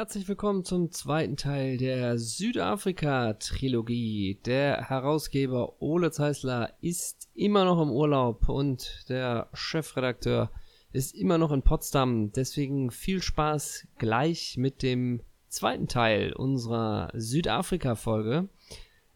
Herzlich 0.00 0.28
willkommen 0.28 0.64
zum 0.64 0.90
zweiten 0.92 1.36
Teil 1.36 1.76
der 1.76 2.16
Südafrika-Trilogie. 2.16 4.40
Der 4.46 4.88
Herausgeber 4.88 5.82
Ole 5.82 6.10
Zeisler 6.10 6.72
ist 6.80 7.28
immer 7.34 7.66
noch 7.66 7.82
im 7.82 7.90
Urlaub 7.90 8.48
und 8.48 9.04
der 9.10 9.50
Chefredakteur 9.52 10.50
ist 10.94 11.14
immer 11.14 11.36
noch 11.36 11.52
in 11.52 11.60
Potsdam. 11.60 12.32
Deswegen 12.32 12.90
viel 12.90 13.20
Spaß 13.20 13.88
gleich 13.98 14.56
mit 14.56 14.82
dem 14.82 15.20
zweiten 15.48 15.86
Teil 15.86 16.32
unserer 16.32 17.10
Südafrika-Folge. 17.12 18.48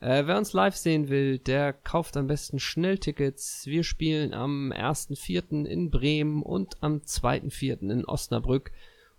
Äh, 0.00 0.26
wer 0.26 0.36
uns 0.36 0.52
live 0.52 0.76
sehen 0.76 1.08
will, 1.08 1.38
der 1.38 1.72
kauft 1.72 2.14
am 2.18 2.26
besten 2.26 2.58
Schnelltickets. 2.58 3.64
Wir 3.64 3.84
spielen 3.84 4.34
am 4.34 4.70
1.4. 4.70 5.64
in 5.64 5.90
Bremen 5.90 6.42
und 6.42 6.82
am 6.82 6.98
2.4. 6.98 7.90
in 7.90 8.04
Osnabrück. 8.04 8.70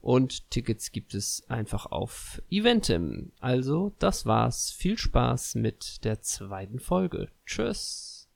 Und 0.06 0.52
Tickets 0.52 0.92
gibt 0.92 1.16
es 1.16 1.44
einfach 1.50 1.88
auf 1.88 2.40
Eventim. 2.52 3.32
Also, 3.40 3.92
das 3.98 4.28
war's. 4.28 4.70
Viel 4.70 5.00
Spaß 5.00 5.56
mit 5.56 6.06
der 6.06 6.22
zweiten 6.22 6.80
Folge. 6.80 7.30
Tschüss. 7.48 8.30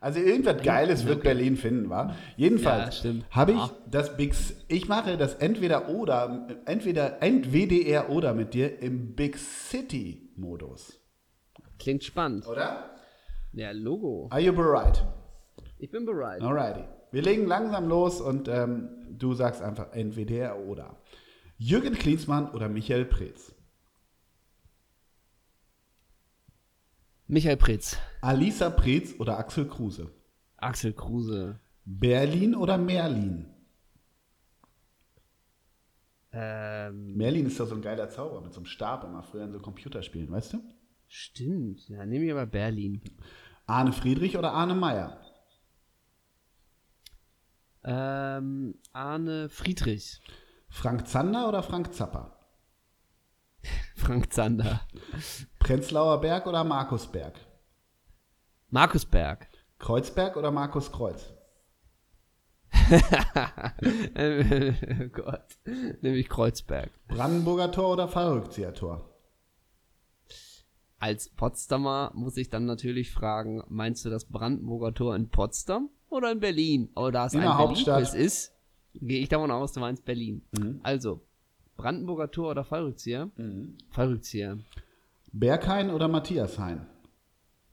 Also 0.00 0.18
irgendwas 0.18 0.60
Geiles 0.64 1.06
wird. 1.06 1.22
Berlin 1.22 1.56
finden, 1.56 1.88
wa? 1.88 2.16
Jedenfalls 2.36 3.04
Ja, 3.04 3.12
habe 3.30 3.52
ich 3.52 3.58
Ah. 3.58 3.70
das 3.88 4.16
Big 4.16 4.34
ich 4.66 4.88
mache 4.88 5.16
das 5.16 5.34
entweder 5.34 5.88
oder 5.88 6.48
entweder 6.66 7.22
entweder 7.22 8.10
oder 8.10 8.34
mit 8.34 8.54
dir 8.54 8.80
im 8.82 9.14
Big 9.14 9.38
City 9.38 10.32
Modus, 10.34 11.00
Klingt 11.78 12.02
spannend. 12.02 12.44
oder? 12.48 12.90
Ja, 13.52 13.70
Logo. 13.70 14.26
Are 14.32 14.40
you 14.40 14.52
bereit? 14.52 15.06
Ich 15.86 15.92
bin 15.92 16.04
bereit. 16.04 16.42
Alrighty. 16.42 16.82
Wir 17.12 17.22
legen 17.22 17.46
langsam 17.46 17.88
los 17.88 18.20
und 18.20 18.48
ähm, 18.48 18.88
du 19.08 19.34
sagst 19.34 19.62
einfach 19.62 19.92
entweder 19.92 20.58
oder. 20.58 21.00
Jürgen 21.58 21.94
Klinsmann 21.94 22.50
oder 22.50 22.68
Michael 22.68 23.04
Preetz? 23.04 23.54
Michael 27.28 27.56
Pretz. 27.56 27.96
Alisa 28.20 28.68
Preetz 28.68 29.14
oder 29.20 29.38
Axel 29.38 29.68
Kruse? 29.68 30.10
Axel 30.56 30.92
Kruse. 30.92 31.60
Berlin 31.84 32.56
oder 32.56 32.78
Merlin? 32.78 33.46
Ähm, 36.32 37.16
Merlin 37.16 37.46
ist 37.46 37.60
doch 37.60 37.68
so 37.68 37.76
ein 37.76 37.82
geiler 37.82 38.10
Zauber 38.10 38.40
mit 38.40 38.52
so 38.52 38.58
einem 38.58 38.66
Stab 38.66 39.04
immer 39.04 39.22
früher 39.22 39.44
in 39.44 39.52
so 39.52 39.60
Computerspielen, 39.60 40.32
weißt 40.32 40.54
du? 40.54 40.62
stimmt. 41.06 41.88
Ja, 41.88 42.04
nehme 42.04 42.24
ich 42.24 42.32
aber 42.32 42.46
Berlin. 42.46 43.00
Arne 43.66 43.92
Friedrich 43.92 44.36
oder 44.36 44.52
Arne 44.52 44.74
Meyer? 44.74 45.20
Ähm, 47.86 48.74
Arne 48.92 49.48
Friedrich. 49.48 50.20
Frank 50.68 51.06
Zander 51.06 51.48
oder 51.48 51.62
Frank 51.62 51.94
Zapper? 51.94 52.36
Frank 53.94 54.32
Zander. 54.32 54.80
Prenzlauer 55.60 56.20
Berg 56.20 56.48
oder 56.48 56.64
Markus 56.64 57.06
Berg? 57.06 57.38
Markus 58.70 59.06
Berg. 59.06 59.46
Kreuzberg 59.78 60.36
oder 60.36 60.50
Markus 60.50 60.90
Kreuz? 60.90 61.32
oh 62.72 65.08
Gott. 65.12 65.46
Nämlich 66.00 66.28
Kreuzberg. 66.28 66.90
Brandenburger 67.06 67.70
Tor 67.70 67.92
oder 67.92 68.08
Fallrückzieher-Tor? 68.08 69.12
Als 70.98 71.28
Potsdamer 71.28 72.10
muss 72.14 72.36
ich 72.36 72.48
dann 72.48 72.64
natürlich 72.64 73.12
fragen, 73.12 73.62
meinst 73.68 74.04
du 74.04 74.10
das 74.10 74.24
Brandenburger 74.24 74.92
Tor 74.92 75.14
in 75.14 75.28
Potsdam 75.28 75.90
oder 76.10 76.32
in 76.32 76.40
Berlin? 76.40 76.88
Oh, 76.94 77.10
da 77.10 77.26
es 77.26 77.34
In 77.34 77.40
ein 77.40 77.46
der 77.46 77.58
Hauptstadt. 77.58 77.96
Berlin-Quiz 78.02 78.14
ist, 78.14 78.52
gehe 78.94 79.20
ich 79.20 79.28
davon 79.28 79.50
aus, 79.50 79.72
du 79.72 79.80
meinst 79.80 80.04
Berlin. 80.04 80.42
Mhm. 80.52 80.80
Also, 80.82 81.20
Brandenburger 81.76 82.30
Tor 82.30 82.50
oder 82.52 82.64
Fallrückzieher? 82.64 83.30
Fallrückzieher. 83.90 84.58
Berghain 85.32 85.90
oder 85.90 86.08
Matthias 86.08 86.58
Hein? 86.58 86.86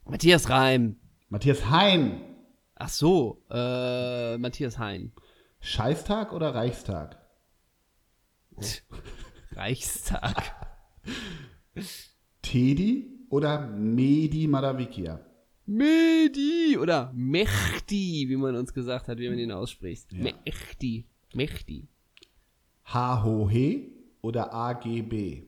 Matthias 0.06 0.50
Reim. 0.50 0.98
Matthias 1.30 1.70
Hein. 1.70 2.22
Ach 2.76 2.90
so, 2.90 3.42
äh, 3.50 4.38
Matthias 4.38 4.78
Hein. 4.78 5.14
Scheißtag 5.62 6.34
oder 6.34 6.54
Reichstag? 6.54 7.18
Reichstag. 9.54 10.54
Tedi 12.42 13.26
oder 13.30 13.68
Medi 13.68 14.48
Madavikia? 14.48 15.20
Mehdi 15.66 16.78
oder 16.78 17.12
Mechti, 17.14 18.26
wie 18.28 18.36
man 18.36 18.56
uns 18.56 18.74
gesagt 18.74 19.08
hat, 19.08 19.18
wie 19.18 19.30
man 19.30 19.40
ihn 19.40 19.52
ausspricht. 19.52 20.12
Ja. 20.12 20.24
Mechti. 20.24 21.06
Mechti. 21.34 21.88
HOHE 22.94 23.92
oder 24.22 24.54
AGB? 24.54 25.44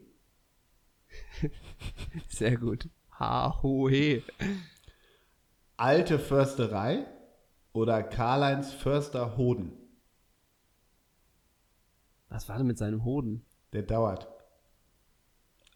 Sehr 2.29 2.57
gut. 2.57 2.89
Ha, 3.19 3.61
ho, 3.61 3.89
he. 3.89 4.23
Alte 5.77 6.19
Försterei 6.19 7.05
oder 7.73 8.03
Karl-Heinz 8.03 8.71
Förster 8.73 9.37
Hoden? 9.37 9.73
Was 12.29 12.49
war 12.49 12.57
denn 12.57 12.67
mit 12.67 12.77
seinem 12.77 13.03
Hoden? 13.03 13.45
Der 13.73 13.83
dauert. 13.83 14.27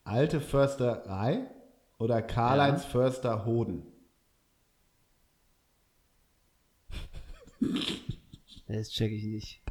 Alte 0.04 0.42
Försterei 0.42 1.50
oder 1.98 2.22
Karl-Heinz 2.22 2.86
Förster 2.86 3.46
Hoden? 3.46 3.89
Das 8.68 8.90
check 8.90 9.12
ich 9.12 9.24
nicht. 9.24 9.62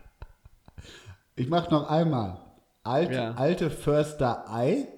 Ich 1.36 1.48
mach 1.48 1.70
noch 1.70 1.88
einmal. 1.88 2.40
Alte, 2.82 3.12
Ja. 3.14 3.32
alte 3.34 3.70
Försterei 3.70 4.88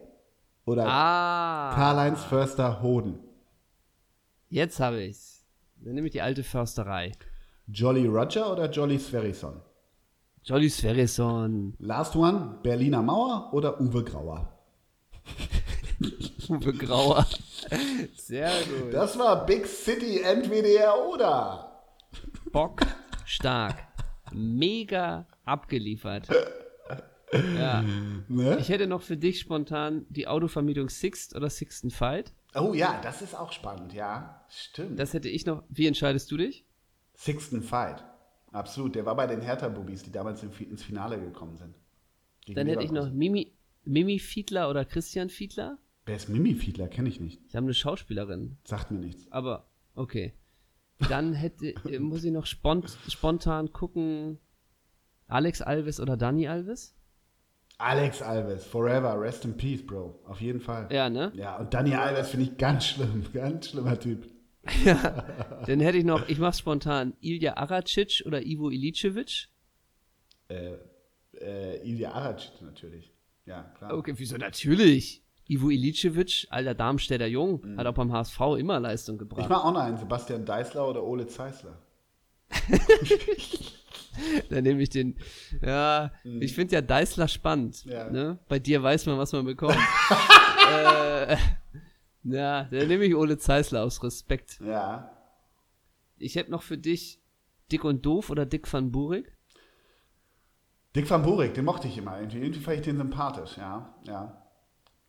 oder 0.64 0.86
Ah. 0.86 1.72
Karl-Heinz 1.74 2.22
Förster 2.24 2.82
Hoden? 2.82 3.18
Jetzt 4.48 4.80
habe 4.80 5.02
ich's. 5.02 5.44
Dann 5.76 5.94
nehme 5.94 6.06
ich 6.08 6.12
die 6.12 6.22
alte 6.22 6.42
Försterei. 6.44 7.12
Jolly 7.66 8.06
Roger 8.06 8.52
oder 8.52 8.70
Jolly 8.70 8.98
Sverrisson? 8.98 9.60
Jolly 10.44 10.68
Sverrisson. 10.70 11.74
Last 11.78 12.16
one, 12.16 12.58
Berliner 12.62 13.02
Mauer 13.02 13.50
oder 13.52 13.80
Uwe 13.80 14.02
Grauer? 14.04 14.52
Uwe 16.48 16.72
Grauer. 16.72 17.26
Sehr 18.16 18.50
gut. 18.64 18.92
Das 18.94 19.18
war 19.18 19.46
Big 19.46 19.66
City 19.66 20.20
entweder 20.22 21.06
oder. 21.08 21.69
Bock 22.52 22.82
stark. 23.24 23.76
Mega 24.32 25.26
abgeliefert. 25.44 26.28
Ja. 27.56 27.84
Ne? 28.28 28.58
Ich 28.58 28.68
hätte 28.68 28.86
noch 28.86 29.02
für 29.02 29.16
dich 29.16 29.40
spontan 29.40 30.06
die 30.08 30.26
Autovermietung 30.26 30.88
Sixt 30.88 31.36
oder 31.36 31.48
Sixt 31.48 31.84
and 31.84 31.92
Fight. 31.92 32.32
Oh 32.54 32.74
ja, 32.74 33.00
das 33.02 33.22
ist 33.22 33.36
auch 33.36 33.52
spannend, 33.52 33.92
ja. 33.92 34.44
Stimmt. 34.48 34.98
Das 34.98 35.14
hätte 35.14 35.28
ich 35.28 35.46
noch. 35.46 35.62
Wie 35.68 35.86
entscheidest 35.86 36.30
du 36.32 36.36
dich? 36.36 36.64
Sixten 37.14 37.62
Fight. 37.62 38.04
Absolut. 38.50 38.96
Der 38.96 39.06
war 39.06 39.14
bei 39.14 39.26
den 39.26 39.42
Hertha-Bubis, 39.42 40.02
die 40.02 40.10
damals 40.10 40.42
ins 40.42 40.82
Finale 40.82 41.20
gekommen 41.20 41.56
sind. 41.56 41.76
Gegen 42.44 42.56
Dann 42.56 42.66
hätte 42.66 42.82
ich 42.82 42.90
noch. 42.90 43.12
Mimi, 43.12 43.52
Mimi 43.84 44.18
Fiedler 44.18 44.68
oder 44.68 44.84
Christian 44.84 45.28
Fiedler. 45.28 45.78
Wer 46.06 46.16
ist 46.16 46.28
Mimi 46.28 46.54
Fiedler? 46.54 46.88
Kenne 46.88 47.08
ich 47.08 47.20
nicht. 47.20 47.40
Sie 47.48 47.56
haben 47.56 47.64
eine 47.64 47.74
Schauspielerin. 47.74 48.56
Sagt 48.64 48.90
mir 48.90 48.98
nichts. 48.98 49.30
Aber 49.30 49.68
okay. 49.94 50.34
Dann 51.08 51.32
hätte, 51.32 51.74
äh, 51.88 51.98
muss 51.98 52.24
ich 52.24 52.32
noch 52.32 52.46
spont, 52.46 52.96
spontan 53.08 53.72
gucken. 53.72 54.38
Alex 55.26 55.62
Alves 55.62 56.00
oder 56.00 56.16
Dani 56.16 56.48
Alves? 56.48 56.96
Alex 57.78 58.20
Alves, 58.20 58.66
forever, 58.66 59.18
rest 59.18 59.44
in 59.44 59.56
peace, 59.56 59.84
Bro. 59.84 60.20
Auf 60.26 60.40
jeden 60.40 60.60
Fall. 60.60 60.88
Ja, 60.90 61.08
ne? 61.08 61.32
Ja, 61.34 61.56
und 61.56 61.72
Dani 61.72 61.94
Alves 61.94 62.28
finde 62.28 62.46
ich 62.46 62.58
ganz 62.58 62.86
schlimm. 62.86 63.24
Ganz 63.32 63.70
schlimmer 63.70 63.98
Typ. 63.98 64.28
Dann 64.84 65.80
hätte 65.80 65.96
ich 65.96 66.04
noch, 66.04 66.28
ich 66.28 66.38
mach's 66.38 66.58
spontan, 66.58 67.14
Ilja 67.20 67.56
Aracic 67.56 68.22
oder 68.26 68.44
Ivo 68.44 68.68
Ilicevic. 68.68 69.48
Äh, 70.48 70.74
äh, 71.40 71.88
Ilya 71.88 72.12
Aracic 72.12 72.60
natürlich. 72.60 73.10
Ja, 73.46 73.62
klar. 73.78 73.96
Okay, 73.96 74.12
wieso 74.16 74.36
natürlich? 74.36 75.24
Ivo 75.50 75.68
Ilicevic, 75.68 76.46
alter 76.50 76.74
Darmstädter 76.74 77.26
Jung, 77.26 77.76
hat 77.76 77.84
auch 77.84 77.94
beim 77.94 78.12
HSV 78.12 78.40
immer 78.56 78.78
Leistung 78.78 79.16
Ich 79.16 79.18
gebracht. 79.20 79.48
mache 79.50 79.64
auch 79.64 79.72
noch 79.72 79.80
einen. 79.80 79.96
Sebastian 79.96 80.44
Deißler 80.44 80.88
oder 80.88 81.02
Ole 81.02 81.26
Zeisler. 81.26 81.76
Dann 84.48 84.62
nehme 84.62 84.80
ich 84.82 84.90
den. 84.90 85.16
Ja, 85.60 86.12
ich 86.22 86.54
finde 86.54 86.74
ja 86.74 86.82
Deißler 86.82 87.26
spannend. 87.26 87.84
Mhm. 87.84 87.92
Ja. 87.92 88.10
Ne? 88.10 88.38
Bei 88.48 88.60
dir 88.60 88.80
weiß 88.82 89.06
man, 89.06 89.18
was 89.18 89.32
man 89.32 89.44
bekommt. 89.44 89.74
äh, 90.72 91.36
ja, 92.24 92.64
dann 92.64 92.88
nehme 92.88 93.04
ich 93.04 93.14
Ole 93.16 93.38
Zeisler 93.38 93.82
aus 93.82 94.02
Respekt. 94.04 94.60
Ja. 94.64 95.10
Ich 96.18 96.36
hätte 96.36 96.50
noch 96.50 96.62
für 96.62 96.78
dich 96.78 97.20
Dick 97.72 97.82
und 97.84 98.06
Doof 98.06 98.30
oder 98.30 98.46
Dick 98.46 98.72
van 98.72 98.92
Burik. 98.92 99.32
Dick 100.94 101.08
van 101.10 101.22
Burik, 101.22 101.54
den 101.54 101.64
mochte 101.64 101.88
ich 101.88 101.96
immer. 101.98 102.18
Irgendwie, 102.18 102.38
irgendwie 102.38 102.60
fand 102.60 102.76
ich 102.78 102.82
den 102.84 102.98
sympathisch, 102.98 103.56
ja. 103.56 103.94
Ja. 104.06 104.39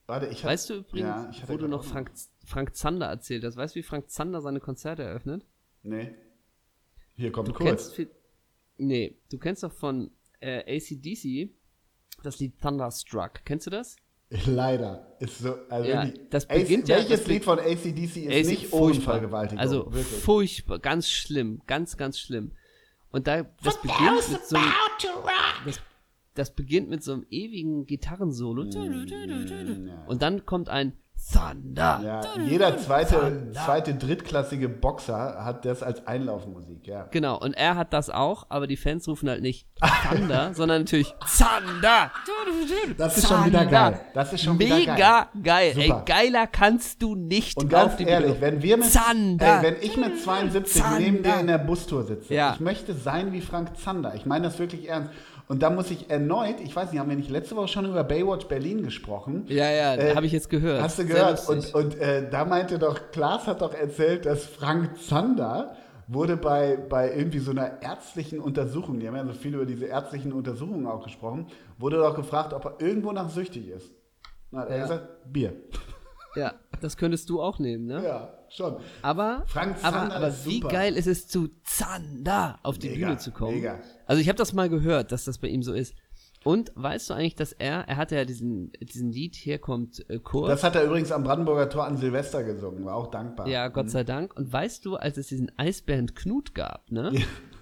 Warte, 0.07 0.27
ich 0.27 0.43
hab- 0.43 0.51
Weißt 0.51 0.69
du 0.69 0.73
übrigens, 0.75 1.01
ja, 1.09 1.29
ich 1.31 1.47
wo 1.49 1.57
du 1.57 1.67
noch 1.67 1.83
Frank, 1.83 2.11
Frank 2.45 2.75
Zander 2.75 3.07
erzählt 3.07 3.43
hast? 3.43 3.55
Weißt 3.55 3.75
du, 3.75 3.79
wie 3.79 3.83
Frank 3.83 4.09
Zander 4.09 4.41
seine 4.41 4.59
Konzerte 4.59 5.03
eröffnet? 5.03 5.45
Nee. 5.83 6.13
Hier 7.15 7.31
kommt 7.31 7.47
Du 7.47 7.53
kurz. 7.53 7.93
kennst. 7.95 8.11
Nee, 8.77 9.17
du 9.29 9.37
kennst 9.37 9.63
doch 9.63 9.71
von 9.73 10.11
äh, 10.39 10.77
ACDC 10.77 11.51
Das 12.23 12.39
Lied 12.39 12.59
Thunderstruck. 12.61 13.45
Kennst 13.45 13.67
du 13.67 13.69
das? 13.71 13.95
Leider. 14.45 15.15
Ist 15.19 15.39
so, 15.39 15.55
also 15.69 15.89
Ja, 15.89 16.05
wirklich- 16.05 16.29
das 16.29 16.49
AC 16.49 16.61
beginnt 16.61 16.87
ja- 16.87 16.95
welches 16.97 17.19
das 17.19 17.27
Lied 17.27 17.43
von 17.43 17.59
ACDC 17.59 18.25
ist 18.25 18.27
Ey, 18.31 18.43
nicht. 18.43 18.73
Unfallgewaltigung? 18.73 19.59
Also 19.59 19.85
wirklich. 19.93 20.21
furchtbar, 20.23 20.79
ganz 20.79 21.09
schlimm, 21.09 21.61
ganz, 21.67 21.95
ganz 21.97 22.17
schlimm. 22.19 22.51
Und 23.11 23.27
da, 23.27 23.43
das 23.63 23.79
beginnt 23.81 24.29
mit 24.31 24.45
so 24.45 24.55
einem, 24.55 24.71
das, 25.65 25.81
das 26.41 26.51
beginnt 26.55 26.89
mit 26.89 27.03
so 27.03 27.13
einem 27.13 27.25
ewigen 27.29 27.85
Gitarrensolo. 27.85 28.63
Und 30.07 30.21
dann 30.21 30.45
kommt 30.45 30.69
ein 30.69 30.93
Thunder. 31.31 31.99
Mm, 31.99 32.03
Ja, 32.03 32.21
jeder 32.47 32.77
zweite, 32.79 33.51
zweite 33.53 33.93
drittklassige 33.93 34.67
Boxer 34.67 35.45
hat 35.45 35.65
das 35.65 35.83
als 35.83 36.07
Einlaufmusik, 36.07 36.87
ja. 36.87 37.03
Genau, 37.11 37.37
und 37.39 37.53
er 37.53 37.75
hat 37.75 37.93
das 37.93 38.09
auch, 38.09 38.47
aber 38.49 38.65
die 38.65 38.75
Fans 38.75 39.07
rufen 39.07 39.29
halt 39.29 39.43
nicht 39.43 39.67
Thunder, 40.09 40.51
sondern 40.55 40.81
natürlich 40.81 41.13
Thunder. 41.37 42.11
Das 42.97 43.17
ist 43.19 43.27
schon 43.27 43.45
wieder 43.45 43.59
Thunder. 43.59 43.91
geil. 43.91 43.99
Das 44.15 44.33
ist 44.33 44.41
schon 44.43 44.57
wieder 44.57 44.75
Mega 44.79 44.95
geil. 44.95 45.27
geil. 45.43 45.73
Super. 45.75 46.03
Ey, 46.07 46.13
geiler 46.31 46.47
kannst 46.47 47.03
du 47.03 47.13
nicht 47.13 47.55
Und 47.57 47.65
auf 47.65 47.69
ganz 47.81 47.97
die 47.97 48.05
ehrlich, 48.05 48.31
Bühne. 48.39 48.41
wenn 48.41 48.63
wir 48.63 48.77
mit, 48.77 48.87
Zander. 48.87 49.57
ey, 49.59 49.63
wenn 49.63 49.75
ich 49.81 49.97
mit 49.97 50.19
72 50.23 50.81
Zander. 50.81 50.99
neben 50.99 51.21
dir 51.23 51.39
in 51.39 51.47
der 51.47 51.59
Bustour 51.59 52.03
sitze, 52.03 52.33
Ja. 52.33 52.53
ich 52.55 52.59
möchte 52.61 52.95
sein 52.95 53.31
wie 53.31 53.41
Frank 53.41 53.77
Zander. 53.77 54.15
Ich 54.15 54.25
meine 54.25 54.45
das 54.45 54.57
wirklich 54.57 54.89
ernst. 54.89 55.11
Und 55.51 55.61
da 55.63 55.69
muss 55.69 55.91
ich 55.91 56.09
erneut, 56.09 56.61
ich 56.63 56.73
weiß 56.73 56.91
nicht, 56.93 57.01
haben 57.01 57.09
wir 57.09 57.17
nicht 57.17 57.29
letzte 57.29 57.57
Woche 57.57 57.67
schon 57.67 57.85
über 57.85 58.05
Baywatch 58.05 58.45
Berlin 58.45 58.83
gesprochen? 58.83 59.43
Ja, 59.49 59.69
ja, 59.69 59.95
Äh, 59.95 60.15
habe 60.15 60.25
ich 60.25 60.31
jetzt 60.31 60.49
gehört. 60.49 60.81
Hast 60.81 60.97
du 60.97 61.05
gehört? 61.05 61.45
Und, 61.49 61.75
und 61.75 61.99
äh, 61.99 62.29
da 62.29 62.45
meinte 62.45 62.79
doch, 62.79 63.11
Klaas 63.11 63.47
hat 63.47 63.61
doch 63.61 63.73
erzählt, 63.73 64.25
dass 64.25 64.45
Frank 64.45 64.97
Zander 64.97 65.75
wurde 66.07 66.37
bei, 66.37 66.77
bei 66.77 67.13
irgendwie 67.13 67.39
so 67.39 67.51
einer 67.51 67.81
ärztlichen 67.81 68.39
Untersuchung, 68.39 69.01
die 69.01 69.07
haben 69.09 69.17
ja 69.17 69.25
so 69.25 69.33
viel 69.33 69.53
über 69.53 69.65
diese 69.65 69.87
ärztlichen 69.87 70.31
Untersuchungen 70.31 70.87
auch 70.87 71.03
gesprochen, 71.03 71.47
wurde 71.77 71.97
doch 71.97 72.15
gefragt, 72.15 72.53
ob 72.53 72.63
er 72.63 72.75
irgendwo 72.79 73.11
nach 73.11 73.29
süchtig 73.29 73.67
ist. 73.67 73.91
Na, 74.51 74.61
hat 74.61 74.69
er 74.69 74.77
Ja. 74.77 74.83
gesagt, 74.83 75.33
Bier. 75.33 75.51
Ja, 76.35 76.53
das 76.81 76.97
könntest 76.97 77.29
du 77.29 77.41
auch 77.41 77.59
nehmen, 77.59 77.85
ne? 77.85 78.03
Ja, 78.03 78.33
schon. 78.49 78.77
Aber, 79.01 79.43
Frank 79.47 79.77
aber, 79.83 79.97
Zander 79.97 80.15
aber 80.15 80.27
ist 80.29 80.45
wie 80.45 80.59
geil 80.61 80.95
ist 80.95 81.07
es, 81.07 81.27
zu 81.27 81.49
Zander 81.63 82.59
auf 82.63 82.77
die 82.77 82.89
Mega, 82.89 83.07
Bühne 83.07 83.17
zu 83.19 83.31
kommen? 83.31 83.55
mega. 83.55 83.79
Also 84.05 84.21
ich 84.21 84.27
habe 84.27 84.37
das 84.37 84.53
mal 84.53 84.69
gehört, 84.69 85.11
dass 85.11 85.25
das 85.25 85.37
bei 85.37 85.47
ihm 85.47 85.63
so 85.63 85.73
ist. 85.73 85.93
Und 86.43 86.71
weißt 86.73 87.09
du 87.09 87.13
eigentlich, 87.13 87.35
dass 87.35 87.51
er, 87.51 87.87
er 87.87 87.97
hatte 87.97 88.15
ja 88.15 88.25
diesen, 88.25 88.71
diesen 88.81 89.11
Lied, 89.11 89.35
hier 89.35 89.59
kommt 89.59 90.03
äh, 90.09 90.17
Kurt. 90.17 90.49
Das 90.49 90.63
hat 90.63 90.75
er 90.75 90.85
übrigens 90.85 91.11
am 91.11 91.23
Brandenburger 91.23 91.69
Tor 91.69 91.85
an 91.85 91.97
Silvester 91.97 92.43
gesungen, 92.43 92.83
war 92.83 92.95
auch 92.95 93.11
dankbar. 93.11 93.47
ja, 93.47 93.67
Gott 93.67 93.91
sei 93.91 94.03
Dank. 94.03 94.35
Und 94.35 94.51
weißt 94.51 94.83
du, 94.85 94.95
als 94.95 95.17
es 95.17 95.27
diesen 95.27 95.51
Eisbären 95.59 96.15
Knut 96.15 96.55
gab, 96.55 96.89
ne? 96.91 97.11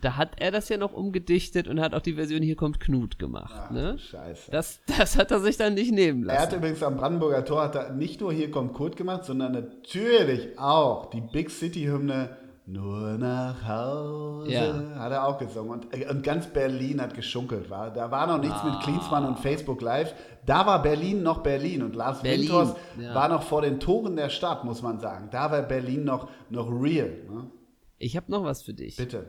Da 0.01 0.16
hat 0.18 0.40
er 0.42 0.51
das 0.51 0.69
ja 0.69 0.78
noch 0.78 0.94
umgedichtet 0.94 1.68
und 1.68 1.80
hat 1.80 1.94
auch 1.94 2.01
die 2.01 2.13
Version 2.13 2.42
Hier 2.42 2.56
kommt 2.56 2.80
Knut 2.80 3.19
gemacht, 3.19 3.54
Ach, 3.56 3.72
ne? 3.72 3.98
Scheiße. 4.00 4.51
Das, 4.51 4.80
das 4.98 5.18
hat 5.18 5.31
er 5.31 5.40
sich 5.40 5.57
dann 5.57 5.74
nicht 5.74 5.92
nehmen 5.92 6.28
Er 6.30 6.36
hat 6.40 6.46
lassen. 6.51 6.57
übrigens 6.60 6.84
am 6.84 6.98
Brandenburger 6.98 7.44
Tor 7.46 7.63
hat 7.63 7.75
er 7.75 7.94
nicht 7.94 8.22
nur 8.22 8.31
Hier 8.34 8.50
kommt 8.51 8.74
Kurt 8.74 8.96
gemacht, 8.98 9.25
sondern 9.25 9.51
natürlich 9.54 10.57
auch 10.57 11.10
die 11.10 11.22
Big 11.22 11.50
City-Hymne 11.50 12.30
Nur 12.66 13.18
nach 13.18 13.68
Hause 13.68 14.51
Ja. 14.51 14.96
hat 15.00 15.12
er 15.12 15.25
auch 15.28 15.38
gesungen. 15.40 15.72
Und, 15.72 15.88
äh, 15.94 16.07
und 16.10 16.22
ganz 16.24 16.48
Berlin 16.48 17.01
hat 17.01 17.13
geschunkelt. 17.16 17.69
War. 17.69 17.92
Da 17.92 18.12
war 18.12 18.28
noch 18.28 18.38
nichts 18.40 18.63
mit 18.63 18.80
Klinsmann 18.81 19.25
und 19.25 19.40
Facebook 19.40 19.81
Live. 19.81 20.13
Da 20.46 20.66
war 20.68 20.81
Berlin 20.81 21.24
noch 21.24 21.40
Berlin. 21.42 21.81
Und 21.84 21.96
Lars 21.96 22.22
Berlin, 22.22 22.42
Winters 22.48 22.75
ja. 23.01 23.16
war 23.16 23.28
noch 23.28 23.42
vor 23.44 23.63
den 23.63 23.80
Toren 23.80 24.16
der 24.16 24.30
Stadt, 24.30 24.63
muss 24.66 24.81
man 24.84 25.00
sagen. 25.00 25.30
Da 25.31 25.51
war 25.51 25.62
Berlin 25.63 26.04
noch, 26.04 26.30
noch 26.51 26.69
real. 26.69 27.10
Ne? 27.30 27.50
Ich 27.98 28.16
habe 28.16 28.31
noch 28.31 28.44
was 28.44 28.62
für 28.62 28.74
dich. 28.74 28.96
Bitte. 28.98 29.25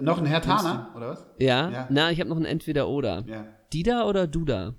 Noch 0.00 0.18
ein 0.18 0.26
Herr 0.26 0.42
Tana, 0.42 0.90
oder 0.96 1.10
was? 1.10 1.26
Ja? 1.38 1.70
Ja. 1.70 1.86
Na, 1.88 2.10
ich 2.10 2.18
habe 2.18 2.28
noch 2.28 2.36
ein 2.36 2.44
Entweder-Oder. 2.44 3.24
Ja. 3.26 3.44
Dida 3.72 4.04
oder 4.06 4.26
Duda? 4.26 4.74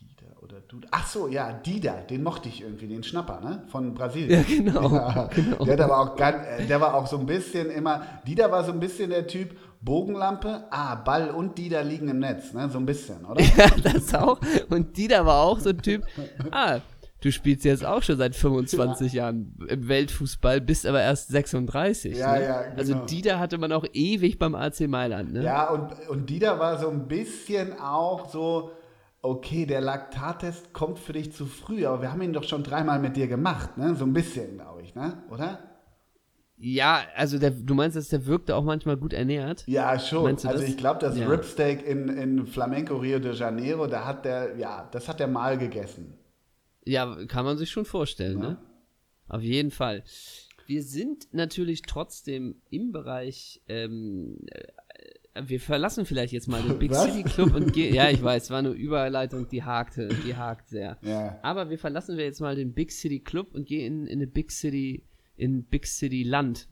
Dieter 0.00 0.42
oder 0.42 0.60
du. 0.60 0.80
Ach 0.90 1.06
so, 1.06 1.28
ja, 1.28 1.52
Dida, 1.52 2.00
den 2.08 2.24
mochte 2.24 2.48
ich 2.48 2.60
irgendwie, 2.60 2.88
den 2.88 3.04
Schnapper, 3.04 3.40
ne? 3.40 3.62
Von 3.68 3.94
Brasilien. 3.94 4.44
Ja, 4.48 4.56
genau. 4.56 4.94
Ja, 4.94 5.28
genau. 5.32 5.64
Der, 5.64 5.74
hat 5.74 5.80
aber 5.80 5.98
auch 6.00 6.16
ganz, 6.16 6.44
äh, 6.44 6.66
der 6.66 6.80
war 6.80 6.94
auch 6.94 7.06
so 7.06 7.18
ein 7.18 7.26
bisschen 7.26 7.70
immer, 7.70 8.02
Dida 8.26 8.50
war 8.50 8.64
so 8.64 8.72
ein 8.72 8.80
bisschen 8.80 9.10
der 9.10 9.28
Typ, 9.28 9.56
Bogenlampe, 9.80 10.64
ah, 10.70 10.96
Ball 10.96 11.30
und 11.30 11.58
Dida 11.58 11.80
liegen 11.80 12.08
im 12.08 12.18
Netz, 12.18 12.52
ne? 12.52 12.68
So 12.68 12.78
ein 12.78 12.86
bisschen, 12.86 13.24
oder? 13.24 13.40
Ja, 13.56 13.66
das 13.82 14.12
auch. 14.14 14.40
Und 14.70 14.96
Dida 14.96 15.24
war 15.24 15.42
auch 15.42 15.60
so 15.60 15.70
ein 15.70 15.78
Typ. 15.78 16.04
Ah, 16.50 16.80
du 17.22 17.32
spielst 17.32 17.64
jetzt 17.64 17.84
auch 17.84 18.02
schon 18.02 18.18
seit 18.18 18.34
25 18.36 19.12
Jahren 19.14 19.56
im 19.68 19.88
Weltfußball, 19.88 20.60
bist 20.60 20.86
aber 20.86 21.00
erst 21.00 21.28
36. 21.28 22.18
Ja, 22.18 22.34
ne? 22.34 22.44
ja, 22.44 22.60
Also 22.76 22.92
genau. 22.92 23.06
Dida 23.06 23.38
hatte 23.38 23.58
man 23.58 23.72
auch 23.72 23.86
ewig 23.92 24.38
beim 24.38 24.54
AC 24.54 24.80
Mailand, 24.88 25.32
ne? 25.32 25.42
Ja, 25.42 25.70
und, 25.70 25.92
und 26.08 26.28
Dida 26.28 26.58
war 26.58 26.78
so 26.78 26.88
ein 26.90 27.08
bisschen 27.08 27.78
auch 27.78 28.28
so, 28.28 28.72
okay, 29.22 29.66
der 29.66 29.80
Laktattest 29.80 30.72
kommt 30.72 30.98
für 30.98 31.12
dich 31.14 31.32
zu 31.32 31.46
früh, 31.46 31.86
aber 31.86 32.02
wir 32.02 32.12
haben 32.12 32.22
ihn 32.22 32.32
doch 32.32 32.44
schon 32.44 32.62
dreimal 32.62 32.98
mit 32.98 33.16
dir 33.16 33.28
gemacht, 33.28 33.78
ne? 33.78 33.94
So 33.94 34.04
ein 34.04 34.12
bisschen, 34.12 34.56
glaube 34.56 34.82
ich, 34.82 34.94
ne? 34.94 35.22
Oder? 35.30 35.58
Ja, 36.64 37.00
also 37.16 37.38
der, 37.40 37.50
du 37.50 37.74
meinst, 37.74 37.96
dass 37.96 38.08
der 38.08 38.24
wirkte 38.26 38.54
auch 38.54 38.62
manchmal 38.62 38.96
gut 38.96 39.12
ernährt? 39.12 39.64
Ja, 39.66 39.98
schon. 39.98 40.26
Also 40.26 40.48
das? 40.48 40.62
ich 40.62 40.76
glaube, 40.76 41.00
das 41.00 41.18
Ja. 41.18 41.26
Ripsteak 41.28 41.84
in, 41.84 42.08
in 42.08 42.46
Flamenco 42.46 42.96
Rio 42.96 43.18
de 43.18 43.32
Janeiro, 43.34 43.88
da 43.88 44.04
hat 44.04 44.24
der, 44.24 44.56
ja, 44.56 44.88
das 44.92 45.08
hat 45.08 45.18
der 45.18 45.26
mal 45.26 45.58
gegessen. 45.58 46.18
Ja, 46.84 47.24
kann 47.26 47.44
man 47.44 47.58
sich 47.58 47.70
schon 47.70 47.84
vorstellen, 47.84 48.42
Ja. 48.42 48.48
ne? 48.50 48.58
Auf 49.28 49.42
jeden 49.42 49.70
Fall. 49.70 50.04
Wir 50.66 50.82
sind 50.82 51.28
natürlich 51.32 51.82
trotzdem 51.82 52.56
im 52.70 52.92
Bereich, 52.92 53.60
ähm, 53.68 54.38
äh, 54.46 55.42
wir 55.46 55.58
verlassen 55.60 56.04
vielleicht 56.06 56.32
jetzt 56.32 56.48
mal 56.48 56.62
den 56.62 56.78
Big 56.78 56.90
Was? 56.90 57.04
City 57.04 57.22
Club 57.22 57.54
und 57.54 57.72
gehen, 57.72 57.94
ja, 57.94 58.10
ich 58.10 58.22
weiß, 58.22 58.50
war 58.50 58.58
eine 58.58 58.70
Überleitung, 58.70 59.48
die 59.48 59.62
hakte, 59.62 60.08
die 60.26 60.36
hakt 60.36 60.68
sehr. 60.68 60.98
Ja. 61.02 61.38
Aber 61.42 61.70
wir 61.70 61.78
verlassen 61.78 62.16
wir 62.18 62.24
jetzt 62.24 62.40
mal 62.40 62.54
den 62.54 62.74
Big 62.74 62.92
City 62.92 63.20
Club 63.20 63.54
und 63.54 63.66
gehen 63.66 64.02
in, 64.02 64.06
in 64.06 64.18
eine 64.18 64.26
Big 64.26 64.50
City, 64.52 65.02
in 65.36 65.64
Big 65.64 65.86
City 65.86 66.22
Land. 66.22 66.68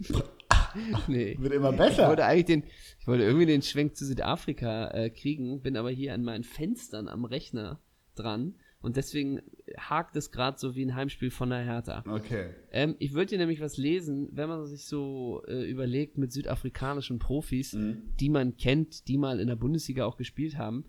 nee. 1.08 1.36
Wird 1.38 1.52
immer 1.52 1.70
Ich 1.70 1.76
besser. 1.76 2.08
wollte 2.08 2.24
eigentlich 2.24 2.46
den, 2.46 2.64
ich 2.98 3.06
wollte 3.06 3.24
irgendwie 3.24 3.46
den 3.46 3.62
Schwenk 3.62 3.96
zu 3.96 4.04
Südafrika 4.04 4.88
äh, 4.90 5.10
kriegen, 5.10 5.60
bin 5.62 5.76
aber 5.76 5.90
hier 5.90 6.14
an 6.14 6.22
meinen 6.24 6.44
Fenstern 6.44 7.08
am 7.08 7.24
Rechner 7.24 7.80
dran 8.16 8.54
und 8.82 8.96
deswegen 8.96 9.42
hakt 9.78 10.16
es 10.16 10.30
gerade 10.30 10.58
so 10.58 10.74
wie 10.74 10.84
ein 10.84 10.94
Heimspiel 10.94 11.30
von 11.30 11.50
der 11.50 11.60
Hertha. 11.60 12.02
Okay. 12.08 12.54
Ähm, 12.72 12.96
ich 12.98 13.12
würde 13.12 13.26
dir 13.26 13.38
nämlich 13.38 13.60
was 13.60 13.76
lesen, 13.76 14.28
wenn 14.32 14.48
man 14.48 14.64
sich 14.66 14.86
so 14.86 15.42
äh, 15.46 15.68
überlegt 15.70 16.18
mit 16.18 16.32
südafrikanischen 16.32 17.18
Profis, 17.18 17.76
die 18.18 18.28
man 18.28 18.56
kennt, 18.56 19.08
die 19.08 19.18
mal 19.18 19.40
in 19.40 19.48
der 19.48 19.56
Bundesliga 19.56 20.06
auch 20.06 20.16
gespielt 20.16 20.56
haben, 20.56 20.84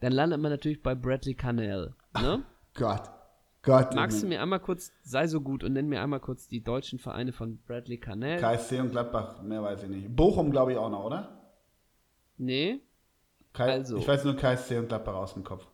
dann 0.00 0.12
landet 0.12 0.40
man 0.40 0.50
natürlich 0.50 0.82
bei 0.82 0.94
Bradley 0.94 1.34
Cannell. 1.34 1.94
Ne? 2.20 2.44
Gott. 2.74 3.10
Gott. 3.62 3.94
Magst 3.94 4.22
du 4.22 4.26
mir 4.26 4.42
einmal 4.42 4.60
kurz, 4.60 4.92
sei 5.02 5.26
so 5.26 5.40
gut 5.40 5.64
und 5.64 5.72
nenn 5.72 5.88
mir 5.88 6.02
einmal 6.02 6.20
kurz 6.20 6.48
die 6.48 6.62
deutschen 6.62 6.98
Vereine 6.98 7.32
von 7.32 7.58
Bradley 7.66 7.98
Cannell? 7.98 8.38
KSC 8.38 8.80
und 8.80 8.90
Gladbach, 8.90 9.42
mehr 9.42 9.62
weiß 9.62 9.84
ich 9.84 9.88
nicht. 9.88 10.14
Bochum, 10.14 10.50
glaube 10.50 10.72
ich, 10.72 10.78
auch 10.78 10.90
noch, 10.90 11.04
oder? 11.04 11.40
Nee, 12.36 12.80
Kai 13.54 13.70
Also. 13.70 13.96
Ich 13.96 14.06
weiß 14.06 14.24
nur 14.24 14.36
KSC 14.36 14.78
und 14.78 14.88
Gladbach 14.88 15.14
aus 15.14 15.32
dem 15.32 15.44
Kopf. 15.44 15.66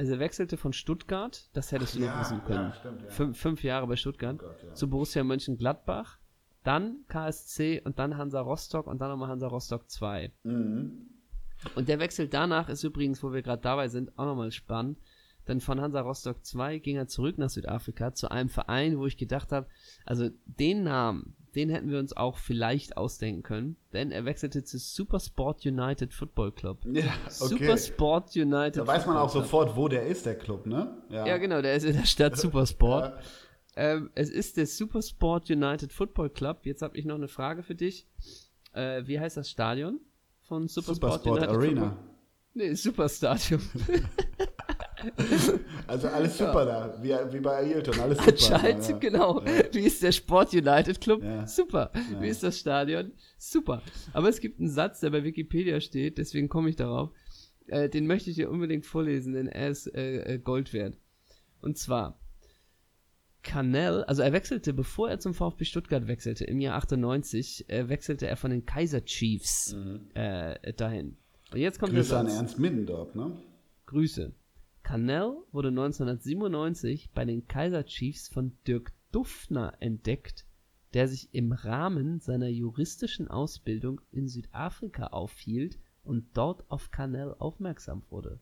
Also 0.00 0.14
er 0.14 0.18
wechselte 0.18 0.56
von 0.56 0.72
Stuttgart, 0.72 1.50
das 1.52 1.72
hättest 1.72 1.94
du 1.94 1.98
noch 2.00 2.06
Ja, 2.06 2.20
wissen 2.20 2.42
können. 2.44 2.68
ja, 2.68 2.72
stimmt, 2.72 3.02
ja. 3.02 3.10
Fünf, 3.10 3.38
fünf 3.38 3.62
Jahre 3.62 3.86
bei 3.86 3.96
Stuttgart. 3.96 4.40
Oh 4.42 4.46
Gott. 4.46 4.74
Zu 4.74 4.88
Borussia 4.88 5.22
Mönchengladbach, 5.22 6.16
dann 6.64 7.04
KSC 7.08 7.82
und 7.84 7.98
dann 7.98 8.16
Hansa 8.16 8.40
Rostock 8.40 8.86
und 8.86 8.98
dann 9.02 9.10
nochmal 9.10 9.28
Hansa 9.28 9.46
Rostock 9.48 9.90
2. 9.90 10.32
Mhm. 10.44 11.06
Und 11.74 11.88
der 11.90 11.98
Wechsel 11.98 12.28
danach 12.28 12.70
ist 12.70 12.82
übrigens, 12.82 13.22
wo 13.22 13.34
wir 13.34 13.42
gerade 13.42 13.60
dabei 13.60 13.88
sind, 13.88 14.18
auch 14.18 14.24
nochmal 14.24 14.50
spannend. 14.52 14.98
Denn 15.48 15.60
von 15.60 15.80
Hansa 15.80 16.00
Rostock 16.00 16.44
2 16.44 16.78
ging 16.78 16.96
er 16.96 17.08
zurück 17.08 17.38
nach 17.38 17.50
Südafrika 17.50 18.14
zu 18.14 18.30
einem 18.30 18.48
Verein, 18.48 18.98
wo 18.98 19.06
ich 19.06 19.16
gedacht 19.16 19.52
habe, 19.52 19.66
also 20.04 20.28
den 20.44 20.84
Namen, 20.84 21.34
den 21.54 21.70
hätten 21.70 21.90
wir 21.90 21.98
uns 21.98 22.16
auch 22.16 22.38
vielleicht 22.38 22.96
ausdenken 22.96 23.42
können. 23.42 23.76
Denn 23.92 24.12
er 24.12 24.24
wechselte 24.24 24.62
zu 24.62 24.78
Supersport 24.78 25.66
United 25.66 26.12
Football 26.14 26.52
Club. 26.52 26.84
Ja, 26.92 27.04
okay. 27.04 27.30
Supersport 27.30 28.36
United 28.36 28.76
Da 28.76 28.86
weiß 28.86 29.06
man 29.06 29.16
auch 29.16 29.30
Club. 29.32 29.44
sofort, 29.44 29.76
wo 29.76 29.88
der 29.88 30.06
ist, 30.06 30.26
der 30.26 30.36
Club, 30.38 30.66
ne? 30.66 31.02
Ja, 31.08 31.36
genau, 31.38 31.60
der 31.62 31.74
ist 31.74 31.84
in 31.84 31.96
der 31.96 32.04
Stadt 32.06 32.36
Supersport. 32.38 33.14
Ja. 33.76 33.82
ähm, 33.94 34.10
es 34.14 34.30
ist 34.30 34.56
der 34.56 34.66
Supersport 34.66 35.50
United 35.50 35.92
Football 35.92 36.30
Club. 36.30 36.64
Jetzt 36.64 36.82
habe 36.82 36.96
ich 36.96 37.04
noch 37.04 37.16
eine 37.16 37.28
Frage 37.28 37.62
für 37.64 37.74
dich. 37.74 38.06
Äh, 38.72 39.02
wie 39.06 39.18
heißt 39.18 39.36
das 39.36 39.50
Stadion 39.50 39.98
von 40.42 40.68
Supersport, 40.68 41.24
Supersport 41.24 41.38
United 41.38 41.56
Arena. 41.56 41.80
Football? 41.88 42.04
Nee, 42.54 42.74
Superstadion. 42.74 43.60
Also 45.86 46.08
alles 46.08 46.38
super 46.38 46.64
da, 46.64 46.98
wie, 47.02 47.10
wie 47.32 47.40
bei 47.40 47.56
Ailton, 47.58 47.98
alles 48.00 48.18
super. 48.18 48.30
Anscheinend, 48.30 48.88
ja. 48.88 48.98
genau. 48.98 49.42
Wie 49.72 49.80
ist 49.80 50.02
der 50.02 50.12
Sport 50.12 50.52
United 50.52 51.00
Club? 51.00 51.22
Ja. 51.22 51.46
Super. 51.46 51.90
Wie 52.20 52.28
ist 52.28 52.42
das 52.42 52.58
Stadion? 52.58 53.12
Super. 53.38 53.82
Aber 54.12 54.28
es 54.28 54.40
gibt 54.40 54.60
einen 54.60 54.68
Satz, 54.68 55.00
der 55.00 55.10
bei 55.10 55.24
Wikipedia 55.24 55.80
steht, 55.80 56.18
deswegen 56.18 56.48
komme 56.48 56.68
ich 56.70 56.76
darauf. 56.76 57.10
Äh, 57.66 57.88
den 57.88 58.06
möchte 58.06 58.30
ich 58.30 58.36
dir 58.36 58.50
unbedingt 58.50 58.86
vorlesen, 58.86 59.32
denn 59.32 59.46
er 59.48 59.68
ist 59.70 59.86
äh, 59.94 60.34
äh, 60.34 60.38
Gold 60.38 60.72
wert. 60.72 60.96
Und 61.60 61.76
zwar, 61.78 62.18
Canel, 63.42 64.04
also 64.04 64.22
er 64.22 64.32
wechselte, 64.32 64.72
bevor 64.72 65.08
er 65.08 65.18
zum 65.18 65.34
VfB 65.34 65.64
Stuttgart 65.64 66.06
wechselte, 66.08 66.44
im 66.44 66.60
Jahr 66.60 66.76
98, 66.76 67.68
äh, 67.70 67.88
wechselte 67.88 68.26
er 68.26 68.36
von 68.36 68.50
den 68.50 68.66
Kaiser 68.66 69.04
Chiefs 69.04 69.74
äh, 70.14 70.72
dahin. 70.74 71.16
Und 71.52 71.58
jetzt 71.58 71.78
kommt 71.78 71.92
Mhm. 71.92 71.96
Grüße 71.96 72.18
an. 72.18 72.26
Ernst 72.26 72.58
Middendorf, 72.58 73.14
ne? 73.14 73.32
Grüße. 73.86 74.32
Cannell 74.90 75.36
wurde 75.52 75.68
1997 75.68 77.12
bei 77.14 77.24
den 77.24 77.46
Kaiser 77.46 77.84
Chiefs 77.84 78.26
von 78.26 78.58
Dirk 78.66 78.90
Duffner 79.12 79.74
entdeckt, 79.78 80.46
der 80.94 81.06
sich 81.06 81.32
im 81.32 81.52
Rahmen 81.52 82.18
seiner 82.18 82.48
juristischen 82.48 83.28
Ausbildung 83.28 84.00
in 84.10 84.26
Südafrika 84.26 85.06
aufhielt 85.06 85.78
und 86.02 86.36
dort 86.36 86.68
auf 86.68 86.90
Cannell 86.90 87.36
aufmerksam 87.38 88.02
wurde. 88.10 88.40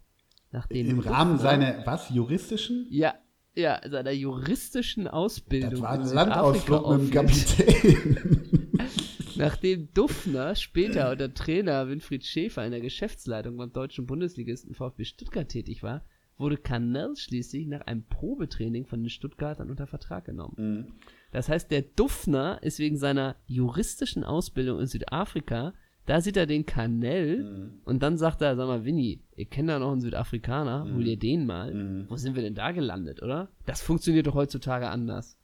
Nachdem 0.50 0.88
Im 0.88 1.00
Rahmen 1.00 1.38
seiner, 1.38 1.84
was, 1.84 2.08
juristischen? 2.08 2.86
Ja, 2.88 3.16
ja, 3.54 3.82
seiner 3.86 4.12
juristischen 4.12 5.06
Ausbildung. 5.06 5.72
Das 5.72 5.82
war 5.82 5.90
ein 5.90 6.06
Landausflug 6.06 6.88
mit 6.88 7.00
dem 7.00 7.10
Kapitän. 7.10 8.58
Nachdem 9.36 9.92
Duffner 9.92 10.54
später 10.54 11.10
unter 11.10 11.34
Trainer 11.34 11.88
Winfried 11.88 12.24
Schäfer 12.24 12.64
in 12.64 12.70
der 12.70 12.80
Geschäftsleitung 12.80 13.58
beim 13.58 13.70
deutschen 13.70 14.06
Bundesligisten 14.06 14.74
VfB 14.74 15.04
Stuttgart 15.04 15.46
tätig 15.46 15.82
war, 15.82 16.06
wurde 16.38 16.57
Cannell 16.57 17.16
schließlich 17.16 17.66
nach 17.66 17.83
einem 17.83 18.04
Probetraining 18.04 18.87
von 18.87 19.02
den 19.02 19.11
Stuttgartern 19.11 19.71
unter 19.71 19.87
Vertrag 19.87 20.25
genommen. 20.25 20.54
Mhm. 20.57 20.87
Das 21.33 21.49
heißt, 21.49 21.71
der 21.71 21.83
Duffner 21.83 22.62
ist 22.62 22.78
wegen 22.78 22.97
seiner 22.97 23.37
juristischen 23.47 24.25
Ausbildung 24.25 24.80
in 24.80 24.87
Südafrika, 24.87 25.75
da 26.07 26.23
sieht 26.23 26.38
er 26.38 26.47
den 26.47 26.64
Cannell 26.64 27.45
mhm. 27.45 27.80
und 27.85 28.02
dann 28.02 28.16
sagt 28.16 28.40
er, 28.40 28.57
sag 28.57 28.66
mal, 28.66 28.85
Winnie, 28.87 29.23
ihr 29.37 29.45
kennt 29.45 29.68
da 29.68 29.78
noch 29.78 29.92
einen 29.92 30.00
Südafrikaner, 30.00 30.87
mhm. 30.87 30.95
hol 30.95 31.04
dir 31.04 31.18
den 31.18 31.45
mal. 31.45 31.75
Mhm. 31.75 32.07
Wo 32.09 32.16
sind 32.16 32.35
wir 32.35 32.42
denn 32.42 32.54
da 32.54 32.73
gelandet, 32.73 33.23
oder? 33.23 33.50
Das 33.66 33.83
funktioniert 33.83 34.26
doch 34.26 34.35
heutzutage 34.35 34.88
anders. 34.88 35.37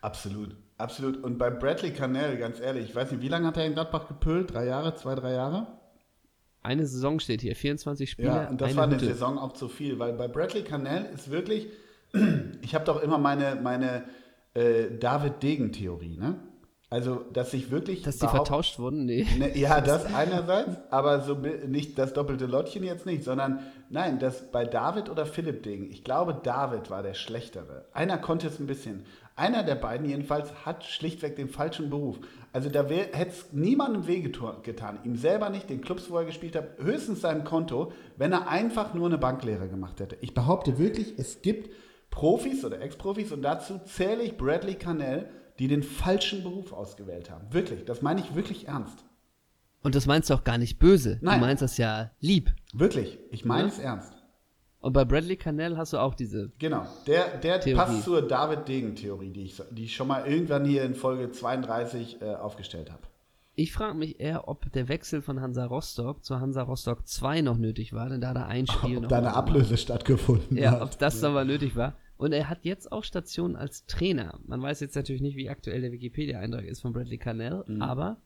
Absolut, 0.00 0.56
absolut. 0.76 1.22
Und 1.22 1.38
bei 1.38 1.50
Bradley 1.50 1.92
Cannell, 1.92 2.36
ganz 2.36 2.58
ehrlich, 2.58 2.86
ich 2.86 2.94
weiß 2.96 3.12
nicht, 3.12 3.22
wie 3.22 3.28
lange 3.28 3.46
hat 3.46 3.58
er 3.58 3.66
in 3.66 3.74
Gladbach 3.74 4.08
gepölt? 4.08 4.52
Drei 4.52 4.66
Jahre, 4.66 4.96
zwei, 4.96 5.14
drei 5.14 5.34
Jahre? 5.34 5.68
Eine 6.68 6.86
Saison 6.86 7.18
steht 7.18 7.40
hier, 7.40 7.56
24 7.56 8.10
Spiele. 8.10 8.28
Ja, 8.28 8.48
und 8.50 8.60
das 8.60 8.76
war 8.76 8.84
eine 8.84 8.96
Hütte. 8.96 9.06
Saison 9.06 9.38
auch 9.38 9.54
zu 9.54 9.68
viel, 9.68 9.98
weil 9.98 10.12
bei 10.12 10.28
Bradley 10.28 10.64
Cannell 10.64 11.06
ist 11.14 11.30
wirklich, 11.30 11.68
ich 12.60 12.74
habe 12.74 12.84
doch 12.84 13.02
immer 13.02 13.16
meine, 13.16 13.58
meine 13.62 14.04
äh, 14.52 14.90
David-Degen-Theorie, 15.00 16.18
ne? 16.18 16.34
Also, 16.90 17.24
dass 17.32 17.52
sich 17.52 17.70
wirklich. 17.70 18.02
Dass 18.02 18.18
die 18.18 18.26
vertauscht 18.26 18.78
wurden? 18.78 19.06
Nee. 19.06 19.26
Ne, 19.38 19.56
ja, 19.56 19.80
das 19.82 20.12
einerseits, 20.12 20.76
aber 20.90 21.22
so 21.22 21.34
nicht 21.34 21.98
das 21.98 22.12
doppelte 22.12 22.44
Lottchen 22.44 22.84
jetzt 22.84 23.06
nicht, 23.06 23.24
sondern 23.24 23.60
nein, 23.88 24.18
das 24.18 24.50
bei 24.52 24.66
David 24.66 25.08
oder 25.08 25.24
Philipp 25.24 25.62
Degen. 25.62 25.90
Ich 25.90 26.04
glaube, 26.04 26.38
David 26.42 26.90
war 26.90 27.02
der 27.02 27.14
Schlechtere. 27.14 27.86
Einer 27.94 28.18
konnte 28.18 28.46
es 28.46 28.58
ein 28.58 28.66
bisschen. 28.66 29.06
Einer 29.36 29.62
der 29.62 29.76
beiden 29.76 30.06
jedenfalls 30.06 30.66
hat 30.66 30.84
schlichtweg 30.84 31.36
den 31.36 31.48
falschen 31.48 31.88
Beruf. 31.88 32.18
Also 32.52 32.70
da 32.70 32.84
hätte 32.86 33.30
es 33.30 33.52
niemandem 33.52 34.06
wehgetan. 34.06 34.98
Ihm 35.04 35.16
selber 35.16 35.50
nicht, 35.50 35.68
den 35.68 35.80
Clubs, 35.80 36.10
wo 36.10 36.16
er 36.16 36.24
gespielt 36.24 36.56
hat, 36.56 36.78
höchstens 36.78 37.20
seinem 37.20 37.44
Konto, 37.44 37.92
wenn 38.16 38.32
er 38.32 38.48
einfach 38.48 38.94
nur 38.94 39.06
eine 39.06 39.18
Banklehre 39.18 39.68
gemacht 39.68 40.00
hätte. 40.00 40.16
Ich 40.20 40.34
behaupte 40.34 40.78
wirklich, 40.78 41.18
es 41.18 41.42
gibt 41.42 41.70
Profis 42.10 42.64
oder 42.64 42.80
Ex-Profis 42.80 43.32
und 43.32 43.42
dazu 43.42 43.78
zähle 43.84 44.22
ich 44.22 44.36
Bradley 44.36 44.74
Cannell, 44.74 45.28
die 45.58 45.68
den 45.68 45.82
falschen 45.82 46.42
Beruf 46.42 46.72
ausgewählt 46.72 47.30
haben. 47.30 47.52
Wirklich, 47.52 47.84
das 47.84 48.02
meine 48.02 48.20
ich 48.20 48.34
wirklich 48.34 48.68
ernst. 48.68 49.04
Und 49.82 49.94
das 49.94 50.06
meinst 50.06 50.30
du 50.30 50.34
auch 50.34 50.44
gar 50.44 50.58
nicht 50.58 50.78
böse. 50.78 51.18
Nein. 51.20 51.40
Du 51.40 51.46
meinst 51.46 51.62
das 51.62 51.76
ja 51.76 52.10
lieb. 52.20 52.52
Wirklich, 52.72 53.18
ich 53.30 53.44
meine 53.44 53.68
ja? 53.68 53.74
es 53.74 53.78
ernst. 53.78 54.17
Und 54.80 54.92
bei 54.92 55.04
Bradley 55.04 55.36
Cannell 55.36 55.76
hast 55.76 55.92
du 55.92 55.98
auch 55.98 56.14
diese. 56.14 56.52
Genau, 56.58 56.86
der, 57.06 57.36
der 57.38 57.58
passt 57.74 58.04
zur 58.04 58.22
David-Degen-Theorie, 58.22 59.30
die 59.30 59.44
ich, 59.44 59.62
die 59.72 59.84
ich 59.84 59.96
schon 59.96 60.06
mal 60.06 60.26
irgendwann 60.26 60.64
hier 60.64 60.84
in 60.84 60.94
Folge 60.94 61.32
32 61.32 62.22
äh, 62.22 62.34
aufgestellt 62.34 62.90
habe. 62.90 63.02
Ich 63.56 63.72
frage 63.72 63.94
mich 63.94 64.20
eher, 64.20 64.46
ob 64.46 64.70
der 64.70 64.88
Wechsel 64.88 65.20
von 65.20 65.40
Hansa 65.40 65.64
Rostock 65.64 66.24
zu 66.24 66.38
Hansa 66.38 66.62
Rostock 66.62 67.08
2 67.08 67.40
noch 67.40 67.58
nötig 67.58 67.92
war, 67.92 68.08
denn 68.08 68.20
da 68.20 68.30
er 68.32 68.46
ein 68.46 68.68
Spiel 68.68 68.98
ob 68.98 69.02
noch. 69.02 69.08
Da 69.08 69.18
eine 69.18 69.34
Ablöse 69.34 69.76
stattgefunden 69.76 70.56
ja, 70.56 70.70
hat. 70.70 70.78
Ja, 70.78 70.84
ob 70.84 70.98
das 70.98 71.22
ja. 71.22 71.28
aber 71.28 71.44
nötig 71.44 71.74
war. 71.74 71.96
Und 72.16 72.32
er 72.32 72.48
hat 72.48 72.64
jetzt 72.64 72.92
auch 72.92 73.02
Stationen 73.02 73.56
als 73.56 73.84
Trainer. 73.86 74.38
Man 74.46 74.62
weiß 74.62 74.78
jetzt 74.78 74.94
natürlich 74.94 75.22
nicht, 75.22 75.36
wie 75.36 75.50
aktuell 75.50 75.80
der 75.80 75.90
Wikipedia-Eintrag 75.90 76.66
ist 76.66 76.82
von 76.82 76.92
Bradley 76.92 77.18
Cannell, 77.18 77.64
mhm. 77.66 77.82
aber 77.82 78.18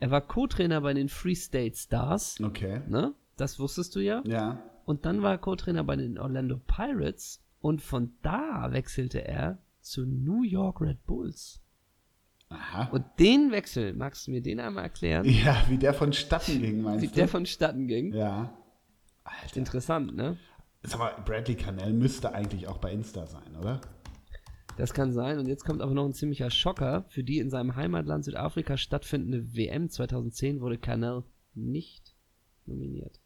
er 0.00 0.10
war 0.10 0.22
Co-Trainer 0.22 0.80
bei 0.80 0.94
den 0.94 1.10
Free 1.10 1.34
State 1.34 1.76
Stars. 1.76 2.38
Okay. 2.42 2.80
Ne? 2.88 3.14
Das 3.36 3.58
wusstest 3.58 3.94
du 3.96 4.00
ja. 4.00 4.22
Ja. 4.24 4.62
Und 4.84 5.04
dann 5.06 5.22
war 5.22 5.32
er 5.32 5.38
Co-Trainer 5.38 5.84
bei 5.84 5.96
den 5.96 6.18
Orlando 6.18 6.58
Pirates 6.58 7.42
und 7.60 7.80
von 7.82 8.12
da 8.22 8.72
wechselte 8.72 9.26
er 9.26 9.58
zu 9.80 10.04
New 10.04 10.42
York 10.42 10.80
Red 10.80 11.04
Bulls. 11.06 11.60
Aha. 12.48 12.88
Und 12.92 13.04
den 13.18 13.50
Wechsel, 13.50 13.94
magst 13.94 14.26
du 14.26 14.30
mir 14.30 14.42
den 14.42 14.60
einmal 14.60 14.84
erklären? 14.84 15.24
Ja, 15.24 15.64
wie 15.68 15.78
der 15.78 15.94
vonstatten 15.94 16.60
ging, 16.60 16.82
meinst 16.82 17.02
wie 17.02 17.06
du? 17.06 17.12
Wie 17.12 17.16
der 17.16 17.28
vonstatten 17.28 17.86
ging? 17.86 18.12
Ja. 18.12 18.52
Alter. 19.24 19.56
Interessant, 19.56 20.14
ne? 20.14 20.36
Sag 20.82 20.98
mal, 20.98 21.14
Bradley 21.24 21.54
Cannell 21.54 21.92
müsste 21.92 22.34
eigentlich 22.34 22.66
auch 22.66 22.78
bei 22.78 22.92
Insta 22.92 23.26
sein, 23.26 23.56
oder? 23.56 23.80
Das 24.76 24.92
kann 24.92 25.12
sein. 25.12 25.38
Und 25.38 25.46
jetzt 25.46 25.64
kommt 25.64 25.80
aber 25.80 25.94
noch 25.94 26.04
ein 26.04 26.14
ziemlicher 26.14 26.50
Schocker. 26.50 27.04
Für 27.08 27.22
die 27.22 27.38
in 27.38 27.50
seinem 27.50 27.76
Heimatland 27.76 28.24
Südafrika 28.24 28.76
stattfindende 28.76 29.54
WM 29.54 29.88
2010 29.88 30.60
wurde 30.60 30.78
Cannell 30.78 31.22
nicht 31.54 32.14
nominiert. 32.66 33.21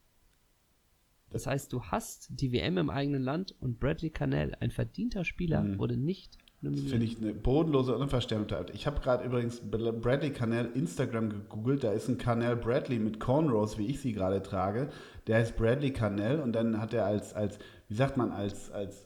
Das 1.36 1.46
heißt, 1.46 1.70
du 1.70 1.82
hast 1.82 2.28
die 2.30 2.50
WM 2.50 2.78
im 2.78 2.88
eigenen 2.88 3.22
Land 3.22 3.54
und 3.60 3.78
Bradley 3.78 4.08
Cannell, 4.08 4.56
ein 4.60 4.70
verdienter 4.70 5.22
Spieler, 5.22 5.62
mhm. 5.62 5.78
wurde 5.78 5.98
nicht 5.98 6.38
nominiert. 6.62 6.88
Finde 6.88 7.04
ich 7.04 7.18
eine 7.18 7.34
bodenlose 7.34 7.94
Unverschämtheit. 7.94 8.70
Ich 8.70 8.86
habe 8.86 9.00
gerade 9.00 9.22
übrigens 9.22 9.60
Bradley 9.60 10.30
Cannell 10.30 10.70
Instagram 10.72 11.28
gegoogelt. 11.28 11.84
Da 11.84 11.92
ist 11.92 12.08
ein 12.08 12.16
Cannell 12.16 12.56
Bradley 12.56 12.98
mit 12.98 13.20
Cornrows, 13.20 13.76
wie 13.76 13.84
ich 13.84 14.00
sie 14.00 14.14
gerade 14.14 14.42
trage. 14.42 14.88
Der 15.26 15.36
heißt 15.36 15.58
Bradley 15.58 15.92
Cannell 15.92 16.40
und 16.40 16.54
dann 16.54 16.80
hat 16.80 16.94
er 16.94 17.04
als, 17.04 17.34
als 17.34 17.58
wie 17.88 17.94
sagt 17.94 18.16
man, 18.16 18.30
als, 18.30 18.70
als 18.70 19.05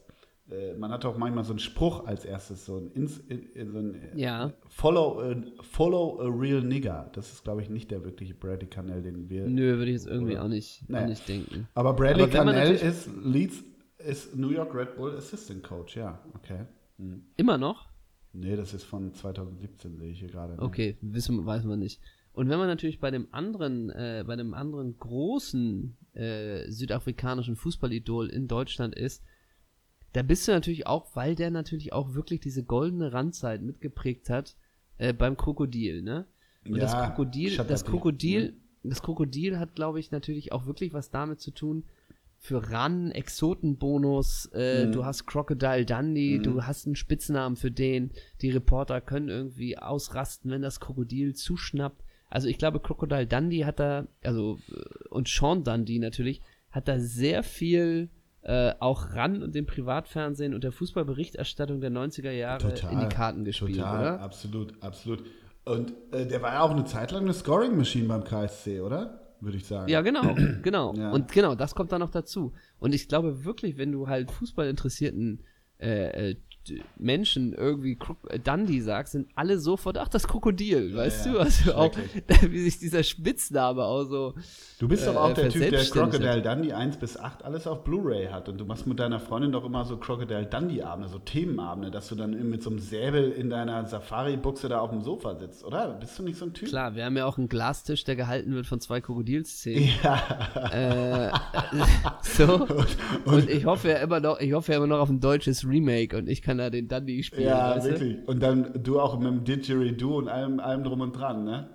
man 0.79 0.91
hat 0.91 1.05
auch 1.05 1.17
manchmal 1.17 1.45
so 1.45 1.53
einen 1.53 1.59
Spruch 1.59 2.07
als 2.07 2.25
erstes, 2.25 2.67
so 2.67 2.79
ein, 2.79 2.91
Ins, 2.93 3.17
so 3.17 3.79
ein 3.79 3.97
ja. 4.15 4.53
follow, 4.69 5.21
a, 5.21 5.35
follow 5.63 6.21
a 6.21 6.29
real 6.29 6.63
nigger. 6.63 7.11
Das 7.13 7.33
ist, 7.33 7.45
glaube 7.45 7.63
ich, 7.63 7.71
nicht 7.71 7.91
der 7.91 8.05
wirkliche 8.05 8.35
Bradley 8.35 8.69
Cannell, 8.69 9.03
den 9.03 9.29
wir. 9.29 9.47
Nö, 9.47 9.79
würde 9.79 9.91
ich 9.91 9.99
jetzt 9.99 10.07
irgendwie 10.07 10.39
auch 10.39 10.49
nicht, 10.49 10.89
naja. 10.89 11.05
auch 11.05 11.09
nicht 11.09 11.29
denken. 11.29 11.69
Aber 11.75 11.93
Bradley 11.95 12.25
Aber 12.25 12.33
Cannell 12.33 12.75
ist 12.75 13.09
Leeds, 13.23 13.63
ist 13.99 14.37
New 14.37 14.51
York 14.51 14.75
Red 14.75 14.97
Bull 14.97 15.17
Assistant 15.17 15.63
Coach, 15.63 15.97
ja, 15.97 16.21
okay. 16.35 16.67
Hm. 16.99 17.23
Immer 17.37 17.59
noch? 17.59 17.89
Nee, 18.33 18.57
das 18.57 18.75
ist 18.75 18.85
von 18.85 19.13
2017, 19.13 19.97
sehe 19.97 20.11
ich 20.11 20.21
hier 20.21 20.29
gerade. 20.29 20.61
Okay, 20.61 20.97
wissen, 21.01 21.45
weiß 21.45 21.65
man 21.65 21.79
nicht. 21.79 22.01
Und 22.33 22.49
wenn 22.49 22.59
man 22.59 22.69
natürlich 22.69 23.01
bei 23.01 23.11
dem 23.11 23.27
anderen, 23.33 23.91
äh, 23.91 24.25
bei 24.27 24.37
dem 24.37 24.55
anderen 24.55 24.97
großen 24.99 25.97
äh, 26.13 26.71
südafrikanischen 26.71 27.57
Fußballidol 27.57 28.29
in 28.29 28.47
Deutschland 28.47 28.95
ist, 28.95 29.25
da 30.13 30.23
bist 30.23 30.49
du 30.49 30.53
natürlich 30.53 30.87
auch, 30.87 31.15
weil 31.15 31.35
der 31.35 31.51
natürlich 31.51 31.93
auch 31.93 32.15
wirklich 32.15 32.41
diese 32.41 32.65
goldene 32.65 33.13
Randzeit 33.13 33.63
mitgeprägt 33.63 34.29
hat, 34.31 34.57
äh, 34.99 35.13
beim 35.13 35.37
Krokodil, 35.37 36.03
ne? 36.03 36.27
Und 36.65 36.77
ja, 36.77 36.81
das 36.83 36.93
Krokodil, 36.93 37.57
das 37.57 37.85
Krokodil, 37.85 38.55
das 38.83 39.03
Krokodil 39.03 39.59
hat, 39.59 39.75
glaube 39.75 40.01
ich, 40.01 40.11
natürlich 40.11 40.53
auch 40.53 40.67
wirklich 40.67 40.93
was 40.93 41.11
damit 41.11 41.41
zu 41.41 41.53
tun, 41.53 41.85
für 42.43 42.71
RAN, 42.71 43.11
Exotenbonus, 43.11 44.51
äh, 44.55 44.87
mhm. 44.87 44.93
du 44.93 45.05
hast 45.05 45.27
Crocodile 45.27 45.85
Dundee, 45.85 46.39
mhm. 46.39 46.43
du 46.43 46.65
hast 46.65 46.87
einen 46.87 46.97
Spitznamen 46.97 47.57
für 47.57 47.71
den, 47.71 48.13
die 48.41 48.51
Reporter 48.51 49.03
können 49.03 49.29
irgendwie 49.29 49.77
ausrasten, 49.77 50.51
wenn 50.51 50.63
das 50.63 50.81
Krokodil 50.81 51.35
zuschnappt. 51.35 52.03
Also 52.31 52.49
ich 52.49 52.57
glaube, 52.57 52.81
Crocodile 52.81 53.27
Dundee 53.27 53.67
hat 53.67 53.79
da, 53.79 54.07
also 54.23 54.59
äh, 54.71 55.09
und 55.11 55.29
Sean 55.29 55.65
Dundee 55.65 55.99
natürlich, 55.99 56.41
hat 56.71 56.89
da 56.89 56.99
sehr 56.99 57.43
viel 57.43 58.09
äh, 58.43 58.73
auch 58.79 59.15
ran 59.15 59.43
und 59.43 59.55
dem 59.55 59.67
Privatfernsehen 59.67 60.55
und 60.55 60.65
der 60.65 60.73
Fußballberichterstattung 60.73 61.81
der 61.81 61.91
90er 61.91 62.31
Jahre 62.31 62.75
total, 62.75 62.93
in 62.93 63.01
die 63.01 63.09
Karten 63.09 63.45
gespielt, 63.45 63.77
total, 63.77 64.01
oder? 64.01 64.21
Absolut, 64.21 64.83
absolut. 64.83 65.25
Und 65.65 65.93
äh, 66.13 66.27
der 66.27 66.41
war 66.41 66.55
ja 66.55 66.61
auch 66.63 66.71
eine 66.71 66.85
Zeit 66.85 67.13
lang 67.13 67.25
eine 67.25 67.35
Scoring-Maschine 67.35 68.09
beim 68.09 68.25
KSC, 68.25 68.81
oder? 68.81 69.21
Würde 69.41 69.57
ich 69.57 69.67
sagen. 69.67 69.91
Ja, 69.91 70.01
genau, 70.01 70.35
genau. 70.63 70.95
Ja. 70.95 71.11
Und 71.11 71.33
genau, 71.33 71.55
das 71.55 71.75
kommt 71.75 71.93
dann 71.93 72.01
noch 72.01 72.11
dazu. 72.11 72.53
Und 72.79 72.95
ich 72.95 73.09
glaube 73.09 73.45
wirklich, 73.45 73.77
wenn 73.79 73.93
du 73.93 74.09
halt 74.09 74.31
Fußballinteressierten 74.31 75.43
äh, 75.79 76.31
äh 76.31 76.37
Menschen 76.97 77.53
irgendwie 77.53 77.99
äh, 78.29 78.39
Dundee 78.39 78.81
sagst, 78.81 79.13
sind 79.13 79.29
alle 79.35 79.59
sofort, 79.59 79.99
ach, 79.99 80.09
das 80.09 80.27
Krokodil, 80.27 80.95
weißt 80.95 81.27
ja, 81.27 81.33
du? 81.33 81.39
Also 81.41 81.75
auch, 81.75 81.93
wie 82.49 82.61
sich 82.61 82.79
dieser 82.79 83.03
Spitzname 83.03 83.85
auch 83.85 84.05
so. 84.05 84.35
Du 84.79 84.89
bist 84.89 85.07
doch 85.07 85.17
auch 85.17 85.31
äh, 85.31 85.35
der 85.35 85.49
Typ, 85.51 85.71
der 85.71 85.85
Crocodile 85.85 86.43
Dundee 86.43 86.73
1 86.73 86.97
bis 86.97 87.19
8 87.19 87.45
alles 87.45 87.67
auf 87.67 87.85
Blu-ray 87.85 88.29
hat. 88.29 88.49
Und 88.49 88.59
du 88.59 88.65
machst 88.65 88.87
mit 88.87 88.99
deiner 88.99 89.21
Freundin 89.21 89.53
doch 89.53 89.65
immer 89.65 89.85
so 89.85 89.97
Crocodile 89.97 90.47
Dundee-Abende, 90.47 91.09
so 91.09 91.19
Themenabende, 91.19 91.91
dass 91.91 92.09
du 92.09 92.15
dann 92.15 92.49
mit 92.49 92.63
so 92.63 92.71
einem 92.71 92.79
Säbel 92.79 93.31
in 93.33 93.51
deiner 93.51 93.85
Safari-Buchse 93.87 94.69
da 94.69 94.81
auf 94.81 94.91
dem 94.91 95.03
Sofa 95.03 95.35
sitzt, 95.35 95.65
oder? 95.65 95.89
Bist 96.01 96.19
du 96.19 96.23
nicht 96.23 96.39
so 96.39 96.47
ein 96.47 96.55
Typ? 96.55 96.69
Klar, 96.69 96.95
wir 96.95 97.05
haben 97.05 97.17
ja 97.17 97.27
auch 97.27 97.39
einen 97.39 97.49
Glastisch, 97.49 98.05
der 98.05 98.17
gehalten 98.17 98.55
wird 98.55 98.67
von 98.67 98.81
zwei 98.81 99.01
Krokodilszenen. 99.01 99.91
Ja. 100.03 100.21
Äh, 100.73 101.31
so. 102.23 102.55
Und, 102.55 102.71
und, 102.71 102.89
und, 103.27 103.51
ich 103.51 103.65
hoffe 103.67 103.89
ja 103.89 103.97
immer 103.97 104.21
noch, 104.21 104.41
ich 104.41 104.53
hoffe 104.53 104.73
ja 104.73 104.79
immer 104.79 104.87
noch 104.87 105.01
auf 105.01 105.09
ein 105.09 105.21
deutsches 105.21 105.67
Remake 105.67 106.17
und 106.17 106.29
ich 106.29 106.43
kann 106.43 106.59
da 106.61 106.71
den 106.71 106.87
Dundee 106.89 107.23
spielen. 107.23 107.49
Ja, 107.49 107.83
wirklich. 107.83 108.19
Du? 108.25 108.31
Und 108.33 108.41
dann 108.43 108.83
du 108.83 109.01
auch 109.01 109.19
mit 109.19 109.29
dem 109.29 109.45
Didgeridoo 109.45 110.19
und 110.19 110.29
allem, 110.29 110.61
allem 110.61 110.85
drum 110.85 111.01
und 111.01 111.13
dran, 111.13 111.45
ne? 111.45 111.71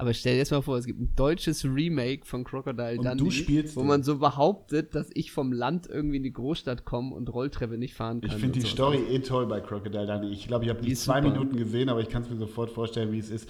Aber 0.00 0.14
stell 0.14 0.34
dir 0.34 0.38
jetzt 0.38 0.52
mal 0.52 0.62
vor, 0.62 0.78
es 0.78 0.86
gibt 0.86 1.00
ein 1.00 1.12
deutsches 1.16 1.64
Remake 1.64 2.24
von 2.24 2.44
Crocodile 2.44 2.98
Und 2.98 3.04
Dundee, 3.20 3.64
wo 3.74 3.82
man 3.82 4.04
so 4.04 4.18
behauptet, 4.18 4.94
dass 4.94 5.10
ich 5.14 5.32
vom 5.32 5.50
Land 5.52 5.88
irgendwie 5.88 6.18
in 6.18 6.22
die 6.22 6.32
Großstadt 6.32 6.84
komme 6.84 7.16
und 7.16 7.32
Rolltreppe 7.34 7.76
nicht 7.78 7.94
fahren 7.94 8.20
kann. 8.20 8.30
Ich 8.30 8.36
finde 8.36 8.60
die 8.60 8.60
so. 8.60 8.68
Story 8.68 8.98
eh 9.10 9.18
toll 9.18 9.46
bei 9.46 9.60
Crocodile 9.60 10.06
Dundee. 10.06 10.28
Ich 10.28 10.46
glaube, 10.46 10.64
ich 10.66 10.70
habe 10.70 10.80
Die 10.82 10.90
die 10.90 10.94
zwei 10.94 11.20
super. 11.20 11.32
Minuten 11.32 11.56
gesehen, 11.56 11.88
aber 11.88 12.00
ich 12.00 12.08
kann 12.08 12.22
es 12.22 12.30
mir 12.30 12.36
sofort 12.36 12.70
vorstellen, 12.70 13.10
wie 13.10 13.18
es 13.18 13.30
ist. 13.30 13.48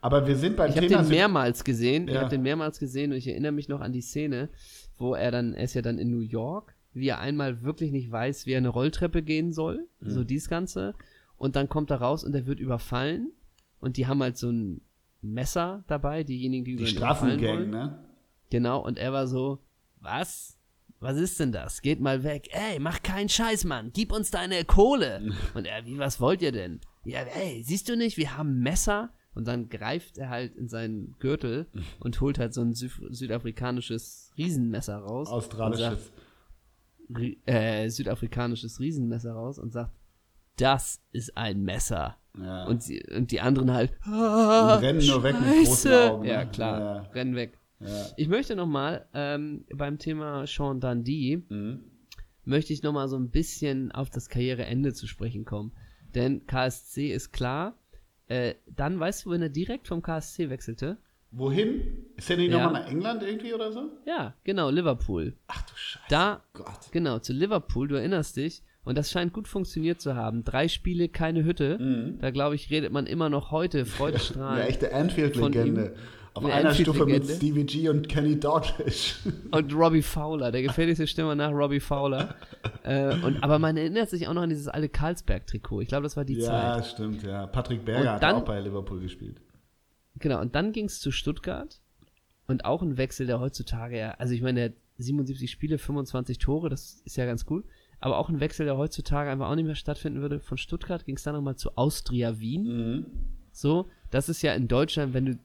Aber 0.00 0.26
wir 0.26 0.36
sind 0.36 0.56
beim 0.56 0.70
Ich 0.70 0.76
habe 0.78 0.86
Thema 0.86 1.02
den 1.02 1.10
mehrmals 1.10 1.62
gesehen. 1.62 2.08
Ich 2.08 2.14
Ja. 2.14 2.20
habe 2.20 2.30
den 2.30 2.42
mehrmals 2.42 2.78
gesehen 2.78 3.12
und 3.12 3.18
ich 3.18 3.28
erinnere 3.28 3.52
mich 3.52 3.68
noch 3.68 3.80
an 3.82 3.92
die 3.92 4.00
Szene, 4.00 4.48
wo 4.96 5.14
er 5.14 5.30
dann, 5.30 5.52
er 5.52 5.64
ist 5.64 5.74
ja 5.74 5.82
dann 5.82 5.98
in 5.98 6.10
New 6.10 6.20
York, 6.20 6.74
wie 6.94 7.08
er 7.08 7.20
einmal 7.20 7.62
wirklich 7.62 7.90
nicht 7.92 8.10
weiß, 8.10 8.46
wie 8.46 8.52
er 8.52 8.58
eine 8.58 8.68
Rolltreppe 8.68 9.22
gehen 9.22 9.52
soll, 9.52 9.86
Mhm. 10.00 10.10
so 10.10 10.24
dies 10.24 10.48
Ganze. 10.48 10.94
Und 11.36 11.56
dann 11.56 11.68
kommt 11.68 11.90
er 11.90 11.96
raus 12.00 12.22
und 12.24 12.34
er 12.34 12.46
wird 12.46 12.60
überfallen 12.60 13.32
und 13.80 13.96
die 13.96 14.06
haben 14.06 14.22
halt 14.22 14.36
so 14.38 14.50
ein 14.50 14.80
Messer 15.22 15.84
dabei, 15.88 16.24
diejenigen, 16.24 16.64
die, 16.64 16.76
die 16.76 16.82
über 16.82 16.90
ihn 16.90 16.96
überfallen 16.96 17.38
Straßengang, 17.38 17.56
wollen. 17.58 17.70
ne? 17.70 18.04
Genau, 18.50 18.84
und 18.84 18.98
er 18.98 19.12
war 19.12 19.26
so, 19.26 19.58
was? 20.00 20.58
Was 21.00 21.16
ist 21.16 21.40
denn 21.40 21.50
das? 21.52 21.82
Geht 21.82 22.00
mal 22.00 22.22
weg. 22.22 22.48
Ey, 22.52 22.78
mach 22.78 23.02
keinen 23.02 23.28
Scheiß, 23.28 23.64
Mann. 23.64 23.90
Gib 23.92 24.12
uns 24.12 24.30
deine 24.30 24.64
Kohle. 24.64 25.32
Und 25.54 25.66
er, 25.66 25.84
wie, 25.84 25.98
was 25.98 26.20
wollt 26.20 26.42
ihr 26.42 26.52
denn? 26.52 26.80
Ja, 27.04 27.22
ey, 27.22 27.60
siehst 27.64 27.88
du 27.88 27.96
nicht, 27.96 28.16
wir 28.18 28.36
haben 28.36 28.60
Messer. 28.60 29.10
Und 29.34 29.48
dann 29.48 29.68
greift 29.68 30.16
er 30.18 30.28
halt 30.28 30.54
in 30.54 30.68
seinen 30.68 31.16
Gürtel 31.18 31.66
und 32.00 32.20
holt 32.20 32.38
halt 32.38 32.54
so 32.54 32.60
ein 32.60 32.74
Süd 32.74 32.92
südafrikanisches 33.10 34.32
Riesenmesser 34.38 34.98
raus. 34.98 35.28
Australisches. 35.28 36.12
Äh, 37.46 37.88
südafrikanisches 37.88 38.80
Riesenmesser 38.80 39.32
raus 39.32 39.58
und 39.58 39.72
sagt, 39.72 39.92
das 40.56 41.00
ist 41.12 41.36
ein 41.36 41.62
Messer. 41.62 42.18
Ja. 42.38 42.64
Und, 42.64 42.82
sie, 42.82 43.02
und 43.14 43.30
die 43.30 43.40
anderen 43.40 43.72
halt, 43.72 43.92
ah, 44.04 44.76
rennen 44.76 45.04
nur 45.06 45.22
weg 45.22 45.36
mit 45.40 45.66
großen 45.66 45.92
Augen? 45.92 46.24
Ja, 46.24 46.44
klar, 46.44 46.80
Ja. 46.80 47.00
rennen 47.12 47.34
weg. 47.36 47.58
ja. 47.80 48.06
Ich 48.16 48.28
möchte 48.28 48.56
nochmal 48.56 49.06
ähm, 49.12 49.64
beim 49.74 49.98
Thema 49.98 50.46
Sean 50.46 50.80
Dundee, 50.80 51.42
Mhm. 51.48 51.80
möchte 52.44 52.72
ich 52.72 52.82
nochmal 52.82 53.08
so 53.08 53.16
ein 53.16 53.30
bisschen 53.30 53.92
auf 53.92 54.08
das 54.10 54.28
Karriereende 54.28 54.92
zu 54.94 55.06
sprechen 55.06 55.44
kommen. 55.44 55.72
Denn 56.14 56.46
KSC 56.46 57.12
ist 57.12 57.32
klar. 57.32 57.76
Äh, 58.28 58.54
dann 58.66 58.98
weißt 59.00 59.24
du, 59.26 59.30
wenn 59.30 59.42
er 59.42 59.48
direkt 59.50 59.88
vom 59.88 60.00
KSC 60.02 60.48
wechselte? 60.48 60.98
Wohin? 61.32 61.80
Ist 62.16 62.28
der 62.28 62.36
nicht 62.36 62.50
Ja. 62.52 62.62
nochmal 62.64 62.82
nach 62.82 62.90
England 62.90 63.22
irgendwie 63.22 63.54
oder 63.54 63.72
so? 63.72 63.90
Ja, 64.06 64.34
genau, 64.44 64.70
Liverpool. 64.70 65.34
Ach 65.48 65.62
du 65.62 65.72
Scheiße. 65.74 66.04
Da, 66.10 66.42
Gott. 66.52 66.66
genau, 66.92 67.18
zu 67.18 67.32
Liverpool, 67.32 67.88
du 67.88 67.94
erinnerst 67.96 68.36
dich. 68.36 68.62
Und 68.84 68.98
das 68.98 69.10
scheint 69.12 69.32
gut 69.32 69.46
funktioniert 69.46 70.00
zu 70.00 70.16
haben. 70.16 70.42
Drei 70.44 70.66
Spiele, 70.66 71.08
keine 71.08 71.44
Hütte. 71.44 71.78
Mhm. 71.78 72.18
Da, 72.18 72.30
glaube 72.32 72.56
ich, 72.56 72.68
redet 72.70 72.92
man 72.92 73.06
immer 73.06 73.30
noch 73.30 73.50
heute 73.52 73.78
Eine 73.78 73.86
freudestrahlend. 73.86 74.68
echte 74.68 74.92
Anfield-Legende. 74.92 75.94
Auf 76.34 76.44
Eine 76.44 76.54
einer 76.54 76.74
Stufe 76.74 77.04
mit. 77.06 77.24
Stevie 77.26 77.64
G 77.64 77.88
und 77.90 78.08
Kenny 78.08 78.40
Doddridge. 78.40 79.14
Und 79.52 79.72
Robbie 79.74 80.00
Fowler, 80.02 80.50
der 80.50 80.62
gefährlichste 80.62 81.06
Stürmer 81.06 81.34
nach 81.34 81.52
Robbie 81.52 81.78
Fowler. 81.78 82.34
äh, 82.84 83.14
und, 83.22 83.42
aber 83.44 83.58
man 83.58 83.76
erinnert 83.76 84.08
sich 84.08 84.26
auch 84.26 84.32
noch 84.32 84.40
an 84.42 84.48
dieses 84.48 84.66
alte 84.66 84.88
Karlsberg-Trikot. 84.88 85.82
Ich 85.82 85.88
glaube, 85.88 86.04
das 86.04 86.16
war 86.16 86.24
die 86.24 86.38
ja, 86.38 86.46
Zeit. 86.46 86.86
stimmt, 86.86 87.22
ja. 87.22 87.46
Patrick 87.46 87.84
Berger 87.84 88.00
Und 88.02 88.08
hat 88.16 88.22
dann- 88.22 88.36
auch 88.36 88.44
bei 88.46 88.58
Liverpool 88.60 89.00
gespielt. 89.00 89.36
Genau, 90.22 90.40
und 90.40 90.54
dann 90.54 90.72
ging 90.72 90.86
es 90.86 91.00
zu 91.00 91.10
Stuttgart. 91.10 91.80
Und 92.46 92.64
auch 92.64 92.82
ein 92.82 92.96
Wechsel, 92.96 93.26
der 93.26 93.40
heutzutage 93.40 93.98
ja, 93.98 94.12
also 94.12 94.34
ich 94.34 94.40
meine, 94.42 94.60
der 94.60 94.68
hat 94.70 94.76
77 94.98 95.50
Spiele, 95.50 95.78
25 95.78 96.38
Tore, 96.38 96.68
das 96.68 97.00
ist 97.04 97.16
ja 97.16 97.26
ganz 97.26 97.44
cool. 97.50 97.64
Aber 98.00 98.18
auch 98.18 98.28
ein 98.28 98.40
Wechsel, 98.40 98.66
der 98.66 98.76
heutzutage 98.76 99.30
einfach 99.30 99.48
auch 99.48 99.54
nicht 99.54 99.64
mehr 99.66 99.74
stattfinden 99.74 100.20
würde. 100.20 100.40
Von 100.40 100.58
Stuttgart 100.58 101.04
ging 101.04 101.16
es 101.16 101.22
dann 101.22 101.34
nochmal 101.34 101.56
zu 101.56 101.76
Austria 101.76 102.38
Wien. 102.40 102.64
Mhm. 102.64 103.06
So, 103.52 103.88
das 104.10 104.28
ist 104.28 104.42
ja 104.42 104.54
in 104.54 104.66
Deutschland, 104.68 105.12
wenn 105.14 105.26
du 105.26 105.38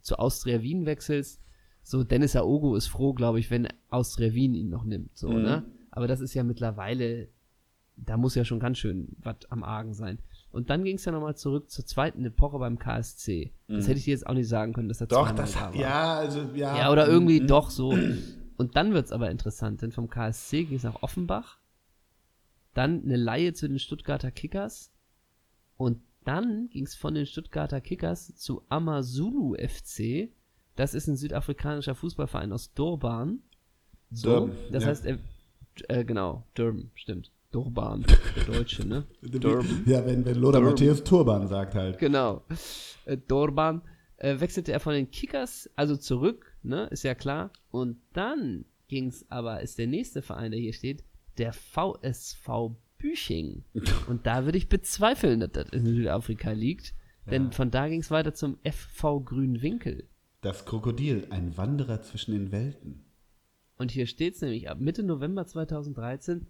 zu 0.00 0.16
Austria 0.18 0.62
Wien 0.62 0.84
wechselst, 0.86 1.40
so 1.82 2.04
Dennis 2.04 2.36
Aogo 2.36 2.76
ist 2.76 2.86
froh, 2.88 3.12
glaube 3.14 3.40
ich, 3.40 3.50
wenn 3.50 3.68
Austria 3.88 4.32
Wien 4.32 4.54
ihn 4.54 4.68
noch 4.68 4.84
nimmt, 4.84 5.16
so, 5.16 5.28
Mhm. 5.30 5.42
ne? 5.42 5.64
Aber 5.90 6.06
das 6.06 6.20
ist 6.20 6.34
ja 6.34 6.42
mittlerweile, 6.44 7.28
da 7.96 8.16
muss 8.16 8.34
ja 8.36 8.44
schon 8.44 8.60
ganz 8.60 8.78
schön 8.78 9.08
was 9.18 9.36
am 9.50 9.62
Argen 9.62 9.92
sein. 9.94 10.18
Und 10.52 10.68
dann 10.70 10.84
ging 10.84 10.96
es 10.96 11.04
ja 11.06 11.12
nochmal 11.12 11.34
zurück 11.36 11.70
zur 11.70 11.86
zweiten 11.86 12.24
Epoche 12.24 12.58
beim 12.58 12.78
KSC. 12.78 13.52
Das 13.68 13.88
hätte 13.88 13.98
ich 13.98 14.04
dir 14.04 14.10
jetzt 14.12 14.26
auch 14.26 14.34
nicht 14.34 14.48
sagen 14.48 14.74
können, 14.74 14.88
dass 14.88 15.00
er 15.00 15.06
Mhm. 15.06 15.10
Doch, 15.10 15.30
das 15.32 15.54
da 15.54 15.60
war. 15.72 15.74
ja, 15.74 16.14
also, 16.14 16.40
ja. 16.54 16.76
Ja, 16.76 16.92
oder 16.92 17.08
irgendwie 17.08 17.40
Mhm. 17.40 17.46
doch 17.46 17.70
so. 17.70 17.96
Und 18.58 18.76
dann 18.76 18.92
wird's 18.92 19.12
aber 19.12 19.30
interessant, 19.30 19.80
denn 19.82 19.92
vom 19.92 20.08
KSC 20.10 20.64
ging 20.64 20.76
es 20.76 20.82
nach 20.84 21.02
Offenbach, 21.02 21.58
dann 22.74 23.02
eine 23.02 23.16
Laie 23.16 23.54
zu 23.54 23.66
den 23.66 23.78
Stuttgarter 23.78 24.30
Kickers 24.30 24.92
und 25.76 26.00
dann 26.24 26.68
ging 26.70 26.84
es 26.84 26.94
von 26.94 27.14
den 27.14 27.26
Stuttgarter 27.26 27.80
Kickers 27.80 28.34
zu 28.36 28.62
Amazulu 28.68 29.54
FC. 29.56 30.30
Das 30.76 30.94
ist 30.94 31.06
ein 31.08 31.16
südafrikanischer 31.16 31.94
Fußballverein 31.94 32.52
aus 32.52 32.72
Durban. 32.74 33.40
So, 34.10 34.30
Durban, 34.46 34.56
das 34.70 34.84
ja. 34.84 34.88
heißt, 34.90 35.06
er, 35.06 35.18
äh, 35.88 36.04
genau, 36.04 36.46
Durban, 36.54 36.90
stimmt. 36.94 37.30
Durban, 37.52 38.04
der 38.36 38.44
Deutsche, 38.44 38.86
ne? 38.86 39.06
Durban. 39.22 39.84
Ja, 39.86 40.04
wenn, 40.04 40.24
wenn 40.24 40.36
Lothar 40.36 40.60
Durban. 40.60 40.64
Matthäus 40.64 41.04
Turban 41.04 41.46
sagt 41.46 41.74
halt. 41.74 41.98
Genau. 41.98 42.44
Äh, 43.04 43.16
Dorban 43.16 43.82
äh, 44.16 44.40
wechselte 44.40 44.72
er 44.72 44.80
von 44.80 44.94
den 44.94 45.10
Kickers, 45.10 45.70
also 45.76 45.96
zurück, 45.96 46.56
ne, 46.62 46.86
ist 46.90 47.04
ja 47.04 47.14
klar. 47.14 47.52
Und 47.70 47.98
dann 48.12 48.64
ging's 48.88 49.24
aber, 49.28 49.60
ist 49.60 49.78
der 49.78 49.86
nächste 49.86 50.22
Verein, 50.22 50.50
der 50.50 50.60
hier 50.60 50.72
steht, 50.72 51.04
der 51.38 51.52
VSV 51.52 52.48
Büching. 52.98 53.64
Und 54.08 54.26
da 54.26 54.44
würde 54.44 54.58
ich 54.58 54.68
bezweifeln, 54.68 55.40
dass 55.40 55.52
das 55.52 55.68
in 55.70 55.84
Südafrika 55.84 56.52
liegt. 56.52 56.94
Denn 57.30 57.52
von 57.52 57.70
da 57.70 57.88
ging's 57.88 58.10
weiter 58.10 58.34
zum 58.34 58.58
FV 58.64 59.20
Grünwinkel. 59.24 60.08
Das 60.40 60.64
Krokodil, 60.64 61.28
ein 61.30 61.56
Wanderer 61.56 62.02
zwischen 62.02 62.32
den 62.32 62.50
Welten. 62.50 63.04
Und 63.76 63.92
hier 63.92 64.06
steht's 64.06 64.40
nämlich, 64.40 64.68
ab 64.68 64.80
Mitte 64.80 65.04
November 65.04 65.46
2013 65.46 66.46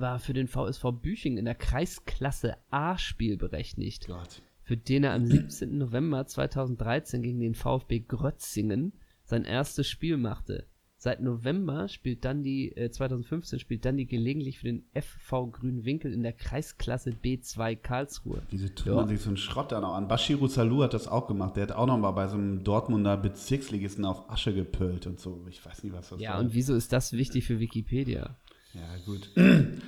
war 0.00 0.18
für 0.18 0.32
den 0.32 0.48
VSV 0.48 0.84
Büching 1.00 1.36
in 1.38 1.44
der 1.44 1.54
Kreisklasse 1.54 2.56
A 2.70 2.98
spielberechtigt. 2.98 4.06
Gott. 4.06 4.42
für 4.62 4.76
den 4.76 5.04
er 5.04 5.12
am 5.14 5.26
17. 5.26 5.78
November 5.78 6.26
2013 6.26 7.22
gegen 7.22 7.38
den 7.40 7.54
VfB 7.54 8.00
Grötzingen 8.00 8.92
sein 9.24 9.44
erstes 9.44 9.88
Spiel 9.88 10.16
machte. 10.16 10.66
Seit 10.98 11.20
November 11.20 11.88
spielt 11.88 12.24
dann 12.24 12.42
die, 12.42 12.74
äh, 12.76 12.90
2015 12.90 13.58
spielt 13.60 13.84
dann 13.84 13.96
die 13.98 14.06
gelegentlich 14.06 14.58
für 14.60 14.66
den 14.66 14.86
FV 14.94 15.46
Grünwinkel 15.52 16.12
in 16.12 16.22
der 16.22 16.32
Kreisklasse 16.32 17.10
B2 17.10 17.76
Karlsruhe. 17.76 18.42
Wieso 18.50 18.68
tut 18.68 18.86
Ja. 18.86 18.94
man 18.94 19.06
sich 19.08 19.20
so 19.20 19.28
einen 19.28 19.36
Schrott 19.36 19.70
da 19.72 19.80
noch 19.80 19.94
an? 19.94 20.08
Bashiru 20.08 20.48
Salou 20.48 20.82
hat 20.82 20.94
das 20.94 21.06
auch 21.06 21.26
gemacht. 21.28 21.54
Der 21.56 21.64
hat 21.64 21.72
auch 21.72 21.86
noch 21.86 21.98
mal 21.98 22.12
bei 22.12 22.26
so 22.28 22.36
einem 22.38 22.64
Dortmunder 22.64 23.16
Bezirksligisten 23.18 24.04
auf 24.06 24.30
Asche 24.30 24.54
gepölt 24.54 25.06
und 25.06 25.20
so. 25.20 25.44
Ich 25.50 25.64
weiß 25.64 25.84
nicht, 25.84 25.92
was 25.92 26.08
das 26.08 26.20
Ja, 26.20 26.32
war. 26.32 26.40
und 26.40 26.54
wieso 26.54 26.74
ist 26.74 26.92
das 26.92 27.12
wichtig 27.12 27.44
für 27.44 27.60
Wikipedia? 27.60 28.34
Ja, 28.76 28.96
gut. 29.04 29.30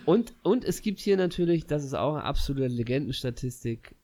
Und, 0.07 0.33
und 0.43 0.65
es 0.65 0.83
gibt 0.83 0.99
hier 1.01 1.17
natürlich, 1.17 1.67
das 1.67 1.85
ist 1.85 1.95
auch 1.95 2.15
eine 2.15 2.25
absolute 2.25 2.67
Legendenstatistik, 2.69 3.95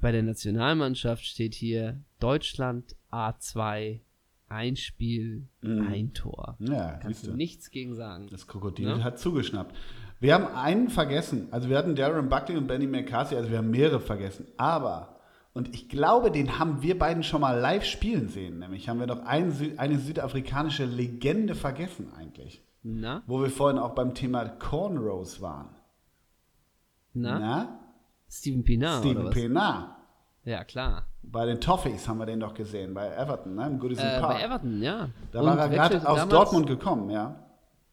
bei 0.00 0.12
der 0.12 0.22
Nationalmannschaft 0.22 1.24
steht 1.24 1.54
hier 1.54 2.02
Deutschland 2.20 2.94
A2, 3.10 4.00
ein 4.48 4.76
Spiel, 4.76 5.48
ein 5.62 6.12
Tor. 6.12 6.56
Ja, 6.60 6.98
Kannst 7.00 7.26
du 7.26 7.32
nichts 7.32 7.70
gegen 7.70 7.94
sagen. 7.94 8.26
Das 8.30 8.46
Krokodil 8.46 8.86
Ja. 8.86 9.02
hat 9.02 9.18
zugeschnappt. 9.18 9.74
Wir 10.20 10.34
haben 10.34 10.46
einen 10.54 10.90
vergessen. 10.90 11.48
Also 11.50 11.70
wir 11.70 11.78
hatten 11.78 11.96
Darren 11.96 12.28
Buckley 12.28 12.56
und 12.58 12.66
Benny 12.66 12.86
McCarthy, 12.86 13.34
also 13.34 13.50
wir 13.50 13.58
haben 13.58 13.70
mehrere 13.70 13.98
vergessen. 13.98 14.46
Aber, 14.58 15.18
und 15.54 15.74
ich 15.74 15.88
glaube, 15.88 16.30
den 16.30 16.58
haben 16.58 16.82
wir 16.82 16.98
beiden 16.98 17.22
schon 17.22 17.40
mal 17.40 17.58
live 17.58 17.84
spielen 17.86 18.28
sehen. 18.28 18.58
Nämlich 18.58 18.90
haben 18.90 19.00
wir 19.00 19.06
noch 19.06 19.22
einen, 19.24 19.52
Sü- 19.52 19.78
eine 19.78 19.98
südafrikanische 19.98 20.84
Legende 20.84 21.54
vergessen 21.54 22.12
eigentlich. 22.14 22.62
Na? 22.82 23.22
Wo 23.26 23.40
wir 23.40 23.50
vorhin 23.50 23.78
auch 23.78 23.94
beim 23.94 24.14
Thema 24.14 24.44
Cornrows 24.48 25.40
waren. 25.40 25.68
Na? 27.14 27.38
Na? 27.38 27.78
Steven 28.30 28.64
Pinar 28.64 29.00
Steven 29.00 29.24
was? 29.26 29.34
Pienaar. 29.34 29.96
Ja, 30.44 30.64
klar. 30.64 31.06
Bei 31.22 31.46
den 31.46 31.60
Toffees 31.60 32.08
haben 32.08 32.18
wir 32.18 32.26
den 32.26 32.40
doch 32.40 32.54
gesehen, 32.54 32.94
bei 32.94 33.08
Everton, 33.14 33.54
ne? 33.54 33.66
im 33.68 33.78
Goodison 33.78 34.04
Äh, 34.06 34.18
Park. 34.20 34.38
bei 34.38 34.42
Everton, 34.42 34.82
ja. 34.82 35.08
da 35.30 35.40
Und 35.40 35.46
war 35.46 35.58
er 35.58 35.68
gerade 35.68 36.08
aus 36.08 36.26
Dortmund 36.28 36.66
gekommen, 36.66 37.10
ja. 37.10 37.36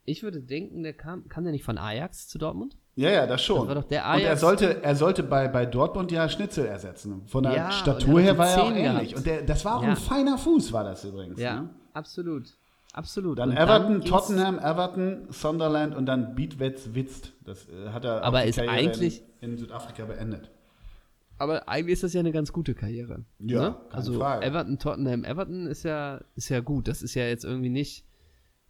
Ich 0.06 0.23
würde 0.23 0.41
denken, 0.41 0.82
der 0.82 0.93
kam, 0.93 1.28
kam 1.28 1.43
der 1.43 1.52
nicht 1.54 1.63
von 1.63 1.78
Ajax 1.78 2.28
zu 2.28 2.39
Dortmund? 2.39 2.75
Ja, 2.95 3.12
ja, 3.12 3.28
das 3.28 3.43
schon. 3.43 3.60
Das 3.60 3.67
war 3.67 3.75
doch 3.75 3.84
der 3.88 4.02
und 4.06 4.10
er 4.21 4.30
Ajax- 4.32 4.41
sollte, 4.41 4.82
er 4.84 4.95
sollte 4.95 5.21
bei, 5.21 5.47
bei 5.47 5.67
Dortmund 5.67 6.12
ja 6.12 6.28
Schnitzel 6.28 6.65
ersetzen. 6.65 7.28
Von 7.28 7.43
der 7.43 7.54
Ja, 7.56 7.71
Statur 7.71 8.19
er 8.19 8.25
her 8.25 8.38
war 8.39 8.47
er 8.49 8.63
auch 8.63 8.71
ähnlich. 8.71 9.10
gehabt. 9.12 9.15
Und 9.17 9.28
der, 9.28 9.41
das 9.43 9.63
war 9.65 9.78
auch 9.78 9.84
Ja. 9.84 9.89
ein 9.89 9.95
feiner 9.95 10.38
Fuß, 10.39 10.73
war 10.73 10.84
das 10.84 11.04
übrigens. 11.06 11.39
Ja, 11.39 11.62
Ne? 11.62 11.69
absolut. 11.93 12.58
Absolut. 12.93 13.38
Dann 13.39 13.49
Und 13.52 13.58
Everton, 13.58 13.99
ging's- 14.02 14.10
Tottenham, 14.10 14.58
Everton, 14.60 15.28
Sunderland 15.30 15.95
und 15.95 16.06
dann 16.08 16.36
Beatwetz 16.36 16.89
Witzt. 16.93 17.34
Das 17.45 17.67
äh, 17.69 17.89
hat 17.89 18.04
er 18.06 18.23
Aber 18.23 18.43
ist 18.45 18.56
Karriere 18.56 18.75
eigentlich- 18.75 19.21
in, 19.41 19.52
in 19.52 19.58
Südafrika 19.58 20.06
beendet. 20.06 20.49
Aber 21.38 21.69
eigentlich 21.69 21.93
ist 21.93 22.04
das 22.04 22.13
ja 22.13 22.19
eine 22.19 22.32
ganz 22.34 22.52
gute 22.52 22.73
Karriere. 22.75 23.23
Ja, 23.39 23.62
ne? 23.69 23.75
keine 23.89 23.93
Also 23.93 24.13
Frage. 24.19 24.45
Everton, 24.45 24.78
Tottenham, 24.80 25.23
Everton 25.23 25.67
ist 25.67 25.84
ja, 25.84 26.19
ist 26.36 26.49
ja 26.49 26.60
gut. 26.60 26.88
Das 26.88 27.02
ist 27.02 27.13
ja 27.15 27.23
jetzt 27.25 27.45
irgendwie 27.45 27.69
nicht 27.69 28.06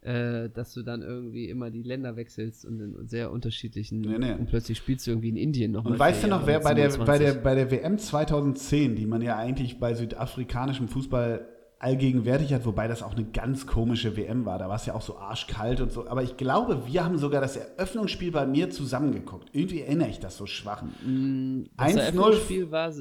äh, 0.02 0.48
dass 0.48 0.72
du 0.72 0.82
dann 0.82 1.02
irgendwie 1.02 1.50
immer 1.50 1.70
die 1.70 1.82
Länder 1.82 2.16
wechselst 2.16 2.64
und 2.64 2.80
in 2.80 3.06
sehr 3.06 3.30
unterschiedlichen 3.30 4.00
Nee, 4.00 4.16
nee. 4.16 4.32
und 4.32 4.46
plötzlich 4.46 4.78
spielst 4.78 5.06
du 5.06 5.10
irgendwie 5.10 5.28
in 5.28 5.36
Indien 5.36 5.72
nochmal. 5.72 5.92
Und 5.92 5.98
weißt 5.98 6.24
du 6.24 6.28
noch, 6.28 6.46
wer 6.46 6.60
bei 6.60 6.72
der, 6.72 6.88
bei, 6.96 7.18
der, 7.18 7.34
bei 7.34 7.54
der 7.54 7.70
WM 7.70 7.98
2010, 7.98 8.96
die 8.96 9.04
man 9.04 9.20
ja 9.20 9.36
eigentlich 9.36 9.78
bei 9.78 9.92
südafrikanischem 9.92 10.88
Fußball 10.88 11.46
allgegenwärtig 11.80 12.52
hat, 12.52 12.64
wobei 12.66 12.86
das 12.88 13.02
auch 13.02 13.14
eine 13.14 13.24
ganz 13.24 13.66
komische 13.66 14.16
WM 14.16 14.44
war, 14.44 14.58
da 14.58 14.68
war 14.68 14.76
es 14.76 14.86
ja 14.86 14.94
auch 14.94 15.00
so 15.02 15.16
arschkalt 15.16 15.80
und 15.80 15.90
so, 15.90 16.06
aber 16.06 16.22
ich 16.22 16.36
glaube, 16.36 16.86
wir 16.86 17.04
haben 17.04 17.18
sogar 17.18 17.40
das 17.40 17.56
Eröffnungsspiel 17.56 18.30
bei 18.30 18.46
mir 18.46 18.70
zusammengeguckt. 18.70 19.48
Irgendwie 19.52 19.80
erinnere 19.80 20.10
ich 20.10 20.20
das 20.20 20.36
so 20.36 20.46
schwach. 20.46 20.82
das 20.82 21.96
1-0 21.96 22.34
Spiel 22.36 22.70
war, 22.70 22.92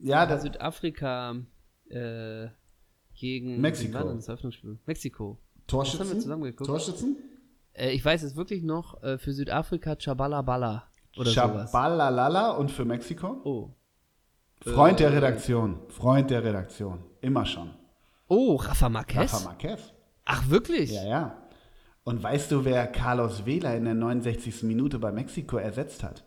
Ja, 0.00 0.18
war 0.20 0.26
das, 0.28 0.42
Südafrika 0.42 1.34
äh, 1.90 2.46
gegen 3.14 3.60
Mexiko. 3.60 3.98
das 4.14 4.28
Eröffnungsspiel? 4.28 4.78
Mexiko. 4.86 5.38
Das 5.66 5.74
haben 5.74 5.82
wir 5.82 5.84
Torschützen? 5.98 6.20
zusammengeguckt. 6.20 6.66
Torschützen? 6.70 7.16
Äh, 7.72 7.90
ich 7.90 8.04
weiß 8.04 8.22
es 8.22 8.36
wirklich 8.36 8.62
noch 8.62 9.02
äh, 9.02 9.18
für 9.18 9.32
Südafrika 9.32 9.96
Chabala 9.96 10.42
Bala 10.42 10.84
oder 11.16 11.30
sowas. 11.30 11.70
Schabalalala 11.72 12.52
und 12.52 12.70
für 12.70 12.84
Mexiko? 12.84 13.40
Oh. 13.44 13.70
Freund 14.62 15.00
Äh, 15.00 15.04
der 15.04 15.12
Redaktion. 15.14 15.80
Freund 15.88 16.30
der 16.30 16.44
Redaktion. 16.44 17.00
Immer 17.20 17.44
schon. 17.44 17.70
Oh, 18.28 18.56
Rafa 18.56 18.88
Marquez? 18.88 19.32
Rafa 19.34 19.44
Marquez. 19.44 19.80
Ach, 20.24 20.48
wirklich? 20.48 20.90
Ja, 20.92 21.04
ja. 21.06 21.36
Und 22.04 22.22
weißt 22.22 22.50
du, 22.52 22.64
wer 22.64 22.86
Carlos 22.86 23.44
Vela 23.46 23.74
in 23.74 23.84
der 23.84 23.94
69. 23.94 24.62
Minute 24.62 24.98
bei 24.98 25.12
Mexiko 25.12 25.56
ersetzt 25.58 26.02
hat? 26.02 26.24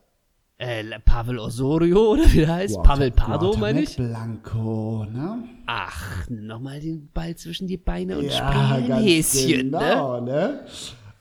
Äh, 0.57 0.83
Pavel 1.05 1.39
Osorio 1.39 2.11
oder 2.11 2.23
wie 2.31 2.39
der 2.39 2.53
heißt? 2.53 2.83
Pavel 2.83 3.09
Pardo, 3.11 3.55
meine 3.57 3.81
ich? 3.81 3.95
Blanco, 3.95 5.05
ne? 5.11 5.43
Ach, 5.65 6.27
nochmal 6.29 6.79
den 6.79 7.09
Ball 7.13 7.35
zwischen 7.35 7.67
die 7.67 7.77
Beine 7.77 8.19
und 8.19 8.25
ja, 8.25 8.79
ganz 8.87 9.03
Häschen, 9.05 9.71
ne? 9.71 9.79
genau, 9.79 10.21
ne? 10.21 10.65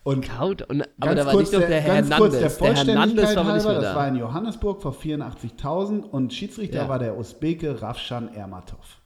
Und 0.03 0.27
Kaut. 0.27 0.63
Und, 0.63 0.83
aber 0.99 1.15
da 1.15 1.27
war 1.27 1.33
kurz 1.35 1.53
nicht 1.53 1.69
der, 1.69 1.83
ganz 1.83 2.11
kurz 2.11 2.35
Hernandez. 2.35 2.59
der 2.59 2.75
Der, 2.75 2.87
Hernandez 2.87 3.37
war 3.37 3.45
nicht 3.55 3.65
halber, 3.67 3.75
das 3.75 3.83
da. 3.85 3.95
war 3.97 4.09
in 4.09 4.17
Johannesburg 4.17 4.83
vor 4.83 4.93
84.000 4.95 6.01
und 6.01 6.33
Schiedsrichter 6.33 6.77
Ja. 6.83 6.89
war 6.89 6.99
der 6.99 7.19
Usbeke 7.19 7.81
Rafshan 7.81 8.33
Ermatov. 8.35 8.99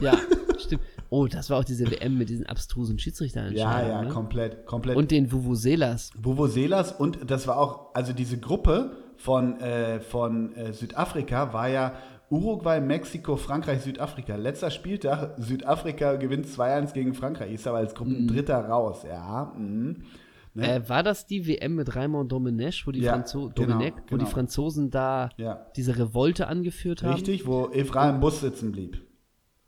Ja, 0.00 0.16
stimmt. 0.58 0.82
Oh, 1.12 1.26
das 1.26 1.50
war 1.50 1.58
auch 1.58 1.64
diese 1.64 1.90
WM 1.90 2.16
mit 2.16 2.30
diesen 2.30 2.46
abstrusen 2.46 2.98
Schiedsrichtern. 2.98 3.52
Ja, 3.52 3.86
ja, 3.86 4.02
ne? 4.02 4.08
komplett, 4.08 4.64
komplett. 4.64 4.96
Und 4.96 5.10
den 5.10 5.30
Vuvuzelas. 5.30 6.10
Vuvuzelas 6.18 6.90
und 6.90 7.30
das 7.30 7.46
war 7.46 7.58
auch, 7.58 7.94
also 7.94 8.14
diese 8.14 8.38
Gruppe 8.38 8.96
von, 9.18 9.60
äh, 9.60 10.00
von 10.00 10.54
äh, 10.54 10.72
Südafrika 10.72 11.52
war 11.52 11.68
ja 11.68 11.92
Uruguay, 12.30 12.80
Mexiko, 12.80 13.36
Frankreich, 13.36 13.82
Südafrika. 13.82 14.36
Letzter 14.36 14.70
Spieltag, 14.70 15.34
Südafrika 15.36 16.16
gewinnt 16.16 16.46
2-1 16.46 16.94
gegen 16.94 17.12
Frankreich, 17.12 17.52
ist 17.52 17.66
aber 17.66 17.76
als 17.76 17.94
Gruppendritter 17.94 18.64
raus. 18.64 19.02
Ja, 19.06 19.52
mhm. 19.54 20.04
Ne? 20.54 20.76
Äh, 20.76 20.88
war 20.88 21.02
das 21.02 21.26
die 21.26 21.46
WM 21.46 21.74
mit 21.74 21.94
Raymond 21.94 22.32
Domenech, 22.32 22.86
wo 22.86 22.90
die, 22.90 23.00
Ja, 23.00 23.12
Franzo 23.12 23.50
genau, 23.54 23.72
Domenech, 23.72 23.94
wo 24.08 24.16
genau. 24.16 24.24
die 24.24 24.30
Franzosen 24.30 24.90
da 24.90 25.28
Ja. 25.36 25.66
diese 25.76 25.98
Revolte 25.98 26.46
angeführt 26.46 27.02
haben? 27.02 27.12
Richtig, 27.14 27.46
wo 27.46 27.68
Evra 27.70 28.08
im 28.08 28.20
Bus 28.20 28.40
sitzen 28.40 28.72
blieb. 28.72 28.98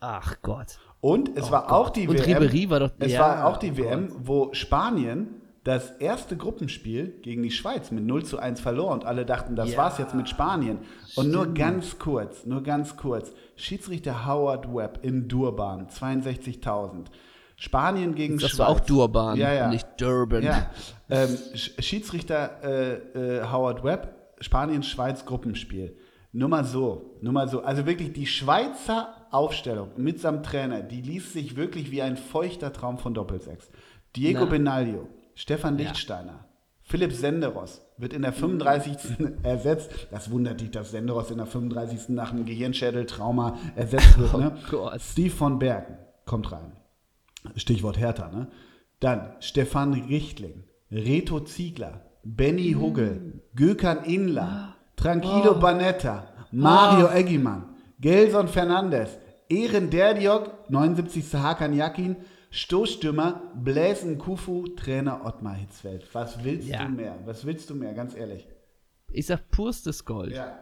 Ach 0.00 0.37
Gott. 0.42 0.78
Und 1.05 1.37
es 1.37 1.51
war 1.51 1.71
auch 1.71 1.90
die 1.90 2.09
Und 2.09 2.19
WM. 2.19 2.43
Ribéry 2.43 2.71
war 2.71 2.81
doch- 2.81 2.90
Es 2.99 3.12
ja, 3.12 3.21
war 3.21 3.45
auch 3.47 3.59
die 3.59 3.73
oh 3.73 3.77
WM, 3.77 4.09
wo 4.21 4.55
Spanien 4.55 5.29
das 5.62 5.90
erste 5.90 6.35
Gruppenspiel 6.35 7.21
gegen 7.21 7.43
die 7.43 7.51
Schweiz 7.51 7.90
mit 7.90 8.05
0 8.07 8.25
zu 8.25 8.38
1 8.38 8.59
verlor 8.61 8.90
und 8.90 9.05
alle 9.05 9.27
dachten, 9.27 9.55
das 9.55 9.73
Ja, 9.73 9.77
war's 9.79 9.99
jetzt 9.99 10.14
mit 10.14 10.31
Spanien. 10.31 10.79
Und 11.14 11.31
nur 11.31 11.53
ganz 11.53 11.99
kurz, 11.99 12.47
nur 12.47 12.62
ganz 12.62 12.97
kurz. 12.97 13.33
Schiedsrichter 13.57 14.25
Howard 14.27 14.75
Webb 14.75 15.01
in 15.03 15.29
Durban, 15.29 15.88
62.000. 15.88 17.11
Spanien 17.57 18.14
gegen 18.14 18.38
Das 18.38 18.51
Schweiz. 18.51 18.59
war 18.61 18.69
auch 18.71 18.81
Durban, 18.81 19.37
ja, 19.37 19.53
ja. 19.53 19.69
nicht 19.69 19.87
Durban. 20.01 20.43
Ja. 20.43 20.71
Ähm, 21.11 21.29
Sch- 21.55 21.83
Schiedsrichter 21.83 22.62
äh, 22.62 23.40
äh, 23.40 23.45
Howard 23.53 23.85
Webb, 23.85 24.14
Spanien-Schweiz 24.40 25.27
Gruppenspiel. 25.27 25.97
Nur 26.33 26.49
mal 26.49 26.64
so, 26.64 27.17
nur 27.21 27.33
mal 27.33 27.47
so. 27.49 27.62
Also 27.62 27.87
wirklich 27.87 28.12
die 28.12 28.27
Schweizer 28.27 29.14
Aufstellung 29.35 29.90
mit 29.97 30.20
seinem 30.20 30.42
Trainer, 30.42 30.81
die 30.83 31.03
liest 31.03 31.33
sich 31.33 31.57
wirklich 31.57 31.90
wie 31.90 32.03
ein 32.03 32.16
feuchter 32.16 32.73
Traum 32.73 32.99
von 32.99 33.14
Doppelsechs. 33.14 33.70
Diego 34.16 34.40
Na. 34.40 34.47
Benaglio, 34.47 35.09
Stefan 35.35 35.79
Ja. 35.79 35.88
Lichtsteiner, 35.88 36.44
Philipp 36.83 37.12
Senderos 37.12 37.81
wird 37.97 38.12
in 38.12 38.23
der 38.23 38.33
35. 38.33 38.97
ersetzt. 39.42 39.90
Das 40.11 40.31
wundert 40.31 40.61
dich, 40.61 40.70
dass 40.70 40.90
Senderos 40.90 41.31
in 41.31 41.38
der 41.38 41.47
35. 41.47 42.11
nach 42.11 42.33
einem 42.33 42.44
Gehirnschädeltrauma 42.44 43.59
ersetzt 43.75 44.18
wird. 44.18 44.33
Ne? 44.38 44.53
Oh 44.55 44.70
Gott. 44.70 45.01
Steve 45.01 45.35
von 45.35 45.59
Bergen 45.59 45.97
kommt 46.27 46.53
rein. 46.53 46.73
Stichwort 47.57 47.99
Hertha, 47.99 48.29
ne? 48.31 48.49
Dann 49.01 49.35
Stefan 49.40 49.94
Richtling, 49.94 50.64
Reto 50.90 51.40
Ziegler, 51.40 52.03
Benny 52.23 52.73
Huggel, 52.73 53.42
Gökhan 53.55 54.05
Inler, 54.05 54.77
Tranquilo 54.97 55.59
Banetta, 55.59 56.29
Mario 56.53 57.09
Eggimann, 57.09 57.75
Gelson 58.01 58.49
Fernandes, 58.49 59.18
Ehren 59.48 59.90
Derdiok, 59.90 60.70
79. 60.70 61.35
Hakan 61.35 61.74
Yakin, 61.74 62.16
Stoßstürmer, 62.50 63.42
Bläsen 63.57 64.18
Kufu, 64.18 64.66
Trainer 64.76 65.22
Ottmar 65.24 65.54
Hitzfeld. 65.54 66.07
Was 66.14 66.42
willst 66.44 66.68
Ja. 66.68 66.85
du 66.85 66.92
mehr? 66.92 67.18
Was 67.24 67.44
willst 67.44 67.68
du 67.70 67.74
mehr? 67.74 67.94
Ganz 67.94 68.16
ehrlich. 68.16 68.46
Ich 69.12 69.26
sag 69.26 69.50
purstes 69.50 70.04
Gold. 70.04 70.33
Ja. 70.35 70.59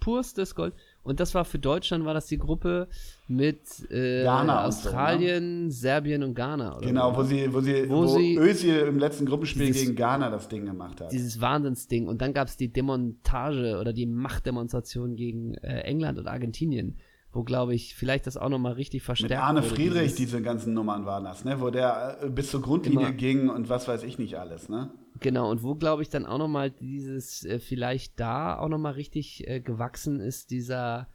Purstes 0.00 0.54
Gold. 0.54 0.74
Und 1.02 1.20
das 1.20 1.34
war 1.34 1.46
für 1.46 1.58
Deutschland, 1.58 2.04
war 2.04 2.12
das 2.12 2.26
die 2.26 2.36
Gruppe 2.36 2.88
mit 3.26 3.60
äh, 3.90 4.22
Ghana 4.24 4.64
und 4.66 4.72
so, 4.72 4.80
ne? 4.80 4.88
Australien, 4.88 5.70
Serbien 5.70 6.22
und 6.22 6.34
Ghana. 6.34 6.76
Oder 6.76 6.86
Genau, 6.86 7.16
wo 7.16 7.22
sie, 7.22 7.52
wo 7.54 7.60
sie, 7.60 7.88
Wo 7.88 8.02
wo, 8.02 8.06
sie- 8.08 8.36
Özil 8.36 8.80
im 8.80 8.98
letzten 8.98 9.24
Gruppenspiel 9.24 9.66
Dieses- 9.66 9.82
gegen 9.82 9.96
Ghana 9.96 10.28
das 10.28 10.48
Ding 10.48 10.66
gemacht 10.66 11.00
hat. 11.00 11.10
Dieses 11.12 11.40
Wahnsinnsding. 11.40 12.06
Und 12.08 12.20
dann 12.20 12.34
gab 12.34 12.48
es 12.48 12.56
die 12.58 12.70
Demontage 12.70 13.78
oder 13.80 13.94
die 13.94 14.04
Machtdemonstration 14.06 15.16
gegen 15.16 15.54
äh, 15.54 15.80
England 15.82 16.18
und 16.18 16.26
Argentinien, 16.26 16.98
wo, 17.34 17.42
glaube 17.42 17.74
ich, 17.74 17.94
vielleicht 17.96 18.26
das 18.26 18.36
auch 18.36 18.48
nochmal 18.48 18.72
richtig 18.74 19.02
verstärkt 19.02 19.32
Mit 19.34 19.40
Arne 19.42 19.62
wurde, 19.62 19.74
Friedrich, 19.74 20.00
dieses- 20.02 20.16
diese 20.16 20.42
ganzen 20.42 20.72
Nummern 20.74 21.04
waren 21.06 21.24
das, 21.24 21.44
ne? 21.44 21.60
Wo 21.60 21.70
der 21.70 22.18
äh, 22.22 22.30
bis 22.30 22.50
zur 22.50 22.62
Grundlinie 22.62 23.08
Immer. 23.08 23.12
ging 23.12 23.48
und 23.50 23.68
was 23.68 23.88
weiß 23.88 24.02
ich 24.04 24.18
nicht 24.18 24.38
alles, 24.38 24.68
ne? 24.68 24.90
Genau, 25.20 25.50
und 25.50 25.62
wo, 25.62 25.74
glaube 25.76 26.02
ich, 26.02 26.08
dann 26.08 26.26
auch 26.26 26.38
nochmal 26.38 26.70
dieses, 26.70 27.44
äh, 27.44 27.58
vielleicht 27.60 28.18
da 28.18 28.58
auch 28.58 28.68
nochmal 28.68 28.92
richtig 28.94 29.46
äh, 29.48 29.60
gewachsen 29.60 30.20
ist, 30.20 30.50
dieser, 30.50 31.08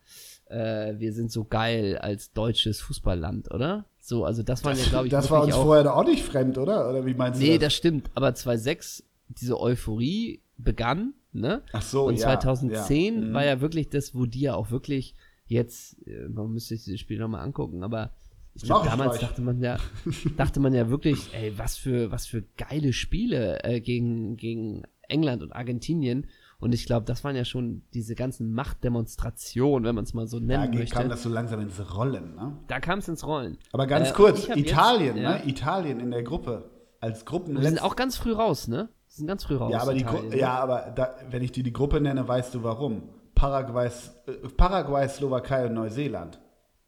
äh, 0.46 0.94
wir 0.98 1.14
sind 1.14 1.32
so 1.32 1.44
geil 1.46 1.98
als 1.98 2.32
deutsches 2.32 2.82
Fußballland, 2.82 3.54
oder? 3.54 3.86
So, 4.00 4.26
also 4.26 4.42
das 4.42 4.64
waren 4.64 4.78
ja, 4.78 4.86
glaube 4.86 5.08
ich, 5.08 5.12
das 5.12 5.30
war 5.30 5.44
uns 5.44 5.54
auch, 5.54 5.64
vorher 5.64 5.96
auch 5.96 6.06
nicht 6.06 6.24
fremd, 6.24 6.58
oder? 6.58 6.90
Oder 6.90 7.06
wie 7.06 7.14
meinst 7.14 7.40
Nee, 7.40 7.54
du 7.54 7.60
das 7.60 7.66
das? 7.66 7.74
stimmt, 7.76 8.10
aber 8.16 8.34
2006, 8.34 9.04
diese 9.28 9.60
Euphorie 9.60 10.42
begann, 10.58 11.14
ne? 11.34 11.62
Ach 11.74 11.82
so, 11.82 12.06
Und 12.06 12.16
ja, 12.16 12.40
2010 12.40 13.16
ja. 13.16 13.22
Mhm. 13.22 13.34
war 13.34 13.46
ja 13.46 13.62
wirklich 13.62 13.90
das, 13.90 14.16
wo 14.16 14.26
die 14.26 14.42
ja 14.42 14.56
auch 14.56 14.72
wirklich 14.72 15.14
jetzt, 15.50 15.98
äh, 16.08 16.30
man 16.30 16.52
müsste 16.52 16.76
sich 16.76 16.86
dieses 16.86 17.00
Spiel 17.02 17.20
nochmal 17.20 17.42
angucken, 17.44 17.84
aber 17.84 18.12
ich 18.56 18.64
glaube, 18.64 18.86
ich 18.86 18.92
damals 18.92 19.18
gleich. 19.18 19.30
dachte 19.30 19.42
man 19.42 19.60
ja, 19.62 19.78
dachte 20.38 20.60
man 20.60 20.74
ja 20.74 20.90
wirklich, 20.90 21.34
ey, 21.34 21.58
was 21.58 21.76
für, 21.78 22.12
was 22.12 22.26
für 22.26 22.44
geile 22.58 22.94
Spiele 22.94 23.64
äh, 23.64 23.82
gegen, 23.82 24.38
gegen 24.38 24.84
England 25.08 25.44
und 25.44 25.52
Argentinien. 25.52 26.28
Und 26.62 26.74
ich 26.74 26.86
glaube, 26.86 27.06
das 27.06 27.24
waren 27.24 27.38
ja 27.38 27.46
schon 27.46 27.84
diese 27.94 28.16
ganzen 28.16 28.52
Machtdemonstrationen, 28.52 29.86
wenn 29.86 29.96
man 29.96 30.04
es 30.04 30.14
mal 30.14 30.28
so 30.28 30.40
Ja, 30.40 30.44
nennen 30.46 30.72
ge- 30.72 30.82
möchte. 30.82 30.96
kam 30.96 31.08
das 31.10 31.24
so 31.24 31.30
langsam 31.30 31.62
ins 31.62 31.80
Rollen, 31.96 32.36
ne? 32.36 32.58
da 32.68 32.80
kam 32.80 33.00
es 33.00 33.08
ins 33.08 33.26
Rollen. 33.26 33.58
Aber 33.72 33.88
ganz 33.88 34.10
Äh, 34.10 34.14
kurz, 34.14 34.40
ich 34.44 34.50
hab 34.50 34.58
jetzt- 34.58 34.70
Italien, 34.72 35.18
ja. 35.18 35.38
ne? 35.38 35.48
Italien 35.48 36.00
in 36.00 36.12
der 36.12 36.24
Gruppe. 36.24 36.70
Als 37.02 37.24
Die 37.24 37.62
sind 37.64 37.82
auch 37.82 37.96
ganz 37.96 38.18
früh 38.18 38.34
raus, 38.34 38.68
ne? 38.68 38.90
Die 39.10 39.14
sind 39.14 39.28
ganz 39.28 39.46
früh 39.46 39.56
raus. 39.56 39.72
Ja, 39.72 39.82
aber, 39.82 39.94
die 39.94 40.04
Gru 40.04 40.16
Italien, 40.16 40.30
ne? 40.32 40.38
ja, 40.38 40.60
aber 40.60 40.92
da, 40.94 41.16
wenn 41.30 41.42
ich 41.44 41.54
dir 41.54 41.64
die 41.64 41.72
Gruppe 41.72 42.02
nenne, 42.02 42.28
weißt 42.28 42.54
du 42.54 42.62
warum. 42.64 43.04
Paraguay, 43.40 43.88
äh, 44.28 44.32
Paraguay 44.58 45.08
Slowakei 45.08 45.66
und 45.68 45.74
Neuseeland. 45.74 46.40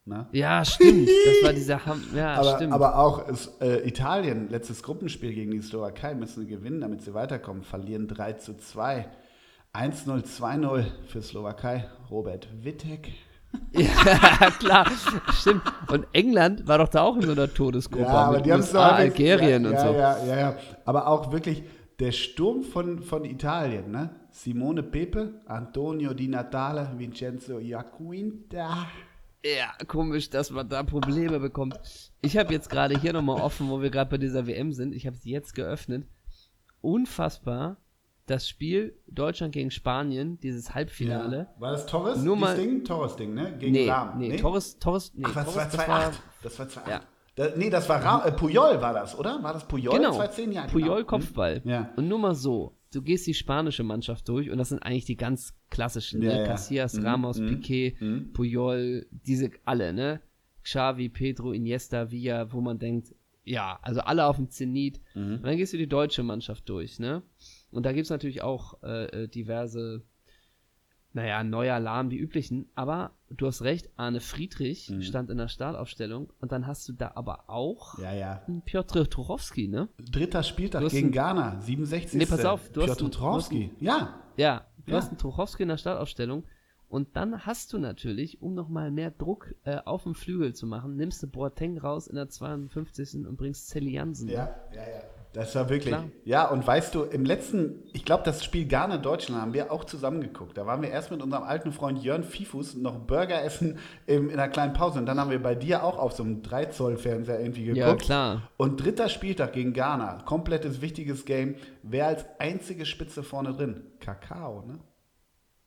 Ne? 0.03 0.27
Ja, 0.31 0.65
stimmt. 0.65 1.07
Das 1.07 1.43
war 1.43 1.53
dieser 1.53 1.85
Ham 1.85 2.03
Ja, 2.13 2.33
aber, 2.35 2.55
stimmt. 2.55 2.73
aber 2.73 2.97
auch 2.97 3.27
es, 3.29 3.47
äh, 3.61 3.87
Italien, 3.87 4.49
letztes 4.49 4.83
Gruppenspiel 4.83 5.33
gegen 5.33 5.51
die 5.51 5.61
Slowakei, 5.61 6.15
müssen 6.15 6.41
sie 6.41 6.47
gewinnen, 6.47 6.81
damit 6.81 7.03
sie 7.03 7.13
weiterkommen. 7.13 7.63
Verlieren 7.63 8.07
3 8.07 8.33
zu 8.33 8.57
2. 8.57 9.05
1-0, 9.73 10.23
2-0 10.25 10.83
für 11.07 11.21
Slowakei. 11.21 11.85
Robert 12.09 12.47
Wittek. 12.63 13.11
Ja, 13.73 14.49
klar, 14.59 14.89
stimmt. 15.33 15.61
Und 15.89 16.07
England 16.13 16.69
war 16.69 16.77
doch 16.77 16.87
da 16.87 17.01
auch 17.01 17.17
in 17.17 17.23
so 17.23 17.33
einer 17.33 17.53
Todesgruppe 17.53 18.05
Ja, 18.05 18.09
aber 18.09 18.37
mit 18.37 18.45
die 18.45 18.53
haben 18.53 18.61
es 18.61 18.73
Algerien 18.73 19.63
ja, 19.63 19.69
und 19.69 19.75
ja, 19.75 19.87
so. 19.87 19.93
Ja, 19.93 20.25
ja, 20.25 20.39
ja. 20.39 20.55
Aber 20.85 21.07
auch 21.07 21.33
wirklich 21.33 21.63
der 21.99 22.13
Sturm 22.13 22.63
von, 22.63 23.03
von 23.03 23.25
Italien, 23.25 23.91
ne? 23.91 24.20
Simone 24.31 24.81
Pepe, 24.83 25.41
Antonio 25.45 26.13
Di 26.13 26.27
Natale, 26.27 26.91
Vincenzo 26.97 27.59
Iaquinta. 27.59 28.87
Ja, 29.43 29.73
komisch, 29.87 30.29
dass 30.29 30.51
man 30.51 30.69
da 30.69 30.83
Probleme 30.83 31.39
bekommt. 31.39 31.79
Ich 32.21 32.37
habe 32.37 32.53
jetzt 32.53 32.69
gerade 32.69 32.99
hier 32.99 33.11
nochmal 33.13 33.41
offen, 33.41 33.69
wo 33.69 33.81
wir 33.81 33.89
gerade 33.89 34.09
bei 34.09 34.17
dieser 34.17 34.45
WM 34.47 34.71
sind. 34.71 34.93
Ich 34.93 35.05
habe 35.07 35.17
sie 35.17 35.31
jetzt 35.31 35.53
geöffnet. 35.55 36.05
Unfassbar. 36.81 37.77
Das 38.27 38.47
Spiel 38.47 38.95
Deutschland 39.07 39.51
gegen 39.53 39.71
Spanien, 39.71 40.39
dieses 40.39 40.73
Halbfinale. 40.73 41.49
Ja. 41.55 41.61
War 41.61 41.71
das 41.71 41.85
Torres? 41.85 42.21
Nur 42.21 42.37
mal- 42.37 42.55
Ding? 42.55 42.83
Torres-Ding, 42.85 43.33
ne? 43.33 43.57
Gegen 43.57 43.71
Nee, 43.73 43.87
Lahm. 43.87 44.17
nee, 44.19 44.37
Torres, 44.37 44.77
Torres, 44.79 45.11
nee, 45.15 45.23
Ach, 45.27 45.35
was 45.35 45.45
Torres, 45.45 45.57
war 45.57 45.65
das 45.65 45.75
2-8? 45.75 45.87
war, 45.89 46.11
Das 46.43 46.59
war 46.59 46.65
2-8. 46.67 46.89
Ja. 46.89 47.01
Da, 47.35 47.47
nee, 47.57 47.69
das 47.69 47.89
war 47.89 48.03
Ra 48.03 48.25
äh, 48.25 48.31
Puyol 48.31 48.79
war 48.81 48.93
das, 48.93 49.17
oder? 49.17 49.41
War 49.41 49.53
das 49.53 49.67
Puyol 49.67 49.95
Genau. 49.97 50.11
2010? 50.13 50.51
Ja, 50.51 50.61
genau. 50.61 50.71
Puyol 50.71 51.03
Kopfball. 51.05 51.61
Ja. 51.65 51.89
Und 51.95 52.07
nur 52.07 52.19
mal 52.19 52.35
so, 52.35 52.77
du 52.93 53.01
gehst 53.01 53.25
die 53.27 53.33
spanische 53.33 53.83
Mannschaft 53.83 54.27
durch 54.29 54.49
und 54.49 54.57
das 54.57 54.69
sind 54.69 54.79
eigentlich 54.83 55.05
die 55.05 55.15
ganz 55.17 55.53
klassischen, 55.69 56.21
Ja, 56.21 56.29
ne? 56.33 56.39
ja. 56.39 56.45
Casillas, 56.45 56.93
Mhm, 56.95 57.05
Ramos, 57.05 57.39
mhm, 57.39 57.47
Piqué, 57.47 57.95
mhm. 58.03 58.33
Puyol, 58.33 59.07
diese 59.11 59.51
alle, 59.65 59.93
ne? 59.93 60.21
Xavi, 60.63 61.09
Pedro, 61.09 61.53
Iniesta, 61.53 62.11
Villa, 62.11 62.51
wo 62.53 62.61
man 62.61 62.77
denkt, 62.77 63.15
ja, 63.43 63.79
also 63.81 64.01
alle 64.01 64.25
auf 64.27 64.35
dem 64.35 64.49
Zenit. 64.49 65.01
Mhm. 65.15 65.35
Und 65.37 65.43
dann 65.43 65.57
gehst 65.57 65.73
du 65.73 65.77
die 65.77 65.87
deutsche 65.87 66.21
Mannschaft 66.21 66.69
durch, 66.69 66.99
ne? 66.99 67.23
Und 67.71 67.85
da 67.85 67.93
gibt's 67.93 68.09
natürlich 68.11 68.41
auch 68.43 68.83
äh, 68.83 69.23
äh, 69.23 69.27
diverse, 69.27 70.03
naja, 71.13 71.43
neuer 71.43 71.75
Alarm, 71.75 72.09
die 72.09 72.17
üblichen. 72.17 72.69
Aber 72.75 73.11
du 73.29 73.47
hast 73.47 73.61
recht, 73.63 73.89
Arne 73.97 74.19
Friedrich 74.21 74.89
Mhm. 74.89 75.01
stand 75.01 75.29
in 75.29 75.37
der 75.37 75.47
Startaufstellung 75.49 76.31
und 76.39 76.51
dann 76.51 76.67
hast 76.67 76.87
du 76.87 76.93
da 76.93 77.11
aber 77.15 77.49
auch 77.49 77.97
Ja, 77.99 78.13
ja. 78.13 78.41
einen 78.47 78.61
Piotr 78.61 79.09
Tuchowski, 79.09 79.67
ne? 79.67 79.89
Dritter 79.99 80.43
Spieltag 80.43 80.83
hast 80.83 80.91
gegen 80.91 81.07
einen- 81.07 81.13
Ghana, 81.13 81.61
67. 81.61 82.19
Nee, 82.19 82.25
pass 82.25 82.45
auf, 82.45 82.69
du 82.69 82.81
hast 82.81 82.87
Piotr 82.97 83.01
einen- 83.01 83.11
Tuchowski. 83.11 83.71
Ja, 83.79 84.15
Ja, 84.37 84.65
du 84.85 84.91
Ja. 84.91 84.97
hast 84.97 85.09
einen 85.09 85.17
Tuchowski 85.17 85.63
in 85.63 85.69
der 85.69 85.77
Startaufstellung 85.77 86.45
und 86.87 87.15
dann 87.17 87.45
hast 87.45 87.73
du 87.73 87.77
natürlich, 87.77 88.41
um 88.41 88.53
nochmal 88.55 88.89
mehr 88.91 89.11
Druck 89.11 89.53
äh, 89.65 89.77
auf 89.83 90.03
dem 90.03 90.15
Flügel 90.15 90.53
zu 90.55 90.65
machen, 90.65 90.95
nimmst 90.95 91.21
du 91.21 91.27
Boateng 91.27 91.77
raus 91.77 92.07
in 92.07 92.15
der 92.15 92.29
52. 92.29 93.27
und 93.27 93.35
bringst 93.35 93.67
Sally 93.69 93.91
Jansen. 93.91 94.29
Ja, 94.29 94.55
ja, 94.73 94.81
ja. 94.81 95.03
Das 95.33 95.55
war 95.55 95.69
wirklich. 95.69 95.93
Klar. 95.93 96.09
Ja, 96.25 96.49
und 96.49 96.65
weißt 96.67 96.93
du, 96.93 97.03
im 97.03 97.23
letzten, 97.23 97.83
ich 97.93 98.03
glaube, 98.03 98.23
das 98.25 98.43
Spiel 98.43 98.65
Ghana-Deutschland 98.67 99.41
haben 99.41 99.53
wir 99.53 99.71
auch 99.71 99.85
zusammen 99.85 100.19
geguckt. 100.19 100.57
Da 100.57 100.65
waren 100.65 100.81
wir 100.81 100.89
erst 100.89 101.09
mit 101.09 101.21
unserem 101.21 101.43
alten 101.43 101.71
Freund 101.71 102.03
Jörn 102.03 102.23
Fifus 102.23 102.75
noch 102.75 102.99
Burger 102.99 103.41
essen 103.41 103.79
im, 104.07 104.29
in 104.29 104.37
einer 104.37 104.49
kleinen 104.49 104.73
Pause. 104.73 104.99
Und 104.99 105.05
dann 105.05 105.19
haben 105.19 105.31
wir 105.31 105.41
bei 105.41 105.55
dir 105.55 105.83
auch 105.83 105.97
auf 105.97 106.11
so 106.11 106.23
einem 106.23 106.41
3-Zoll-Fernseher 106.41 107.39
irgendwie 107.39 107.65
geguckt. 107.65 107.77
Ja, 107.77 107.95
klar. 107.95 108.49
Und 108.57 108.83
dritter 108.83 109.07
Spieltag 109.07 109.53
gegen 109.53 109.71
Ghana, 109.71 110.23
komplettes 110.25 110.81
wichtiges 110.81 111.23
Game. 111.23 111.55
Wer 111.81 112.07
als 112.07 112.25
einzige 112.39 112.85
Spitze 112.85 113.23
vorne 113.23 113.53
drin? 113.53 113.85
Kakao, 114.01 114.65
ne? 114.67 114.79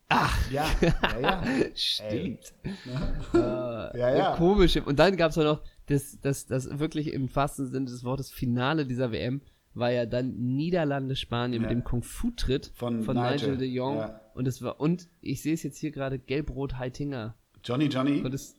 Ach, 0.09 0.51
Ja, 0.51 0.67
ja, 0.81 1.19
ja. 1.19 1.43
stimmt. 1.73 2.53
ja, 3.33 3.95
ja. 3.95 4.35
Komisch. 4.35 4.77
Und 4.77 4.99
dann 4.99 5.17
gab 5.17 5.31
es 5.31 5.37
noch 5.37 5.63
das, 5.87 6.19
das, 6.21 6.45
das 6.45 6.79
wirklich 6.79 7.11
im 7.11 7.33
wahrsten 7.35 7.67
Sinne 7.67 7.85
des 7.85 8.03
Wortes 8.03 8.29
Finale 8.29 8.85
dieser 8.85 9.11
WM 9.11 9.41
war 9.75 9.91
ja 9.91 10.05
dann 10.05 10.35
Niederlande, 10.55 11.15
Spanien 11.15 11.61
Ja. 11.63 11.67
mit 11.69 11.77
dem 11.77 11.83
Kung-Fu-Tritt 11.83 12.71
Von 12.75 13.03
von, 13.03 13.15
Nigel, 13.17 13.31
Nigel 13.51 13.57
de 13.57 13.67
Jong. 13.69 13.97
ja. 13.97 14.21
Und 14.33 14.47
es 14.47 14.61
war, 14.61 14.79
und 14.79 15.07
ich 15.21 15.41
sehe 15.41 15.53
es 15.53 15.63
jetzt 15.63 15.77
hier 15.77 15.91
gerade, 15.91 16.17
Gelb-Rot 16.19 16.77
Heitinger. 16.77 17.35
Johnny, 17.63 17.85
Johnny. 17.85 18.21
Das, 18.29 18.55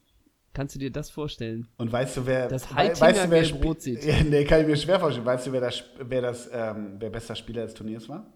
kannst 0.53 0.75
du 0.75 0.79
dir 0.79 0.91
das 0.91 1.11
vorstellen? 1.11 1.69
Und 1.77 1.93
weißt 1.93 2.17
du, 2.19 2.27
wer. 2.27 2.49
Das 2.49 2.75
Heitinger 2.75 3.01
weißt 3.01 3.25
du, 3.27 3.31
wer 3.31 3.43
gelb-rot 3.43 3.83
sieht. 3.83 4.05
Ja, 4.07 4.23
nee, 4.25 4.45
kann 4.45 4.61
ich 4.63 4.67
mir 4.67 4.77
schwer 4.77 4.99
vorstellen. 5.01 5.27
Weißt 5.27 5.47
du, 5.47 5.53
wer 5.53 5.61
das, 5.61 5.85
wer 5.99 6.23
das, 6.23 6.49
ähm, 6.53 6.97
wer 6.99 7.11
bester 7.11 7.35
Spieler 7.35 7.65
des 7.65 7.75
Turniers 7.75 8.09
war? 8.09 8.27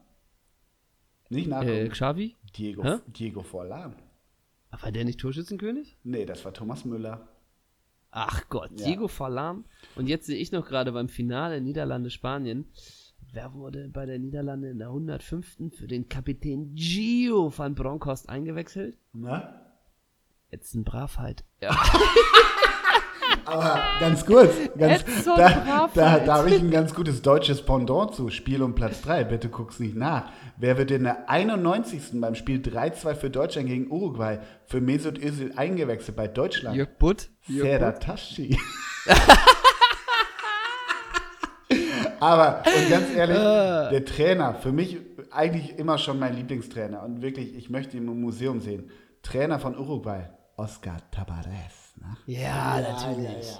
Nicht 1.29 1.49
nachgucken. 1.49 1.73
Äh, 1.87 1.88
Xavi? 1.88 2.37
Diego, 2.57 2.83
Hä? 2.85 2.97
Diego 3.07 3.43
Forlan. 3.43 3.95
War 4.81 4.93
der 4.93 5.05
nicht 5.05 5.19
Torschützenkönig? 5.21 5.97
Nee, 6.05 6.25
das 6.27 6.45
war 6.45 6.53
Thomas 6.53 6.85
Müller. 6.85 7.29
Ach 8.11 8.49
Gott, 8.49 8.70
Ja. 8.79 8.87
Diego 8.87 9.09
Forlan. 9.09 9.64
Und 9.96 10.09
jetzt 10.09 10.27
sehe 10.27 10.37
ich 10.38 10.51
noch 10.53 10.66
gerade 10.66 10.92
beim 10.92 11.09
Finale 11.09 11.61
Niederlande-Spanien. 11.61 12.66
Wer 13.33 13.55
wurde 13.55 13.88
bei 13.88 14.07
der 14.07 14.18
Niederlande 14.18 14.70
in 14.70 14.79
der 14.79 14.88
105. 14.88 15.70
für 15.77 15.87
den 15.87 16.09
Kapitän 16.09 16.75
Gio 16.75 17.53
van 17.57 17.75
Bronckhorst 17.77 18.29
eingewechselt? 18.29 18.99
Na? 19.12 19.61
Edson 20.51 20.83
Bravheit. 20.85 21.44
Ja. 21.61 21.77
Aber 23.45 23.81
ganz 24.01 24.25
kurz, 24.27 24.53
ganz, 24.79 25.03
Edson 25.03 25.37
da, 25.37 25.88
da, 25.95 26.19
da 26.19 26.35
habe 26.38 26.51
ich 26.51 26.61
ein 26.61 26.71
ganz 26.71 26.95
gutes 26.95 27.23
deutsches 27.23 27.62
Pendant 27.62 28.14
zu. 28.14 28.31
Spiel 28.31 28.62
um 28.62 28.75
Platz 28.75 29.01
3. 29.03 29.25
Bitte 29.25 29.49
guck's 29.49 29.81
nicht 29.81 29.97
nach. 29.97 30.31
Wer 30.57 30.77
wird 30.79 30.90
in 30.90 31.05
der 31.05 31.29
91. 31.29 32.21
beim 32.21 32.35
Spiel 32.35 32.61
3-2 32.61 33.14
für 33.14 33.31
Deutschland 33.31 33.69
gegen 33.69 33.90
Uruguay 33.90 34.38
für 34.66 34.81
Mesut 34.81 35.19
Özil 35.19 35.53
eingewechselt 35.57 36.16
bei 36.16 36.29
Deutschland? 36.29 36.77
Jörg 36.77 36.90
Butt. 36.99 37.29
Serdar. 37.49 37.99
Taschi. 37.99 38.59
Aber, 42.21 42.62
und 42.66 42.90
ganz 42.90 43.14
ehrlich, 43.14 43.37
Äh. 43.37 43.90
der 43.90 44.05
Trainer, 44.05 44.55
für 44.55 44.73
mich 44.73 44.99
eigentlich 45.31 45.79
immer 45.79 45.97
schon 45.97 46.19
mein 46.19 46.37
Lieblingstrainer. 46.37 47.03
Und 47.03 47.23
wirklich, 47.23 47.55
ich 47.57 47.71
möchte 47.71 47.97
ihn 47.97 48.07
im 48.07 48.21
Museum 48.21 48.61
sehen. 48.61 48.90
Trainer 49.23 49.59
von 49.59 49.77
Uruguay, 49.79 50.29
Oscar 50.57 50.99
Tabarez. 51.11 51.89
Ne? 52.01 52.17
Ja, 52.27 52.81
natürlich. 52.81 53.59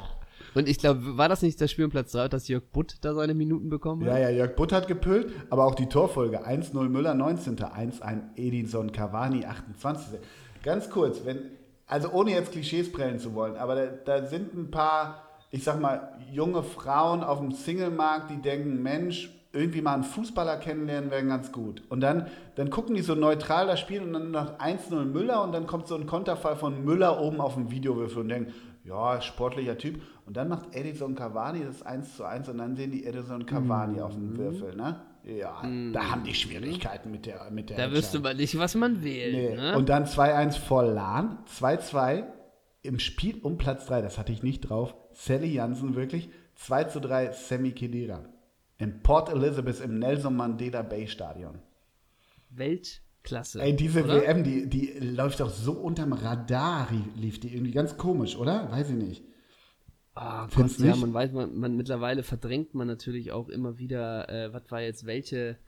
Und 0.55 0.69
ich 0.69 0.79
glaube, 0.79 1.17
war 1.17 1.29
das 1.29 1.43
nicht 1.43 1.61
das 1.61 1.71
Spiel 1.71 1.85
um 1.85 1.91
Platz 1.93 2.11
3, 2.13 2.27
dass 2.29 2.49
Jörg 2.49 2.65
Butt 2.73 2.97
da 3.03 3.15
seine 3.15 3.35
Minuten 3.35 3.69
bekommen 3.71 4.05
Ja, 4.05 4.15
hat? 4.15 4.21
ja, 4.21 4.31
Jörg 4.31 4.57
Butt 4.57 4.73
hat 4.73 4.89
gepüllt, 4.89 5.33
aber 5.49 5.65
auch 5.65 5.77
die 5.77 5.87
Torfolge. 5.87 6.45
1-0 6.47 6.75
Müller, 6.89 7.15
19. 7.15 7.57
1-1 7.57 8.21
Edinson 8.37 8.91
Cavani, 8.91 9.45
28. 9.47 10.19
Ganz 10.65 10.91
kurz, 10.91 11.25
wenn, 11.25 11.39
also 11.87 12.11
ohne 12.11 12.33
jetzt 12.33 12.51
Klischees 12.53 12.91
prellen 12.91 13.21
zu 13.21 13.35
wollen, 13.35 13.57
aber 13.57 13.77
da, 13.77 13.87
da 14.21 14.27
sind 14.27 14.53
ein 14.55 14.71
paar, 14.73 15.23
ich 15.53 15.63
sag 15.63 15.81
mal, 15.81 16.19
junge 16.33 16.63
Frauen 16.65 17.23
auf 17.23 17.39
dem 17.39 17.53
Singlemarkt, 17.53 18.31
die 18.31 18.43
denken, 18.43 18.83
Mensch, 18.83 19.31
irgendwie 19.53 19.83
mal 19.83 19.95
einen 19.95 20.05
Fußballer 20.05 20.57
kennenlernen 20.59 21.11
wäre 21.11 21.25
ganz 21.27 21.51
gut. 21.51 21.83
Und 21.89 22.01
dann, 22.01 22.29
dann 22.55 22.71
gucken 22.71 22.95
die 22.95 23.03
so 23.03 23.15
neutral 23.15 23.67
das 23.67 23.81
Spiel 23.81 24.03
und 24.03 24.13
dann 24.13 24.31
noch 24.31 24.59
1-0 24.59 25.05
Müller 25.05 25.43
und 25.43 25.53
dann 25.53 25.67
kommt 25.67 25.89
so 25.89 25.97
ein 25.97 26.07
Konterfall 26.07 26.57
von 26.57 26.85
Müller 26.85 27.21
oben 27.21 27.41
auf 27.41 27.55
dem 27.55 27.71
Videowürfel 27.71 28.23
und 28.23 28.29
denken, 28.29 28.53
ja, 28.85 29.21
sportlicher 29.21 29.77
Typ. 29.77 30.01
Und 30.27 30.37
dann 30.37 30.49
macht 30.49 30.75
Edison 30.75 31.15
Cavani 31.15 31.65
das 31.65 31.83
1 31.83 32.17
zu 32.17 32.25
1 32.25 32.49
und 32.49 32.59
dann 32.59 32.77
sehen 32.77 32.93
die 32.93 33.05
Edison 33.05 33.45
Cavani 33.45 34.01
auf 34.01 34.15
dem 34.15 34.37
Würfel, 34.37 34.77
ne? 34.77 35.03
Ja, 35.23 35.61
da 35.93 36.11
haben 36.11 36.25
die 36.25 36.33
Schwierigkeiten 36.33 37.11
mit 37.11 37.27
der 37.27 37.51
mit 37.51 37.69
der 37.69 37.77
Da 37.77 37.93
wüsste 37.93 38.21
man 38.21 38.39
nicht, 38.39 38.59
was 38.59 38.75
man 38.75 39.05
wählt. 39.05 39.35
Nee. 39.35 39.55
Ne? 39.55 39.77
Und 39.77 39.91
dann 39.91 40.07
2-1 40.07 40.59
vor 40.59 40.83
Lahn, 40.83 41.39
2-2 41.59 42.25
im 42.83 42.99
Spiel 42.99 43.39
um 43.43 43.59
Platz 43.59 43.85
3, 43.85 44.01
das 44.01 44.17
hatte 44.17 44.33
ich 44.33 44.43
nicht 44.43 44.61
drauf. 44.61 44.95
Sally 45.13 45.53
Jansen 45.53 45.95
wirklich, 45.95 46.31
2 46.55 46.85
zu 46.85 47.01
3 47.01 47.33
Sammy 47.33 47.73
Khedira. 47.73 48.25
In 48.81 49.03
Port 49.03 49.29
Elizabeth 49.29 49.81
im 49.81 49.99
Nelson 49.99 50.35
Mandela 50.35 50.81
Bay 50.81 51.07
Stadion. 51.07 51.59
Weltklasse. 52.49 53.61
Ey, 53.61 53.77
diese 53.77 54.05
oder? 54.05 54.23
WM, 54.23 54.43
die, 54.43 54.69
die 54.69 54.99
läuft 54.99 55.41
doch 55.41 55.51
so 55.51 55.73
unterm 55.73 56.15
Radar, 56.15 56.89
lief 57.15 57.39
die 57.39 57.53
irgendwie 57.53 57.73
ganz 57.73 57.99
komisch, 57.99 58.37
oder? 58.37 58.71
Weiß 58.73 58.89
ich 58.89 58.97
nicht. 58.97 59.25
Ah, 60.15 60.45
Gott, 60.45 60.55
Findest 60.55 60.81
du 60.81 60.85
ja, 60.87 60.97
man 60.97 61.13
weiß, 61.13 61.33
man, 61.33 61.55
man 61.55 61.77
mittlerweile 61.77 62.23
verdrängt 62.23 62.75
man 62.75 62.87
natürlich 62.87 63.33
auch 63.33 63.49
immer 63.51 63.79
wieder, 63.79 64.29
äh, 64.31 64.53
was 64.53 64.71
war 64.71 64.81
jetzt 64.81 65.05
welche, 65.05 65.59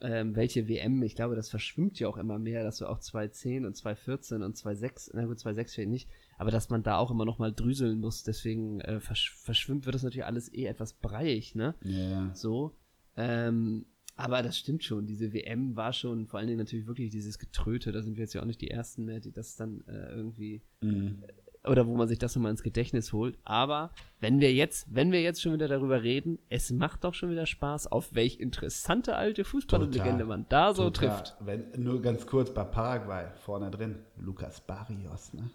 ähm, 0.00 0.36
welche 0.36 0.68
WM, 0.68 1.02
ich 1.02 1.14
glaube, 1.14 1.36
das 1.36 1.48
verschwimmt 1.48 1.98
ja 1.98 2.08
auch 2.08 2.18
immer 2.18 2.38
mehr, 2.38 2.62
dass 2.62 2.78
du 2.78 2.86
auch 2.86 2.98
2010 2.98 3.64
und 3.64 3.76
2014 3.76 4.42
und 4.42 4.56
2006, 4.56 5.10
na 5.14 5.24
gut, 5.24 5.38
2006 5.38 5.74
vielleicht 5.74 5.90
nicht, 5.90 6.10
aber 6.36 6.50
dass 6.50 6.68
man 6.68 6.82
da 6.82 6.98
auch 6.98 7.10
immer 7.10 7.24
noch 7.24 7.38
mal 7.38 7.52
drüseln 7.52 7.98
muss, 7.98 8.22
deswegen 8.22 8.80
äh, 8.82 9.00
versch 9.00 9.34
verschwimmt 9.36 9.86
wird 9.86 9.94
das 9.94 10.02
natürlich 10.02 10.26
alles 10.26 10.52
eh 10.52 10.66
etwas 10.66 10.92
breiig, 10.94 11.54
ne? 11.54 11.74
Ja. 11.82 12.30
So. 12.34 12.76
Ähm, 13.16 13.86
aber 14.16 14.42
das 14.42 14.58
stimmt 14.58 14.82
schon, 14.84 15.06
diese 15.06 15.32
WM 15.32 15.76
war 15.76 15.92
schon 15.92 16.26
vor 16.26 16.38
allen 16.38 16.46
Dingen 16.48 16.58
natürlich 16.58 16.86
wirklich 16.86 17.10
dieses 17.10 17.38
Getröte, 17.38 17.92
da 17.92 18.02
sind 18.02 18.16
wir 18.16 18.22
jetzt 18.24 18.34
ja 18.34 18.42
auch 18.42 18.46
nicht 18.46 18.60
die 18.60 18.70
Ersten 18.70 19.04
mehr, 19.04 19.20
die 19.20 19.32
das 19.32 19.56
dann 19.56 19.82
äh, 19.86 20.10
irgendwie 20.10 20.62
Mhm. 20.80 21.22
Oder 21.66 21.86
wo 21.86 21.96
man 21.96 22.08
sich 22.08 22.18
das 22.18 22.34
nochmal 22.34 22.50
ins 22.50 22.62
Gedächtnis 22.62 23.12
holt. 23.12 23.38
Aber 23.44 23.90
wenn 24.20 24.40
wir 24.40 24.52
jetzt, 24.52 24.86
wenn 24.94 25.12
wir 25.12 25.22
jetzt 25.22 25.42
schon 25.42 25.52
wieder 25.52 25.68
darüber 25.68 26.02
reden, 26.02 26.38
es 26.48 26.70
macht 26.70 27.04
doch 27.04 27.14
schon 27.14 27.30
wieder 27.30 27.46
Spaß, 27.46 27.90
auf 27.92 28.14
welch 28.14 28.40
interessante 28.40 29.16
alte 29.16 29.44
Fußballlegende 29.44 30.24
man 30.24 30.46
da 30.48 30.74
so 30.74 30.90
Total. 30.90 31.08
trifft. 31.08 31.36
Wenn, 31.40 31.64
nur 31.76 32.00
ganz 32.02 32.26
kurz 32.26 32.50
bei 32.50 32.64
Paraguay 32.64 33.26
vorne 33.44 33.70
drin. 33.70 33.96
Lukas 34.16 34.60
Barrios, 34.60 35.32
ne? 35.32 35.50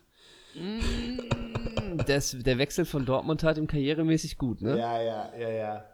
Das, 2.08 2.36
der 2.40 2.58
Wechsel 2.58 2.86
von 2.86 3.06
Dortmund 3.06 3.42
tat 3.42 3.58
ihm 3.58 3.68
karrieremäßig 3.68 4.38
gut, 4.38 4.62
ne? 4.62 4.78
Ja, 4.78 5.02
ja, 5.02 5.30
ja, 5.38 5.50
ja. 5.50 5.86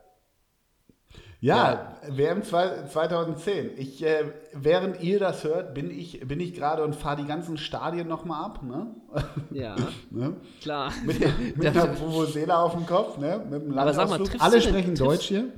Ja, 1.39 1.97
WM 2.09 2.41
zwei- 2.41 2.85
2010. 2.87 3.69
Ich, 3.77 4.03
äh, 4.03 4.23
während 4.53 5.01
ihr 5.03 5.19
das 5.19 5.43
hört, 5.43 5.75
bin 5.75 5.91
ich, 5.91 6.21
bin 6.27 6.39
ich 6.39 6.53
gerade 6.55 6.83
und 6.83 6.95
fahre 6.95 7.21
die 7.21 7.27
ganzen 7.27 7.57
Stadien 7.57 8.07
nochmal 8.07 8.43
ab. 8.43 8.63
Ne? 8.63 8.87
Ja, 9.51 9.75
ne? 10.09 10.35
klar. 10.61 10.91
Mit, 11.05 11.19
mit 11.55 11.67
einer 11.67 11.99
Vuvuzela 11.99 12.61
auf 12.63 12.73
dem 12.73 12.87
Kopf, 12.87 13.19
ne? 13.19 13.39
mit 13.49 13.61
dem 13.61 13.77
Aber 13.77 13.93
sag 13.93 14.09
mal, 14.09 14.15
Landausflug. 14.17 14.41
Alle 14.41 14.53
denn- 14.59 14.61
sprechen 14.63 14.95
triffst- 14.95 15.01
Deutsch 15.05 15.27
hier. 15.27 15.49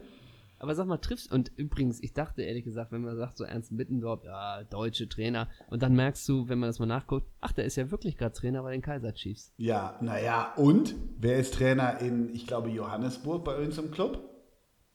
Aber 0.61 0.75
sag 0.75 0.87
mal, 0.87 0.97
triffst 0.97 1.31
und 1.31 1.53
übrigens, 1.55 2.03
ich 2.03 2.11
dachte 2.11 2.41
ehrlich 2.41 2.65
gesagt, 2.65 2.91
wenn 2.91 3.01
man 3.01 3.15
sagt, 3.15 3.37
so 3.37 3.45
Ernst 3.45 3.71
Mittendorf, 3.71 4.25
ja, 4.25 4.61
deutsche 4.65 5.07
Trainer, 5.07 5.47
und 5.69 5.81
dann 5.81 5.93
merkst 5.95 6.27
du, 6.27 6.49
wenn 6.49 6.59
man 6.59 6.67
das 6.67 6.79
mal 6.79 6.85
nachguckt, 6.85 7.25
ach, 7.39 7.53
der 7.53 7.63
ist 7.63 7.77
ja 7.77 7.89
wirklich 7.91 8.17
gerade 8.17 8.33
Trainer 8.33 8.61
bei 8.63 8.73
den 8.73 8.81
Kaiser 8.81 9.13
Chiefs. 9.13 9.53
Ja, 9.55 9.95
naja, 10.01 10.51
und 10.57 10.95
wer 11.17 11.37
ist 11.37 11.53
Trainer 11.53 11.99
in, 12.01 12.35
ich 12.35 12.45
glaube, 12.45 12.67
Johannesburg 12.67 13.45
bei 13.45 13.55
uns 13.55 13.77
im 13.77 13.89
Club? 13.91 14.19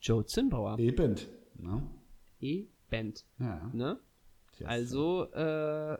Joe 0.04 0.24
Zinnbauer. 0.26 0.78
Eben. 0.78 1.16
Ne? 1.56 1.82
E-Band. 2.40 3.24
Ja. 3.38 3.70
Ne? 3.72 3.98
Also, 4.64 5.32
äh, 5.32 5.96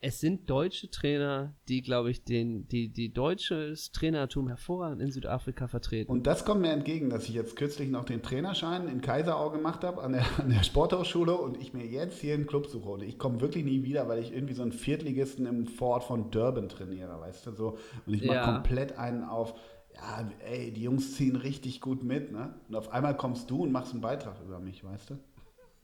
es 0.00 0.20
sind 0.20 0.48
deutsche 0.48 0.90
Trainer, 0.90 1.54
die, 1.68 1.82
glaube 1.82 2.10
ich, 2.10 2.24
den, 2.24 2.66
die, 2.68 2.88
die 2.88 3.12
deutsches 3.12 3.90
Trainertum 3.92 4.48
hervorragend 4.48 5.02
in 5.02 5.10
Südafrika 5.10 5.66
vertreten. 5.68 6.10
Und 6.10 6.26
das 6.26 6.44
kommt 6.44 6.62
mir 6.62 6.70
entgegen, 6.70 7.10
dass 7.10 7.24
ich 7.24 7.34
jetzt 7.34 7.56
kürzlich 7.56 7.90
noch 7.90 8.04
den 8.04 8.22
Trainerschein 8.22 8.88
in 8.88 9.00
Kaiserau 9.02 9.50
gemacht 9.50 9.84
habe 9.84 10.00
an 10.02 10.12
der, 10.12 10.24
an 10.38 10.48
der 10.48 10.62
Sporthochschule 10.62 11.34
und 11.34 11.60
ich 11.60 11.74
mir 11.74 11.84
jetzt 11.84 12.20
hier 12.20 12.34
einen 12.34 12.46
Club 12.46 12.66
suche. 12.66 12.88
Und 12.88 13.02
ich 13.02 13.18
komme 13.18 13.40
wirklich 13.42 13.64
nie 13.64 13.82
wieder, 13.82 14.08
weil 14.08 14.20
ich 14.22 14.32
irgendwie 14.32 14.54
so 14.54 14.62
einen 14.62 14.72
Viertligisten 14.72 15.44
im 15.46 15.66
Vorort 15.66 16.04
von 16.04 16.30
Durban 16.30 16.68
trainiere, 16.70 17.20
weißt 17.20 17.46
du 17.46 17.52
so. 17.52 17.78
Und 18.06 18.14
ich 18.14 18.24
mache 18.24 18.36
Ja. 18.36 18.52
komplett 18.54 18.96
einen 18.98 19.24
auf, 19.24 19.52
ja, 20.00 20.28
ey, 20.46 20.72
die 20.72 20.82
Jungs 20.82 21.14
ziehen 21.16 21.36
richtig 21.36 21.80
gut 21.80 22.02
mit, 22.02 22.32
ne? 22.32 22.54
Und 22.68 22.76
auf 22.76 22.92
einmal 22.92 23.16
kommst 23.16 23.50
du 23.50 23.62
und 23.62 23.72
machst 23.72 23.92
einen 23.92 24.00
Beitrag 24.00 24.40
über 24.44 24.60
mich, 24.60 24.84
weißt 24.84 25.10
du? 25.10 25.18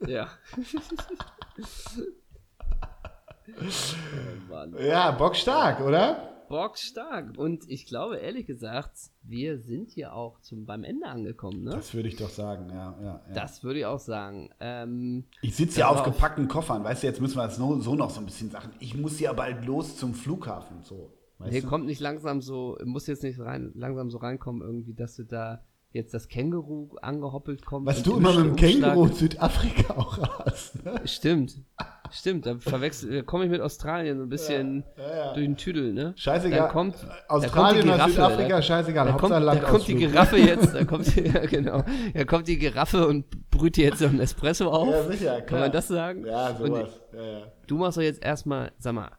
Ja. 0.07 0.29
oh. 4.51 4.79
Ja, 4.79 5.11
bockstark, 5.13 5.81
oder? 5.81 6.31
Bockstark. 6.49 7.37
Und 7.39 7.69
ich 7.69 7.87
glaube, 7.87 8.17
ehrlich 8.19 8.47
gesagt, 8.47 8.97
wir 9.23 9.59
sind 9.59 9.91
hier 9.91 10.13
auch 10.13 10.41
zum, 10.41 10.67
beim 10.67 10.85
Ende 10.85 11.07
angekommen, 11.07 11.65
ne? 11.65 11.71
Das 11.71 11.95
würde 11.95 12.09
ich 12.09 12.17
doch 12.17 12.29
sagen, 12.29 12.69
ja, 12.71 12.97
ja. 13.03 13.23
ja. 13.29 13.35
Das 13.35 13.65
würde 13.65 13.81
ich 13.81 13.87
auch 13.87 13.99
sagen. 13.99 14.51
Ähm, 14.61 15.25
Ich 15.41 15.57
sitze 15.57 15.81
ja 15.81 15.89
auf 15.89 16.03
gepackten 16.03 16.47
Koffern, 16.47 16.85
weißt 16.85 17.03
du, 17.03 17.07
jetzt 17.07 17.21
müssen 17.21 17.37
wir 17.37 17.49
so, 17.51 17.81
so 17.81 17.95
noch 17.95 18.11
so 18.11 18.21
ein 18.21 18.27
bisschen 18.27 18.51
sagen. 18.51 18.71
Ich 18.79 18.95
muss 18.97 19.19
ja 19.21 19.33
bald 19.33 19.65
los 19.65 19.97
zum 19.97 20.15
Flughafen, 20.15 20.83
so. 20.83 21.13
Weißt 21.39 21.53
hier 21.53 21.63
du? 21.63 21.69
kommt 21.69 21.87
nicht 21.87 22.01
langsam 22.01 22.41
so, 22.41 22.79
muss 22.85 23.07
jetzt 23.07 23.23
nicht 23.23 23.39
rein, 23.41 23.73
langsam 23.75 24.11
so 24.11 24.19
reinkommen, 24.19 24.63
irgendwie, 24.63 24.95
dass 24.95 25.17
du 25.17 25.25
da 25.25 25.63
jetzt 25.95 26.13
das 26.13 26.29
Känguru 26.29 26.97
angehoppelt 27.03 27.65
kommt. 27.65 27.87
Was 27.87 27.99
und 27.99 28.07
du 28.07 28.13
im 28.13 28.19
immer 28.19 28.35
mit 28.35 28.47
dem 28.47 28.57
Känguru 28.57 29.07
in 29.07 29.13
Südafrika 29.13 29.95
auch 29.97 30.19
hast. 30.45 30.85
Ne? 30.85 31.01
Stimmt. 31.05 31.63
Stimmt, 32.11 32.47
da 32.47 32.57
verwechsel, 32.59 33.23
komme 33.25 33.45
ich 33.45 33.51
mit 33.51 33.61
Australien 33.61 34.19
so 34.19 34.23
ein 34.25 34.29
bisschen 34.29 34.85
Ja, 34.97 35.17
ja. 35.17 35.33
durch 35.35 35.47
den 35.47 35.57
Tüdel, 35.57 35.93
ne? 35.93 36.13
Scheißegal. 36.17 36.59
Dann 36.61 36.69
kommt, 36.69 36.95
Australien 37.29 37.87
da 37.87 37.97
kommt 37.97 37.97
Giraffe, 37.97 38.13
Südafrika, 38.13 38.49
da, 38.57 38.63
scheißegal. 38.63 39.07
da 39.07 39.13
kommt, 39.15 39.33
da 39.33 39.57
kommt 39.61 39.89
die. 39.89 39.95
Giraffe 39.97 40.37
jetzt, 40.37 40.75
da 40.75 40.85
kommt 40.85 41.17
die, 41.17 41.23
ja, 41.23 41.47
genau. 41.47 41.83
Da 42.13 42.25
kommt 42.25 42.47
die 42.47 42.59
Giraffe 42.59 43.07
und 43.09 43.51
brüht 43.51 43.77
dir 43.77 43.87
jetzt 43.87 43.99
so 43.99 44.07
einen 44.07 44.21
Espresso 44.21 44.69
auf. 44.71 44.89
Ja, 44.89 45.03
sicher, 45.05 45.25
klar. 45.25 45.43
Kann 45.43 45.61
man 45.61 45.73
das 45.73 45.89
sagen? 45.89 46.25
Ja, 46.27 46.51
Und 46.51 46.67
sowas. 46.67 47.01
Ja, 47.13 47.23
ja. 47.25 47.53
du 47.67 47.79
machst 47.79 47.97
doch 47.99 48.03
jetzt 48.03 48.23
erstmal, 48.23 48.71
sag 48.79 48.95
mal, 48.95 49.11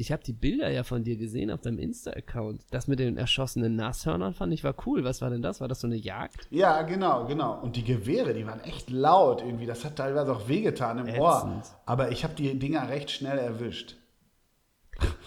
ich 0.00 0.12
habe 0.12 0.22
die 0.22 0.32
Bilder 0.32 0.70
ja 0.70 0.84
von 0.84 1.02
dir 1.02 1.16
gesehen 1.16 1.50
auf 1.50 1.60
deinem 1.60 1.80
Insta-Account. 1.80 2.62
Das 2.70 2.86
mit 2.86 3.00
den 3.00 3.16
erschossenen 3.16 3.74
Nashörnern 3.74 4.32
fand 4.32 4.52
ich 4.52 4.62
war 4.62 4.76
cool. 4.86 5.02
Was 5.02 5.20
war 5.20 5.28
denn 5.28 5.42
das? 5.42 5.60
War 5.60 5.66
das 5.66 5.80
so 5.80 5.88
eine 5.88 5.96
Jagd? 5.96 6.46
ja, 6.50 6.82
genau, 6.82 7.26
genau. 7.26 7.60
Und 7.60 7.74
die 7.74 7.82
Gewehre, 7.82 8.32
die 8.32 8.46
waren 8.46 8.60
echt 8.60 8.90
laut 8.90 9.42
irgendwie. 9.42 9.66
Das 9.66 9.84
hat 9.84 9.96
teilweise 9.96 10.32
auch 10.32 10.48
wehgetan 10.48 10.98
im 10.98 11.18
Ohr. 11.18 11.38
Ätzend. 11.38 11.76
Aber 11.84 12.12
ich 12.12 12.22
habe 12.22 12.34
die 12.34 12.56
Dinger 12.56 12.88
recht 12.88 13.10
schnell 13.10 13.38
erwischt. 13.38 13.96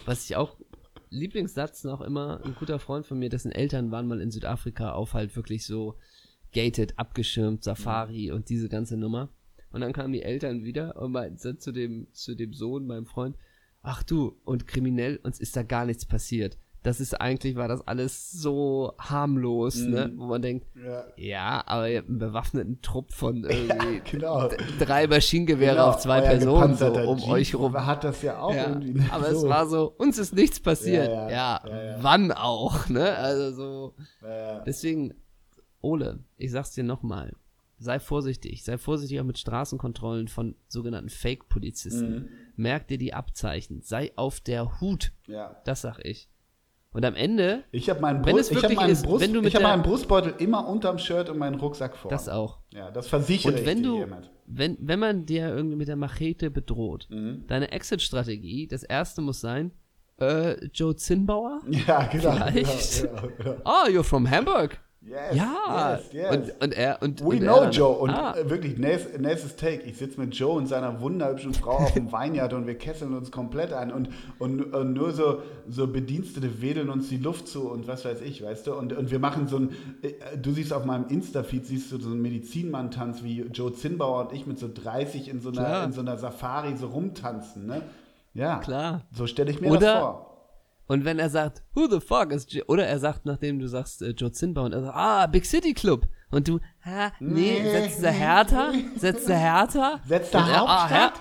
Was 0.06 0.24
ich 0.24 0.38
auch, 0.38 0.56
Lieblingssatz 1.10 1.84
noch 1.84 2.00
immer, 2.00 2.40
ein 2.46 2.56
guter 2.56 2.80
Freund 2.80 3.06
von 3.06 3.20
mir, 3.20 3.28
dessen 3.28 3.52
Eltern 3.52 3.92
waren 3.92 4.08
mal 4.08 4.22
in 4.22 4.32
Südafrika 4.32 4.94
auf 4.94 5.14
halt 5.14 5.36
wirklich 5.36 5.66
so 5.66 5.98
gated, 6.54 6.98
abgeschirmt, 6.98 7.66
Safari 7.66 8.32
und 8.32 8.48
diese 8.48 8.70
ganze 8.70 8.96
Nummer. 8.96 9.28
Und 9.74 9.82
dann 9.82 9.92
kamen 9.92 10.14
die 10.14 10.24
Eltern 10.24 10.64
wieder 10.64 10.96
und 10.96 11.12
meinten 11.12 11.60
zu 11.60 11.74
dem, 11.74 12.08
zu 12.14 12.36
dem 12.36 12.54
Sohn, 12.54 12.88
meinem 12.88 13.06
Freund, 13.06 13.36
ach 13.84 14.04
du, 14.04 14.36
und 14.46 14.68
kriminell, 14.68 15.20
uns 15.24 15.40
ist 15.40 15.56
da 15.56 15.64
gar 15.64 15.86
nichts 15.86 16.06
passiert. 16.06 16.58
Das 16.84 17.00
ist 17.00 17.22
eigentlich, 17.22 17.56
war 17.56 17.68
das 17.68 17.88
alles 17.88 18.32
so 18.32 18.94
harmlos, 18.98 19.76
ne? 19.76 20.12
Wo 20.16 20.26
man 20.26 20.42
denkt, 20.42 20.66
Ja. 20.84 21.04
ja, 21.16 21.64
aber 21.68 21.88
ihr 21.88 22.00
habt 22.00 22.10
einen 22.10 22.18
bewaffneten 22.18 22.82
Trupp 22.82 23.14
von 23.14 23.44
irgendwie 23.50 24.02
Genau. 24.10 24.48
d- 24.48 24.58
drei 24.80 25.06
Maschinengewehre 25.06 25.76
Genau, 25.76 25.90
auf 25.90 26.00
zwei 26.00 26.22
Personen 26.22 26.74
so 26.74 26.88
um 26.88 27.20
Jeep 27.20 27.30
euch 27.30 27.54
rum. 27.56 27.86
Hat 27.86 28.04
das 28.04 28.24
ja 28.24 28.40
auch 28.40 28.56
Ja, 28.56 28.70
irgendwie. 28.70 28.94
ne? 28.94 29.06
aber 29.12 29.30
so. 29.32 29.44
es 29.46 29.50
war 29.50 29.68
so, 29.68 29.94
uns 29.96 30.18
ist 30.18 30.34
nichts 30.34 30.60
passiert. 30.60 31.08
Ja, 31.08 31.30
Ja, 31.30 31.62
ja, 31.64 31.70
ja, 31.70 31.84
ja. 31.84 31.98
wann 32.02 32.32
auch, 32.32 32.90
ne? 32.90 33.16
Also 33.16 33.52
so. 33.52 33.94
Ja, 34.24 34.36
ja. 34.56 34.60
Deswegen, 34.62 35.14
Ole, 35.82 36.18
ich 36.38 36.50
sag's 36.50 36.72
dir 36.72 36.84
nochmal. 36.84 37.34
Sei 37.84 38.00
vorsichtig. 38.00 38.64
Sei 38.64 38.78
vorsichtig 38.78 39.20
auch 39.20 39.24
mit 39.26 39.40
Straßenkontrollen 39.40 40.28
von 40.28 40.56
sogenannten 40.68 41.10
Fake-Polizisten. 41.10 42.10
Mhm. 42.14 42.30
Merk 42.56 42.88
dir 42.88 42.98
die 43.00 43.14
Abzeichen. 43.14 43.82
Sei 43.82 44.12
auf 44.16 44.40
der 44.40 44.80
Hut. 44.82 45.12
ja. 45.28 45.56
Das 45.66 45.82
sag 45.82 46.00
ich. 46.06 46.30
Und 46.94 47.06
am 47.06 47.16
Ende, 47.16 47.64
Ich 47.72 47.90
habe 47.90 48.02
meinen, 48.02 48.24
Wenn 48.26 48.36
Brust, 48.36 48.52
es 48.52 48.58
ich 48.58 48.64
hab 48.66 48.74
meinen, 48.74 48.90
ist, 48.92 49.04
Brust, 49.04 49.24
wenn 49.24 49.34
du 49.34 49.42
ich 49.44 49.56
hab 49.56 49.64
meinen 49.64 49.82
Brustbeutel 49.82 50.34
immer 50.40 50.68
unterm 50.68 50.98
Shirt 51.00 51.30
und 51.30 51.38
meinen 51.38 51.56
Rucksack 51.56 51.96
vor. 51.96 52.12
das 52.12 52.28
auch. 52.28 52.60
Ja, 52.74 52.92
das 52.92 53.08
versichere 53.08 53.54
Und 53.54 53.66
wenn 53.66 53.78
ich 53.78 53.84
dir 53.84 53.90
du, 53.90 53.96
hiermit. 53.98 54.30
wenn, 54.46 54.78
wenn 54.82 55.00
man 55.00 55.26
dir 55.26 55.48
irgendwie 55.56 55.78
mit 55.78 55.88
der 55.88 55.96
Machete 55.96 56.52
bedroht, 56.52 57.08
Mhm. 57.10 57.46
deine 57.48 57.72
Exit-Strategie, 57.72 58.68
das 58.68 58.84
erste 58.84 59.22
muss 59.22 59.40
sein, 59.40 59.72
äh, 60.20 60.64
Joe 60.68 60.94
Zinnbauer? 60.96 61.62
Ja, 61.88 62.04
genau. 62.08 62.34
Vielleicht. 62.34 63.02
Genau, 63.04 63.22
genau, 63.22 63.38
genau. 63.38 63.62
Ah, 63.64 63.86
you're 63.88 64.04
from 64.04 64.30
Hamburg. 64.30 64.78
Yes, 65.04 65.36
Ja. 65.36 65.94
yes, 65.96 66.14
yes. 66.14 66.30
Und, 66.32 66.64
und 66.64 66.74
er 66.78 67.02
und 67.02 67.22
We 67.22 67.26
und 67.30 67.34
er 67.38 67.40
know 67.42 67.60
dann, 67.62 67.72
Joe. 67.72 67.98
Und 67.98 68.12
ah, 68.12 68.36
äh, 68.38 68.48
wirklich, 68.52 68.78
nächstes, 68.78 69.56
Take. 69.56 69.82
Ich 69.82 69.98
sitze 69.98 70.20
mit 70.20 70.36
Joe 70.36 70.52
und 70.54 70.68
seiner 70.68 71.02
wunderhübschen 71.02 71.56
Frau 71.56 71.78
auf 71.78 71.94
dem 71.94 72.12
Weinjahr 72.12 72.54
und 72.54 72.68
wir 72.68 72.78
kesseln 72.78 73.16
uns 73.16 73.32
komplett 73.32 73.74
an. 73.74 73.92
Und, 73.92 74.10
und, 74.38 74.62
und 74.76 74.94
nur 74.94 75.12
so, 75.12 75.42
so 75.68 75.88
Bedienstete 75.88 76.62
wedeln 76.62 76.92
uns 76.92 77.10
die 77.10 77.18
Luft 77.18 77.48
zu 77.48 77.68
und 77.72 77.88
was 77.88 78.06
weiß 78.06 78.22
ich, 78.22 78.44
weißt 78.44 78.68
du? 78.68 78.76
Und, 78.76 78.94
und 78.94 79.10
wir 79.10 79.18
machen 79.18 79.48
so 79.48 79.58
ein, 79.58 79.70
äh, 80.04 80.38
du 80.38 80.52
siehst 80.52 80.72
auf 80.72 80.86
meinem 80.86 81.08
Insta-Feed, 81.08 81.66
siehst 81.66 81.92
du 81.92 82.00
so 82.00 82.10
einen 82.12 82.22
Medizinmann-Tanz, 82.22 83.24
wie 83.24 83.42
Joe 83.52 83.74
Zinnbauer 83.74 84.28
und 84.30 84.36
ich 84.36 84.46
mit 84.46 84.60
so 84.60 84.70
30 84.72 85.30
in 85.30 85.42
so 85.42 85.50
einer, 85.50 85.62
Klar. 85.66 85.84
in 85.86 85.94
so 85.94 86.02
einer 86.02 86.18
Safari 86.18 86.78
so 86.78 86.86
rumtanzen, 86.88 87.66
ne? 87.66 87.82
Ja. 88.36 88.60
Klar. 88.60 89.02
So 89.12 89.26
stelle 89.26 89.50
ich 89.50 89.62
mir 89.62 89.72
Oder- 89.72 89.80
das 89.80 90.00
vor. 90.00 90.31
Und 90.92 91.06
wenn 91.06 91.20
er 91.20 91.30
sagt, 91.30 91.64
who 91.74 91.88
the 91.88 92.02
fuck 92.02 92.34
is 92.34 92.46
Joe? 92.50 92.66
Oder 92.68 92.86
er 92.86 93.00
sagt, 93.00 93.26
nachdem 93.26 93.60
du 93.60 93.68
sagst, 93.68 94.02
äh, 94.02 94.10
Joe 94.10 94.30
Zinnbauer, 94.34 94.66
und 94.66 94.74
er 94.74 94.82
sagt, 94.82 94.96
ah, 94.98 95.26
Big 95.28 95.46
City 95.46 95.74
Club. 95.74 96.06
Und 96.32 96.50
du, 96.50 96.60
ha, 96.86 97.14
nee, 97.22 97.62
Nee. 97.64 97.72
setzt 97.72 98.04
der 98.04 98.12
härter, 98.12 98.74
setzt 98.98 99.30
der 99.30 99.38
härter. 99.38 100.00
Setzt 100.06 100.34
der 100.34 100.42
Und 100.42 100.50
er, 100.50 100.62
ah, 100.64 100.80
Hauptstadt? 100.82 101.14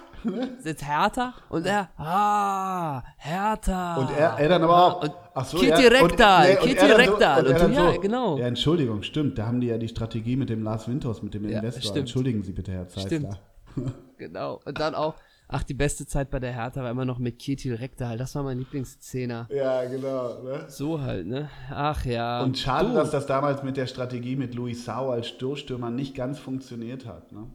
Setzt 0.58 0.84
härter. 0.84 1.34
Und 1.50 1.66
er, 1.66 1.88
ah, 1.98 3.02
härter. 3.16 3.98
Und 3.98 4.10
er, 4.18 4.30
er 4.38 4.48
dann 4.48 4.62
aber 4.64 4.86
auch. 4.86 5.02
Und 5.04 5.12
ach 5.34 5.44
so, 5.44 5.58
Kitty 5.58 5.86
und- 5.86 5.92
Rektal, 5.92 6.48
nee, 6.48 6.58
und 6.58 6.62
Kitty 6.66 6.76
er 6.80 6.88
dann 6.88 6.96
Rektal. 7.00 7.40
und 7.40 7.46
Und 7.46 7.52
er 7.52 7.68
du, 7.68 7.74
dann 7.74 7.92
ja, 7.94 8.00
genau. 8.00 8.38
Ja, 8.38 8.46
Entschuldigung, 8.48 9.02
stimmt. 9.04 9.38
Da 9.38 9.46
haben 9.46 9.60
die 9.60 9.68
ja 9.68 9.78
die 9.78 9.88
Strategie 9.88 10.34
mit 10.36 10.50
dem 10.50 10.64
Lars 10.64 10.88
Winters, 10.88 11.22
mit 11.22 11.32
dem 11.34 11.48
Ja, 11.48 11.58
Investor. 11.60 11.82
stimmt. 11.82 11.98
Entschuldigen 11.98 12.42
Sie 12.42 12.52
bitte, 12.52 12.72
Herr 12.72 12.88
Zeissler. 12.88 13.06
Stimmt. 13.06 13.40
Genau. 14.18 14.60
Und 14.66 14.78
dann 14.80 14.94
auch, 14.94 15.14
ach, 15.52 15.62
die 15.64 15.74
beste 15.74 16.06
Zeit 16.06 16.30
bei 16.30 16.38
der 16.38 16.52
Hertha 16.52 16.82
war 16.82 16.90
immer 16.90 17.04
noch 17.04 17.18
mit 17.18 17.38
Kitty 17.38 17.72
Rektal. 17.72 18.16
Das 18.18 18.34
war 18.34 18.42
mein 18.42 18.58
Lieblingsszene. 18.58 19.48
Ja, 19.50 19.84
genau. 19.86 20.42
Ne? 20.42 20.64
So 20.68 21.00
halt, 21.00 21.26
ne? 21.26 21.50
Ach 21.70 22.04
ja. 22.04 22.42
Und 22.42 22.56
schade, 22.58 22.88
Du, 22.88 22.94
dass 22.94 23.10
das 23.10 23.26
damals 23.26 23.62
mit 23.62 23.76
der 23.76 23.86
Strategie 23.86 24.36
mit 24.36 24.54
Louis 24.54 24.84
Sau 24.84 25.10
als 25.10 25.28
Stoßstürmer 25.28 25.90
nicht 25.90 26.14
ganz 26.14 26.38
funktioniert 26.38 27.06
hat. 27.06 27.32
Ne? 27.32 27.50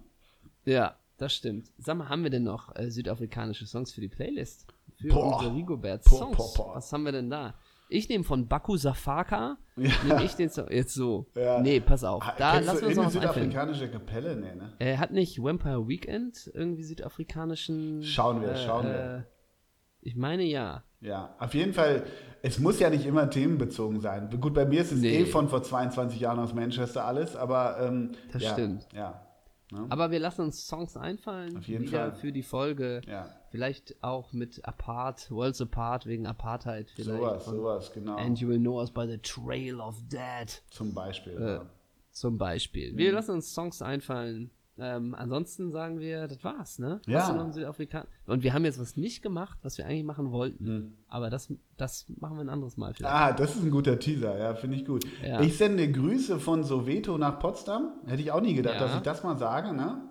Ja, 0.65 0.95
das 1.17 1.33
stimmt. 1.33 1.71
Sag 1.77 1.97
mal, 1.97 2.09
haben 2.09 2.23
wir 2.23 2.29
denn 2.29 2.43
noch 2.43 2.75
äh, 2.75 2.89
südafrikanische 2.91 3.65
Songs 3.65 3.91
für 3.93 4.01
die 4.01 4.09
Playlist? 4.09 4.65
Für 4.97 5.07
Boah. 5.09 5.37
unsere 5.37 5.55
Rigobert 5.55 6.03
Boah, 6.05 6.17
Songs. 6.17 6.37
boah, 6.37 6.53
boah. 6.55 6.75
Was 6.75 6.91
haben 6.93 7.03
wir 7.03 7.11
denn 7.11 7.29
da? 7.29 7.53
Ich 7.89 8.09
nehme 8.09 8.23
von 8.23 8.47
Baku 8.47 8.77
Safaka, 8.77 9.57
Ja. 9.75 9.91
nehme 10.07 10.23
ich 10.23 10.33
den 10.35 10.49
Song, 10.49 10.67
jetzt 10.71 10.93
so. 10.93 11.27
Ja. 11.35 11.59
Nee, 11.61 11.79
pass 11.79 12.03
auf. 12.03 12.23
Da 12.37 12.53
Kennst 12.53 12.67
lassen 12.67 12.81
wir 12.81 12.87
uns 12.87 12.97
noch 12.97 13.11
südafrikanische 13.11 13.89
Kapelle? 13.89 14.35
Nee, 14.35 14.55
ne? 14.55 14.73
Äh, 14.79 14.97
hat 14.97 15.11
nicht 15.11 15.41
Vampire 15.41 15.87
Weekend 15.87 16.49
irgendwie 16.53 16.83
südafrikanischen. 16.83 18.01
Schauen 18.03 18.41
wir, 18.41 18.49
äh, 18.53 18.57
schauen 18.65 18.85
äh, 18.85 18.89
wir. 18.89 19.25
Ich 20.01 20.15
meine 20.15 20.43
ja. 20.43 20.83
Ja, 21.01 21.35
auf 21.39 21.53
jeden 21.53 21.73
Fall, 21.73 22.03
es 22.41 22.57
muss 22.59 22.79
ja 22.79 22.89
nicht 22.89 23.05
immer 23.05 23.29
themenbezogen 23.29 23.99
sein. 24.01 24.29
Gut, 24.39 24.53
bei 24.55 24.65
mir 24.65 24.81
ist 24.81 24.91
es 24.91 24.99
Nee. 25.01 25.19
eh 25.21 25.25
von 25.25 25.49
vor 25.49 25.61
22 25.61 26.19
Jahren 26.19 26.39
aus 26.39 26.53
Manchester 26.53 27.05
alles, 27.05 27.35
aber 27.35 27.77
ähm, 27.81 28.11
Das 28.31 28.41
ja, 28.41 28.53
stimmt. 28.53 28.87
Ja, 28.93 29.21
ne? 29.71 29.85
Aber 29.89 30.09
wir 30.11 30.19
lassen 30.19 30.41
uns 30.41 30.65
Songs 30.67 30.95
einfallen. 30.97 31.57
Auf 31.57 31.67
jeden 31.67 31.87
Fall. 31.87 32.13
für 32.15 32.31
die 32.31 32.43
Folge. 32.43 33.01
ja. 33.07 33.27
Vielleicht 33.55 33.95
auch 34.03 34.33
mit 34.33 34.67
Apart, 34.67 35.31
Worlds 35.31 35.61
Apart 35.61 36.05
wegen 36.07 36.27
Apartheid 36.27 36.91
vielleicht. 36.93 37.21
Sowas, 37.21 37.45
von 37.45 37.55
sowas, 37.55 37.91
genau. 37.93 38.17
And 38.17 38.37
you 38.37 38.49
will 38.49 38.59
know 38.59 38.81
us 38.81 38.91
by 38.91 39.07
the 39.07 39.17
trail 39.17 39.79
of 39.79 39.95
dead. 40.09 40.61
Zum 40.71 40.93
Beispiel. 40.93 41.37
Äh, 41.37 41.53
ja. 41.53 41.65
Zum 42.11 42.37
Beispiel. 42.37 42.91
Mhm. 42.91 42.97
Wir 42.97 43.13
lassen 43.13 43.31
uns 43.31 43.53
Songs 43.53 43.81
einfallen. 43.81 44.51
Ähm, 44.77 45.15
ansonsten 45.15 45.71
sagen 45.71 46.01
wir, 46.01 46.27
das 46.27 46.43
war's, 46.43 46.79
ne? 46.79 46.99
Ja. 47.07 47.29
Und 48.27 48.43
wir 48.43 48.53
haben 48.53 48.65
jetzt 48.65 48.77
was 48.77 48.97
nicht 48.97 49.21
gemacht, 49.21 49.57
was 49.61 49.77
wir 49.77 49.85
eigentlich 49.85 50.03
machen 50.03 50.33
wollten. 50.33 50.65
Mhm. 50.65 50.93
Aber 51.07 51.29
das, 51.29 51.53
das 51.77 52.05
machen 52.19 52.35
wir 52.35 52.43
ein 52.43 52.49
anderes 52.49 52.75
Mal 52.75 52.93
vielleicht. 52.93 53.15
Ah, 53.15 53.31
das 53.31 53.55
ist 53.55 53.63
ein 53.63 53.71
guter 53.71 53.97
Teaser, 53.97 54.37
ja, 54.37 54.53
finde 54.53 54.75
ich 54.75 54.83
gut. 54.83 55.05
Ja. 55.25 55.39
Ich 55.39 55.57
sende 55.57 55.89
Grüße 55.89 56.41
von 56.41 56.65
Soweto 56.65 57.17
nach 57.17 57.39
Potsdam. 57.39 57.93
Hätte 58.05 58.21
ich 58.21 58.33
auch 58.33 58.41
nie 58.41 58.53
gedacht, 58.53 58.75
Ja. 58.75 58.81
dass 58.81 58.95
ich 58.97 59.01
das 59.01 59.23
mal 59.23 59.37
sage, 59.37 59.71
ne? 59.73 60.09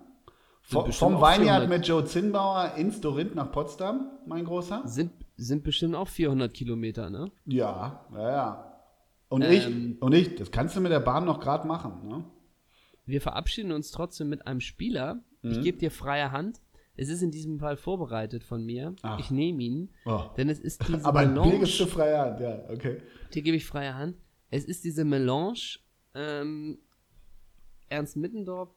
Sind 0.67 0.93
Vom, 0.95 1.21
Weinjahr 1.21 1.59
400. 1.61 1.69
mit 1.69 1.87
Joe 1.87 2.05
Zinnbauer 2.05 2.73
ins 2.75 2.99
Dorint 2.99 3.35
nach 3.35 3.51
Potsdam, 3.51 4.09
mein 4.25 4.45
Großer. 4.45 4.81
Sind, 4.85 5.11
sind 5.37 5.63
bestimmt 5.63 5.93
auch 5.95 6.07
400 6.07 6.53
Kilometer, 6.53 7.09
ne? 7.09 7.31
Ja, 7.45 8.05
ja, 8.13 8.29
ja. 8.31 8.71
Und 9.29 9.43
Ähm. 9.43 9.51
ich, 9.51 10.01
und 10.01 10.13
ich, 10.13 10.35
das 10.35 10.49
kannst 10.51 10.75
du 10.75 10.81
mit 10.81 10.91
der 10.91 10.99
Bahn 11.01 11.25
noch 11.25 11.39
gerade 11.39 11.67
machen, 11.67 12.07
ne? 12.07 12.23
Wir 13.05 13.21
verabschieden 13.21 13.71
uns 13.71 13.91
trotzdem 13.91 14.29
mit 14.29 14.47
einem 14.47 14.59
Spieler. 14.61 15.21
Mhm. 15.43 15.51
Ich 15.51 15.61
gebe 15.61 15.77
dir 15.77 15.91
freie 15.91 16.31
Hand. 16.31 16.59
Es 16.97 17.09
ist 17.09 17.21
in 17.21 17.29
diesem 17.29 17.59
Fall 17.59 17.75
vorbereitet 17.77 18.43
von 18.43 18.65
mir. 18.65 18.95
Ach. 19.03 19.19
Ich 19.19 19.29
nehme 19.29 19.61
ihn, 19.61 19.89
Oh. 20.05 20.21
denn 20.37 20.49
es 20.49 20.59
ist 20.59 20.87
diese 20.87 21.05
Aber 21.05 21.25
Melange. 21.27 21.59
du 21.59 21.85
freie 21.85 22.17
Hand, 22.17 22.39
ja, 22.39 22.63
okay. 22.69 23.01
Hier 23.31 23.41
gebe 23.43 23.57
ich 23.57 23.65
freie 23.65 23.93
Hand. 23.93 24.15
Es 24.49 24.63
ist 24.65 24.83
diese 24.83 25.03
Melange. 25.05 25.77
Ähm, 26.15 26.79
Ernst 27.89 28.15
Mittendorf, 28.15 28.69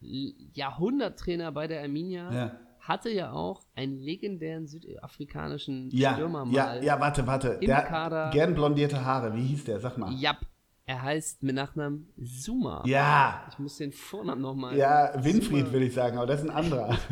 Jahrhunderttrainer 0.00 1.52
bei 1.52 1.66
der 1.66 1.82
Arminia, 1.82 2.32
Ja. 2.32 2.50
hatte 2.80 3.10
ja 3.10 3.32
auch 3.32 3.62
einen 3.76 3.98
legendären 3.98 4.66
südafrikanischen 4.66 5.90
Ja, 5.92 6.14
Stürmer 6.14 6.46
ja, 6.50 6.64
mal. 6.66 6.84
ja, 6.84 7.00
warte, 7.00 7.26
warte. 7.26 7.48
im 7.60 7.66
Der 7.66 7.82
Kader. 7.82 8.30
gern 8.30 8.54
blondierte 8.54 9.04
Haare, 9.04 9.34
wie 9.34 9.42
hieß 9.42 9.64
der? 9.64 9.80
Sag 9.80 9.98
mal. 9.98 10.12
Jap. 10.14 10.38
Er 10.86 11.02
heißt 11.02 11.42
mit 11.44 11.54
Nachnamen 11.54 12.08
Zuma. 12.24 12.82
Ja, 12.84 13.46
Ich 13.52 13.58
muss 13.60 13.76
den 13.76 13.92
Vornamen 13.92 14.40
nochmal. 14.42 14.76
ja, 14.76 15.12
Winfried 15.22 15.70
will 15.72 15.82
ich 15.82 15.94
sagen, 15.94 16.16
aber 16.18 16.26
das 16.26 16.42
ist 16.42 16.48
ein 16.50 16.56
anderer. 16.56 16.96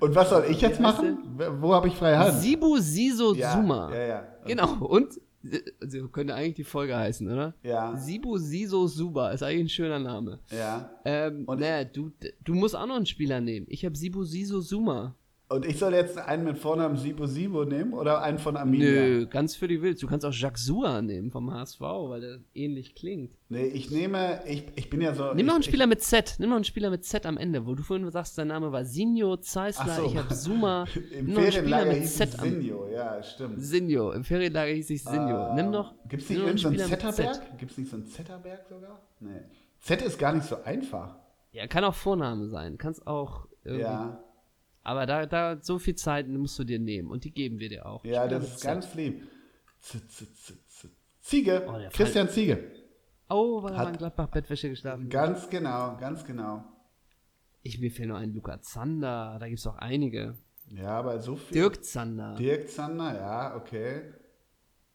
Und 0.00 0.14
was 0.14 0.28
soll 0.28 0.44
ich 0.50 0.60
jetzt 0.60 0.78
machen? 0.80 1.18
Wo 1.60 1.72
habe 1.74 1.88
ich 1.88 1.94
freie 1.94 2.18
Hand? 2.18 2.34
Sibu 2.34 2.76
Siso 2.78 3.34
ja, 3.34 3.52
Zuma. 3.52 3.90
Ja, 3.94 4.02
ja. 4.06 4.24
Genau. 4.44 4.74
Und 4.84 5.18
also 5.80 6.08
könnte 6.08 6.34
eigentlich 6.34 6.54
die 6.54 6.64
Folge 6.64 6.96
heißen, 6.96 7.28
oder? 7.30 7.54
Ja, 7.62 7.96
Sibu 7.96 8.38
Siso 8.38 8.86
Suba 8.86 9.30
ist 9.30 9.42
eigentlich 9.42 9.64
ein 9.64 9.68
schöner 9.68 9.98
Name. 9.98 10.38
ja. 10.50 10.90
Ähm, 11.04 11.44
Und- 11.46 11.60
naja, 11.60 11.84
du, 11.84 12.12
du 12.44 12.54
musst 12.54 12.76
auch 12.76 12.86
noch 12.86 12.96
einen 12.96 13.06
Spieler 13.06 13.40
nehmen. 13.40 13.66
Ich 13.68 13.84
habe 13.84 13.96
Sibu 13.96 14.24
Siso 14.24 14.60
Suma. 14.60 15.16
Und 15.52 15.66
ich 15.66 15.78
soll 15.78 15.92
jetzt 15.92 16.16
einen 16.16 16.44
mit 16.44 16.56
Vornamen 16.56 16.96
Sibo 16.96 17.26
Sibo 17.26 17.66
nehmen 17.66 17.92
oder 17.92 18.22
einen 18.22 18.38
von 18.38 18.56
Arminia? 18.56 18.88
Nö, 18.88 19.26
ganz 19.26 19.54
für 19.54 19.68
die 19.68 19.82
Wild. 19.82 20.02
Du 20.02 20.06
kannst 20.06 20.24
auch 20.24 20.32
Jacques 20.32 20.64
Sua 20.64 21.02
nehmen 21.02 21.30
vom 21.30 21.52
HSV, 21.52 21.80
weil 21.80 22.20
der 22.22 22.38
ähnlich 22.54 22.94
klingt. 22.94 23.36
Nee, 23.50 23.66
ich 23.66 23.90
nehme, 23.90 24.40
ich, 24.46 24.64
ich 24.76 24.88
bin 24.88 25.02
ja 25.02 25.14
so. 25.14 25.34
Nimm 25.34 25.44
noch 25.44 25.52
einen 25.52 25.60
ich, 25.60 25.68
Spieler 25.68 25.86
mit 25.86 26.00
Z. 26.00 26.36
Nimm 26.38 26.48
noch 26.48 26.56
einen 26.56 26.64
Spieler 26.64 26.88
mit 26.88 27.04
Z 27.04 27.26
am 27.26 27.36
Ende, 27.36 27.66
wo 27.66 27.74
du 27.74 27.82
vorhin 27.82 28.10
sagst, 28.10 28.38
dein 28.38 28.48
Name 28.48 28.72
war 28.72 28.86
Sinjo 28.86 29.36
Zeisler, 29.36 29.96
so. 29.96 30.06
ich 30.06 30.16
habe 30.16 30.34
Suma. 30.34 30.84
Ich, 30.84 31.12
Im 31.18 31.26
Nimm 31.26 31.34
Ferienlager 31.34 31.84
mit 31.84 31.96
hieß 31.98 32.16
Z 32.16 32.38
am 32.38 32.48
Sinjo, 32.48 32.88
ja, 32.88 33.22
stimmt. 33.22 33.62
Sinjo. 33.62 34.12
Im 34.12 34.24
Ferienlager 34.24 34.72
hieß 34.72 34.88
ich 34.88 35.02
Sinjo. 35.02 35.54
Nimm 35.54 35.70
doch. 35.70 35.92
Gibt 36.08 36.22
es 36.22 36.30
nimm 36.30 36.46
nicht 36.46 36.64
noch 36.64 36.70
einen 36.70 36.78
irgendeinen 36.78 36.88
Spieler 36.88 36.88
mit 36.88 37.00
Z. 37.00 37.14
Zetterberg? 37.14 37.58
Gibt 37.58 37.72
es 37.72 37.76
nicht 37.76 37.90
so 37.90 37.96
einen 37.96 38.06
Zetterberg 38.06 38.66
sogar? 38.70 39.02
Nee. 39.20 39.42
Z 39.80 40.00
ist 40.00 40.18
gar 40.18 40.32
nicht 40.32 40.46
so 40.46 40.62
einfach. 40.62 41.16
Ja, 41.50 41.66
kann 41.66 41.84
auch 41.84 41.94
Vorname 41.94 42.48
sein. 42.48 42.78
Kannst 42.78 43.06
auch 43.06 43.48
irgendwie. 43.64 43.82
Ja, 43.82 44.24
Aber 44.84 45.06
da, 45.06 45.26
da 45.26 45.58
so 45.62 45.78
viel 45.78 45.94
Zeit 45.94 46.28
musst 46.28 46.58
du 46.58 46.64
dir 46.64 46.78
nehmen 46.78 47.10
und 47.10 47.24
die 47.24 47.30
geben 47.32 47.58
wir 47.60 47.68
dir 47.68 47.86
auch. 47.86 48.04
ja, 48.04 48.26
das 48.26 48.44
ist 48.56 48.62
ganz 48.64 48.92
lieb. 48.94 49.26
Z, 49.80 50.10
Z, 50.10 50.36
Z, 50.36 50.56
Z. 50.68 50.90
Ziege, 51.20 51.64
Oh, 51.68 51.78
Christian 51.92 52.28
Ziege. 52.28 52.72
Oh, 53.28 53.62
weil 53.62 53.74
er 53.74 53.88
in 53.88 53.96
Gladbach 53.96 54.28
Bettwäsche 54.28 54.68
geschlafen. 54.70 55.04
hat. 55.04 55.10
Ganz 55.10 55.48
genau, 55.48 55.96
ganz 55.96 56.24
genau. 56.24 56.64
Ich, 57.62 57.78
mir 57.80 57.90
fehlt 57.92 58.08
noch 58.08 58.16
ein 58.16 58.34
Luca 58.34 58.60
Zander, 58.60 59.36
da 59.38 59.46
gibt 59.48 59.60
es 59.60 59.66
auch 59.66 59.76
einige. 59.76 60.36
Ja, 60.68 60.98
aber 60.98 61.18
so 61.20 61.36
viel. 61.36 61.54
Dirk 61.54 61.84
Zander. 61.84 62.34
Dirk 62.34 62.68
Zander, 62.68 63.14
ja, 63.14 63.56
okay. 63.56 64.02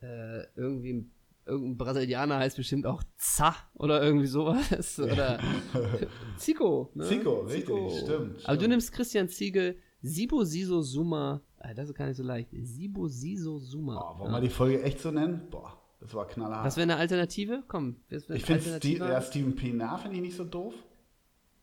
Äh, 0.01 0.43
irgendwie 0.55 0.93
ein- 0.93 1.11
irgendein 1.47 1.77
Brasilianer 1.77 2.37
heißt 2.39 2.57
bestimmt 2.57 2.85
auch 2.85 3.01
Za 3.17 3.55
oder 3.75 4.01
irgendwie 4.03 4.27
sowas. 4.27 4.99
Oder 4.99 5.39
Zico. 6.37 6.91
Ne? 6.93 7.05
Zico, 7.05 7.39
richtig, 7.41 7.75
stimmt, 8.03 8.47
Aber 8.47 8.57
du 8.57 8.67
nimmst 8.67 8.91
Christian 8.91 9.29
Ziegel, 9.29 9.77
Sibo 10.01 10.43
Siso 10.43 10.81
Suma. 10.81 11.41
Das 11.75 11.89
ist 11.89 11.95
gar 11.95 12.05
nicht 12.07 12.17
so 12.17 12.23
leicht. 12.23 12.49
Sibo 12.51 13.07
Siso 13.07 13.57
Suma. 13.59 13.95
Boah, 13.95 14.19
wollen 14.19 14.31
Ja. 14.31 14.37
wir 14.37 14.41
die 14.41 14.49
Folge 14.53 14.83
echt 14.83 14.99
so 14.99 15.11
nennen? 15.11 15.47
Boah, 15.49 15.81
das 15.99 16.13
war 16.13 16.27
knallhart. 16.27 16.65
Was 16.65 16.77
wäre 16.77 16.83
eine 16.83 16.97
Alternative? 16.97 17.63
Komm, 17.67 17.97
ich 18.09 18.45
finde. 18.45 18.77
Steve, 18.77 19.05
ja, 19.05 19.21
Steven 19.21 19.55
Pienaar 19.55 19.97
finde 19.99 20.17
ich 20.17 20.21
nicht 20.21 20.35
so 20.37 20.43
doof. 20.43 20.73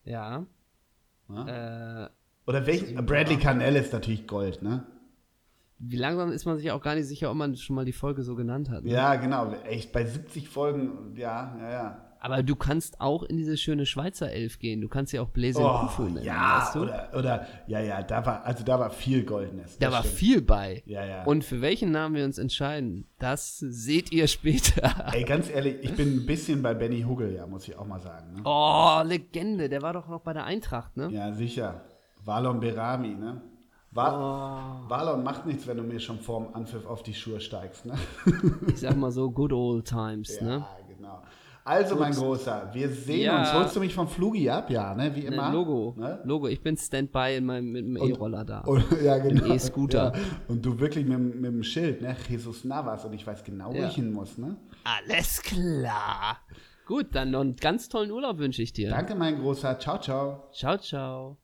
Ja. 0.04 0.46
Äh, 1.30 2.08
Oder 2.46 2.66
welchen? 2.66 3.06
Bradley 3.06 3.38
Carnell 3.38 3.76
ist 3.76 3.92
natürlich 3.92 4.26
Gold, 4.26 4.60
ne? 4.62 4.86
Wie 5.78 5.96
langsam 5.96 6.30
ist 6.32 6.44
man 6.46 6.56
sich 6.56 6.70
auch 6.70 6.80
gar 6.80 6.94
nicht 6.94 7.06
sicher, 7.06 7.30
ob 7.30 7.36
man 7.36 7.56
schon 7.56 7.76
mal 7.76 7.84
die 7.84 7.92
Folge 7.92 8.22
so 8.22 8.34
genannt 8.34 8.70
hat. 8.70 8.84
ne? 8.84 8.90
Ja, 8.90 9.16
genau. 9.16 9.52
Echt, 9.68 9.92
bei 9.92 10.04
70 10.04 10.48
Folgen, 10.48 11.14
ja, 11.16 11.56
ja, 11.60 11.70
ja. 11.70 12.00
Aber 12.20 12.42
du 12.42 12.56
kannst 12.56 13.02
auch 13.02 13.22
in 13.22 13.36
diese 13.36 13.58
schöne 13.58 13.84
Schweizer 13.84 14.30
Elf 14.32 14.58
gehen. 14.58 14.80
Du 14.80 14.88
kannst 14.88 15.12
ja 15.12 15.20
auch 15.20 15.28
Blaise 15.28 15.60
Oh, 15.62 15.80
Kufu 15.80 16.04
nennen, 16.04 16.24
ja, 16.24 16.56
weißt 16.62 16.74
du? 16.76 16.80
oder, 16.84 17.10
oder, 17.14 17.46
ja, 17.66 17.80
ja, 17.80 18.02
da 18.02 18.24
war, 18.24 18.42
also 18.46 18.64
da 18.64 18.80
war 18.80 18.88
viel 18.88 19.24
Goldenes. 19.24 19.76
da 19.78 19.92
war 19.92 20.00
stimmt. 20.00 20.14
viel 20.14 20.40
bei. 20.40 20.82
Ja, 20.86 21.04
ja. 21.04 21.24
Und 21.24 21.44
für 21.44 21.60
welchen 21.60 21.90
Namen 21.90 22.14
wir 22.14 22.24
uns 22.24 22.38
entscheiden, 22.38 23.06
das 23.18 23.58
seht 23.58 24.10
ihr 24.10 24.26
später. 24.26 25.12
Ey, 25.12 25.24
ganz 25.24 25.50
ehrlich, 25.50 25.76
ich 25.82 25.94
bin 25.94 26.16
ein 26.16 26.24
bisschen 26.24 26.62
bei 26.62 26.72
Benny 26.72 27.02
Huggel, 27.02 27.34
ja, 27.34 27.46
muss 27.46 27.68
ich 27.68 27.76
auch 27.76 27.86
mal 27.86 28.00
sagen. 28.00 28.32
Ne? 28.36 28.40
Oh, 28.46 29.02
Legende. 29.04 29.68
Der 29.68 29.82
war 29.82 29.92
doch 29.92 30.08
noch 30.08 30.22
bei 30.22 30.32
der 30.32 30.44
Eintracht, 30.44 30.96
ne? 30.96 31.10
Ja, 31.12 31.30
sicher. 31.34 31.82
Valon 32.24 32.58
Berami, 32.58 33.16
ne? 33.16 33.42
Va 33.94 34.80
Oh. 34.84 34.88
Valon 34.90 35.22
macht 35.22 35.46
nichts, 35.46 35.66
wenn 35.66 35.76
du 35.76 35.82
mir 35.84 36.00
schon 36.00 36.18
vorm 36.18 36.48
Anpfiff 36.52 36.84
auf 36.86 37.02
die 37.02 37.14
Schuhe 37.14 37.40
steigst, 37.40 37.86
ne? 37.86 37.94
Ich 38.68 38.80
sag 38.80 38.96
mal 38.96 39.10
so, 39.12 39.30
good 39.30 39.52
old 39.52 39.86
times, 39.86 40.40
ne? 40.40 40.58
Ja, 40.58 40.94
genau. 40.94 41.22
Also, 41.66 41.96
mein 41.96 42.12
Großer, 42.12 42.68
wir 42.74 42.90
sehen 42.90 43.22
Ja. 43.22 43.40
uns. 43.40 43.52
Holst 43.54 43.74
du 43.76 43.80
mich 43.80 43.94
vom 43.94 44.06
Flugi 44.06 44.50
ab? 44.50 44.68
Ja, 44.68 44.94
ne? 44.94 45.14
Wie 45.16 45.20
Ne, 45.22 45.26
immer. 45.28 45.50
Logo. 45.50 45.94
Ne? 45.96 46.20
Logo. 46.24 46.46
Ich 46.48 46.60
bin 46.62 46.76
Standby 46.76 47.36
in 47.38 47.46
meinem, 47.46 47.70
mit 47.72 47.84
dem 47.86 47.96
E-Roller 47.96 48.44
da. 48.44 48.60
Und, 48.60 48.84
ja, 49.02 49.16
genau. 49.16 49.46
E-Scooter. 49.46 50.12
Ja. 50.14 50.20
Und 50.48 50.66
du 50.66 50.78
wirklich 50.78 51.06
mit, 51.06 51.18
mit 51.18 51.44
dem 51.52 51.62
Schild, 51.62 52.02
ne? 52.02 52.16
Jesus 52.28 52.64
Navas. 52.64 53.06
Und 53.06 53.14
ich 53.14 53.26
weiß 53.26 53.44
genau, 53.44 53.70
wo 53.72 53.76
Ja. 53.78 53.88
ich 53.88 53.94
hin 53.94 54.12
muss, 54.12 54.36
ne? 54.36 54.56
Alles 54.84 55.40
klar. 55.40 56.38
Gut, 56.86 57.06
dann 57.14 57.30
noch 57.30 57.40
einen 57.40 57.56
ganz 57.56 57.88
tollen 57.88 58.10
Urlaub 58.10 58.36
wünsche 58.38 58.60
ich 58.60 58.74
dir. 58.74 58.90
Danke, 58.90 59.14
mein 59.14 59.40
Großer. 59.40 59.78
Ciao, 59.78 59.98
ciao. 59.98 60.48
Ciao, 60.52 60.76
ciao. 60.76 61.38